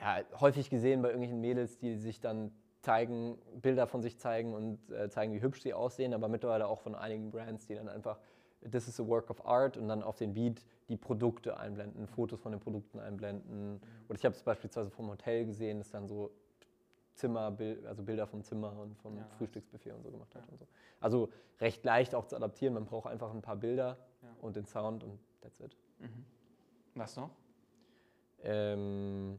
ja, 0.00 0.20
häufig 0.40 0.70
gesehen 0.70 1.02
bei 1.02 1.08
irgendwelchen 1.08 1.40
Mädels, 1.40 1.78
die 1.78 1.96
sich 1.96 2.20
dann 2.20 2.52
zeigen, 2.80 3.38
Bilder 3.60 3.86
von 3.86 4.02
sich 4.02 4.18
zeigen 4.18 4.54
und 4.54 4.90
äh, 4.90 5.10
zeigen, 5.10 5.32
wie 5.32 5.42
hübsch 5.42 5.62
sie 5.62 5.74
aussehen, 5.74 6.14
aber 6.14 6.28
mittlerweile 6.28 6.68
auch 6.68 6.80
von 6.80 6.94
einigen 6.94 7.30
Brands, 7.30 7.66
die 7.66 7.74
dann 7.74 7.88
einfach 7.88 8.18
This 8.70 8.88
is 8.88 8.98
a 8.98 9.06
work 9.06 9.30
of 9.30 9.44
art 9.46 9.76
und 9.76 9.86
dann 9.88 10.02
auf 10.02 10.16
den 10.16 10.34
Beat 10.34 10.64
die 10.88 10.96
Produkte 10.96 11.58
einblenden, 11.58 12.06
Fotos 12.08 12.40
von 12.40 12.50
den 12.50 12.60
Produkten 12.60 12.98
einblenden. 12.98 13.80
Oder 14.08 14.18
ich 14.18 14.24
habe 14.24 14.34
es 14.34 14.42
beispielsweise 14.42 14.90
vom 14.90 15.08
Hotel 15.10 15.44
gesehen, 15.46 15.78
das 15.78 15.90
dann 15.90 16.08
so 16.08 16.32
Zimmer, 17.14 17.56
also 17.86 18.02
Bilder 18.02 18.26
vom 18.26 18.42
Zimmer 18.42 18.72
und 18.78 18.96
vom 18.98 19.16
Ja. 19.16 19.28
Frühstücksbuffet 19.38 19.92
und 19.92 20.02
so 20.02 20.10
gemacht 20.10 20.34
hat. 20.34 20.48
Und 20.48 20.58
so. 20.58 20.66
Also 21.00 21.28
recht 21.60 21.84
leicht 21.84 22.14
auch 22.14 22.26
zu 22.26 22.36
adaptieren. 22.36 22.74
Man 22.74 22.84
braucht 22.84 23.08
einfach 23.08 23.32
ein 23.32 23.42
paar 23.42 23.56
Bilder 23.56 23.96
Ja. 24.22 24.28
und 24.40 24.56
den 24.56 24.66
Sound 24.66 25.04
und 25.04 25.18
that's 25.40 25.60
it. 25.60 25.76
Was 26.94 27.16
noch? 27.16 27.30
Ähm, 28.42 29.32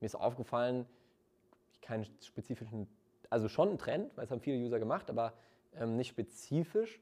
mir 0.00 0.06
ist 0.06 0.14
aufgefallen, 0.14 0.86
keinen 1.82 2.04
spezifischen, 2.22 2.88
also 3.30 3.48
schon 3.48 3.70
ein 3.70 3.78
Trend, 3.78 4.16
weil 4.16 4.24
es 4.24 4.30
haben 4.30 4.40
viele 4.40 4.62
User 4.64 4.78
gemacht, 4.78 5.10
aber 5.10 5.32
ähm, 5.74 5.96
nicht 5.96 6.08
spezifisch. 6.08 7.00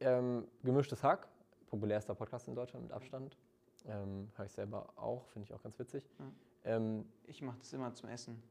Ähm, 0.00 0.48
gemischtes 0.62 1.02
Hack, 1.02 1.28
populärster 1.68 2.14
Podcast 2.14 2.48
in 2.48 2.54
Deutschland 2.54 2.84
mit 2.84 2.92
Abstand. 2.92 3.36
Ähm, 3.86 4.30
Höre 4.36 4.46
ich 4.46 4.52
selber 4.52 4.92
auch, 4.96 5.26
finde 5.28 5.46
ich 5.46 5.54
auch 5.54 5.62
ganz 5.62 5.78
witzig. 5.78 6.04
Ja. 6.18 6.76
Ähm, 6.76 7.06
Ich 7.26 7.40
mache 7.42 7.58
das 7.58 7.72
immer 7.72 7.92
zum 7.94 8.08
Essen. 8.08 8.42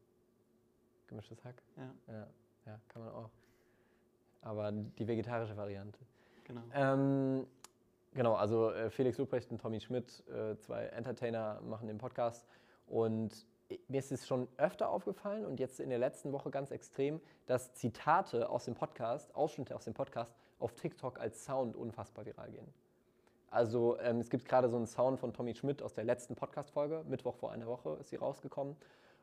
gemischtes 1.07 1.43
Hack, 1.43 1.61
Ja, 1.77 1.93
ja, 2.07 2.27
ja, 2.65 2.79
kann 2.87 3.03
man 3.03 3.13
auch. 3.13 3.29
Aber 4.41 4.71
die 4.71 5.07
vegetarische 5.07 5.55
Variante. 5.57 5.99
Genau. 6.43 6.61
Ähm, 6.73 7.45
genau, 8.13 8.35
also 8.35 8.71
äh, 8.71 8.89
Felix 8.89 9.17
Lubrecht 9.17 9.51
und 9.51 9.59
Tommy 9.61 9.79
Schmidt, 9.79 10.23
äh, 10.29 10.55
zwei 10.57 10.85
Entertainer, 10.85 11.61
machen 11.61 11.87
den 11.87 11.97
Podcast. 11.97 12.47
Und 12.87 13.45
i- 13.71 13.79
mir 13.87 13.99
ist 13.99 14.11
es 14.11 14.27
schon 14.27 14.47
öfter 14.57 14.89
aufgefallen 14.89 15.45
und 15.45 15.59
jetzt 15.59 15.79
in 15.79 15.89
der 15.89 15.99
letzten 15.99 16.31
Woche 16.31 16.49
ganz 16.51 16.71
extrem, 16.71 17.21
dass 17.45 17.73
Zitate 17.73 18.49
aus 18.49 18.65
dem 18.65 18.75
Podcast, 18.75 19.33
Ausschnitte 19.35 19.75
aus 19.75 19.85
dem 19.85 19.93
Podcast 19.93 20.33
auf 20.59 20.73
TikTok 20.73 21.19
als 21.19 21.45
Sound 21.45 21.75
unfassbar 21.75 22.25
viral 22.25 22.51
gehen. 22.51 22.67
Also 23.49 23.99
ähm, 23.99 24.19
es 24.19 24.29
gibt 24.29 24.45
gerade 24.45 24.69
so 24.69 24.77
einen 24.77 24.87
Sound 24.87 25.19
von 25.19 25.33
Tommy 25.33 25.53
Schmidt 25.55 25.81
aus 25.81 25.93
der 25.93 26.03
letzten 26.05 26.35
Podcast-Folge, 26.35 27.03
Mittwoch 27.09 27.35
vor 27.35 27.51
einer 27.51 27.65
Woche 27.67 27.97
ist 27.99 28.09
sie 28.09 28.15
rausgekommen, 28.15 28.77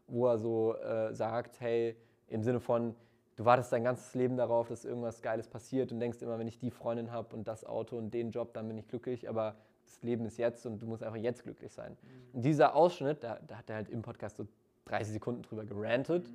wo 0.07 0.26
er 0.26 0.38
so 0.38 0.74
äh, 0.76 1.14
sagt, 1.14 1.61
hey, 1.61 1.97
im 2.28 2.43
Sinne 2.43 2.61
von, 2.61 2.95
du 3.39 3.45
wartest 3.45 3.72
dein 3.72 3.84
ganzes 3.84 4.14
Leben 4.14 4.36
darauf, 4.36 4.68
dass 4.68 4.84
irgendwas 4.84 5.22
Geiles 5.22 5.47
passiert 5.47 5.93
und 5.93 6.01
denkst 6.01 6.20
immer, 6.20 6.39
wenn 6.39 6.49
ich 6.49 6.59
die 6.59 6.72
Freundin 6.72 7.12
habe 7.12 7.34
und 7.36 7.47
das 7.47 7.64
Auto 7.64 7.97
und 7.97 8.12
den 8.12 8.32
Job, 8.32 8.53
dann 8.53 8.66
bin 8.66 8.76
ich 8.76 8.89
glücklich, 8.89 9.28
aber 9.28 9.55
das 9.86 10.03
Leben 10.03 10.26
ist 10.26 10.39
jetzt 10.39 10.66
und 10.66 10.82
du 10.82 10.86
musst 10.86 11.05
einfach 11.05 11.18
jetzt 11.18 11.45
glücklich 11.45 11.72
sein. 11.72 11.97
Und 12.32 12.45
dieser 12.45 12.74
Ausschnitt, 12.74 13.22
da, 13.22 13.39
da 13.47 13.59
hat 13.59 13.70
er 13.70 13.76
halt 13.76 13.89
im 13.91 14.03
Podcast 14.03 14.36
so 14.36 14.47
30 14.86 15.12
Sekunden 15.14 15.43
drüber 15.43 15.64
gerantet, 15.64 16.26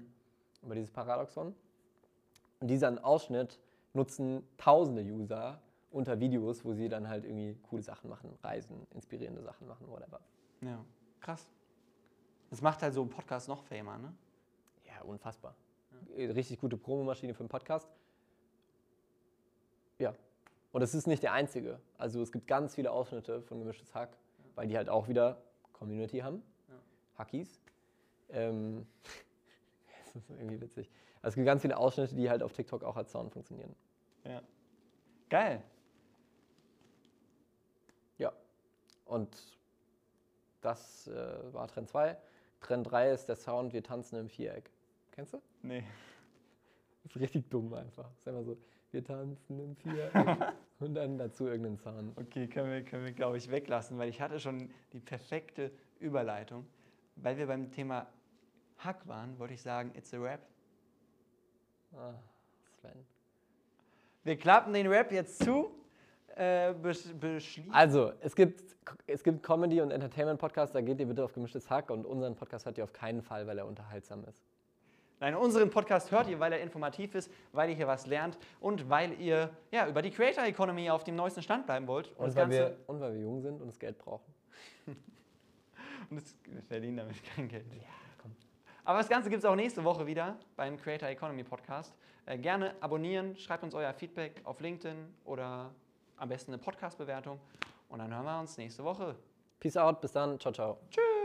über 0.63 0.75
dieses 0.75 0.91
Paradoxon. 0.91 1.53
Und 2.61 2.67
diesen 2.67 2.97
Ausschnitt 2.99 3.59
nutzen 3.93 4.41
tausende 4.57 5.01
User 5.03 5.59
unter 5.91 6.21
Videos, 6.21 6.63
wo 6.63 6.73
sie 6.73 6.87
dann 6.87 7.09
halt 7.09 7.25
irgendwie 7.25 7.57
coole 7.69 7.83
Sachen 7.83 8.09
machen, 8.09 8.29
Reisen, 8.41 8.87
inspirierende 8.91 9.41
Sachen 9.43 9.67
machen, 9.67 9.89
whatever. 9.89 10.21
Ja, 10.61 10.79
krass. 11.19 11.45
Das 12.49 12.61
macht 12.61 12.81
halt 12.81 12.93
so 12.93 13.01
einen 13.01 13.09
Podcast 13.09 13.49
noch 13.49 13.61
famer, 13.63 13.97
ne? 13.97 14.13
Ja, 14.85 15.01
unfassbar. 15.03 15.53
Äh, 16.15 16.31
Richtig 16.31 16.59
gute 16.59 16.77
Promomaschine 16.77 17.33
für 17.33 17.41
einen 17.41 17.49
Podcast. 17.49 17.89
Ja, 19.99 20.13
Und 20.71 20.81
es 20.81 20.93
ist 20.93 21.07
nicht 21.07 21.23
der 21.23 21.33
einzige. 21.33 21.79
Also 21.97 22.21
es 22.21 22.31
gibt 22.31 22.47
ganz 22.47 22.75
viele 22.75 22.91
Ausschnitte 22.91 23.41
von 23.43 23.59
Gemischtes 23.59 23.93
Hack, 23.93 24.17
weil 24.55 24.67
die 24.67 24.75
halt 24.75 24.89
auch 24.89 25.07
wieder 25.07 25.41
Community 25.71 26.19
haben. 26.19 26.41
Hackies. 27.17 27.61
Ähm, 28.29 28.85
das 30.13 30.15
ist 30.15 30.29
irgendwie 30.31 30.59
witzig. 30.59 30.89
Also 31.21 31.29
es 31.29 31.35
gibt 31.35 31.45
ganz 31.45 31.61
viele 31.61 31.77
Ausschnitte, 31.77 32.15
die 32.15 32.29
halt 32.29 32.43
auf 32.43 32.53
TikTok 32.53 32.83
auch 32.83 32.97
als 32.97 33.11
Sound 33.11 33.31
funktionieren. 33.31 33.75
Ja. 34.25 34.41
Geil. 35.29 35.63
Ja. 38.17 38.33
Und 39.05 39.37
das 40.61 41.07
äh, 41.07 41.53
war 41.53 41.67
Trend 41.67 41.89
2. 41.89 42.17
Trend 42.61 42.89
3 42.89 43.11
ist 43.11 43.27
der 43.27 43.35
Sound, 43.35 43.73
wir 43.73 43.83
tanzen 43.83 44.17
im 44.17 44.29
Viereck. 44.29 44.71
Kennst 45.13 45.33
du? 45.33 45.41
Nee. 45.61 45.83
Das 47.03 47.15
ist 47.15 47.21
richtig 47.21 47.49
dumm 47.49 47.73
einfach. 47.73 48.09
Das 48.09 48.19
ist 48.19 48.27
einfach 48.27 48.43
so, 48.43 48.57
wir 48.91 49.03
tanzen 49.03 49.59
im 49.59 49.75
Viereck 49.75 50.13
und 50.79 50.95
dann 50.95 51.17
dazu 51.17 51.45
irgendeinen 51.45 51.77
Sound. 51.77 52.17
Okay, 52.17 52.47
können 52.47 52.71
wir, 52.71 52.83
können 52.83 53.05
wir 53.05 53.11
glaube 53.11 53.37
ich, 53.37 53.49
weglassen, 53.51 53.97
weil 53.99 54.09
ich 54.09 54.21
hatte 54.21 54.39
schon 54.39 54.71
die 54.91 54.99
perfekte 54.99 55.71
Überleitung. 55.99 56.65
Weil 57.15 57.37
wir 57.37 57.45
beim 57.45 57.69
Thema 57.71 58.07
Hack 58.79 59.07
waren, 59.07 59.37
wollte 59.37 59.53
ich 59.53 59.61
sagen, 59.61 59.91
it's 59.95 60.13
a 60.15 60.17
rap. 60.17 60.41
Ah, 61.95 62.15
Sven. 62.81 63.05
Wir 64.23 64.37
klappen 64.37 64.73
den 64.73 64.87
Rap 64.87 65.11
jetzt 65.11 65.43
zu. 65.43 65.69
Äh. 66.35 66.73
Also, 67.69 68.13
es 68.21 68.35
gibt, 68.35 68.63
es 69.05 69.23
gibt 69.23 69.43
Comedy- 69.43 69.81
und 69.81 69.91
Entertainment-Podcasts, 69.91 70.73
da 70.73 70.81
geht 70.81 70.99
ihr 70.99 71.05
bitte 71.05 71.23
auf 71.23 71.33
gemischtes 71.33 71.69
Hack 71.69 71.91
und 71.91 72.05
unseren 72.05 72.35
Podcast 72.35 72.65
hört 72.65 72.79
ihr 72.79 72.83
auf 72.83 72.93
keinen 72.93 73.21
Fall, 73.21 73.45
weil 73.45 73.59
er 73.59 73.67
unterhaltsam 73.67 74.25
ist. 74.25 74.41
Nein, 75.23 75.35
unseren 75.35 75.69
Podcast 75.69 76.11
hört 76.11 76.27
ihr, 76.27 76.37
weil 76.37 76.51
er 76.51 76.59
informativ 76.59 77.15
ist, 77.15 77.31
weil 77.53 77.69
ihr 77.69 77.77
hier 77.77 77.87
was 77.87 78.07
lernt 78.07 78.37
und 78.59 78.89
weil 78.89 79.17
ihr 79.21 79.51
ja, 79.71 79.87
über 79.87 80.01
die 80.01 80.11
Creator 80.11 80.43
Economy 80.43 80.89
auf 80.89 81.05
dem 81.05 81.15
neuesten 81.15 81.41
Stand 81.41 81.65
bleiben 81.65 81.87
wollt. 81.87 82.11
Und, 82.17 82.27
das 82.27 82.35
weil, 82.35 82.49
wir, 82.49 82.77
und 82.87 82.99
weil 82.99 83.13
wir 83.13 83.21
jung 83.21 83.39
sind 83.39 83.61
und 83.61 83.67
das 83.67 83.79
Geld 83.79 83.97
brauchen. 83.97 84.33
und 86.09 86.21
wir 86.51 86.61
verdienen 86.63 86.97
damit 86.97 87.23
kein 87.23 87.47
Geld. 87.47 87.73
Ja, 87.73 87.87
komm. 88.21 88.35
Aber 88.83 88.97
das 88.97 89.07
Ganze 89.07 89.29
gibt 89.29 89.41
es 89.41 89.49
auch 89.49 89.55
nächste 89.55 89.81
Woche 89.85 90.05
wieder 90.05 90.37
beim 90.57 90.75
Creator 90.75 91.07
Economy 91.07 91.45
Podcast. 91.45 91.93
Äh, 92.25 92.37
gerne 92.37 92.75
abonnieren, 92.81 93.37
schreibt 93.37 93.63
uns 93.63 93.73
euer 93.75 93.93
Feedback 93.93 94.41
auf 94.43 94.59
LinkedIn 94.59 94.97
oder 95.23 95.73
am 96.17 96.27
besten 96.27 96.51
eine 96.51 96.61
Podcast-Bewertung. 96.61 97.39
Und 97.87 97.99
dann 97.99 98.13
hören 98.13 98.25
wir 98.25 98.41
uns 98.41 98.57
nächste 98.57 98.83
Woche. 98.83 99.15
Peace 99.61 99.77
out, 99.77 100.01
bis 100.01 100.11
dann, 100.11 100.37
ciao, 100.37 100.51
ciao. 100.51 100.79
Tschüss. 100.89 101.22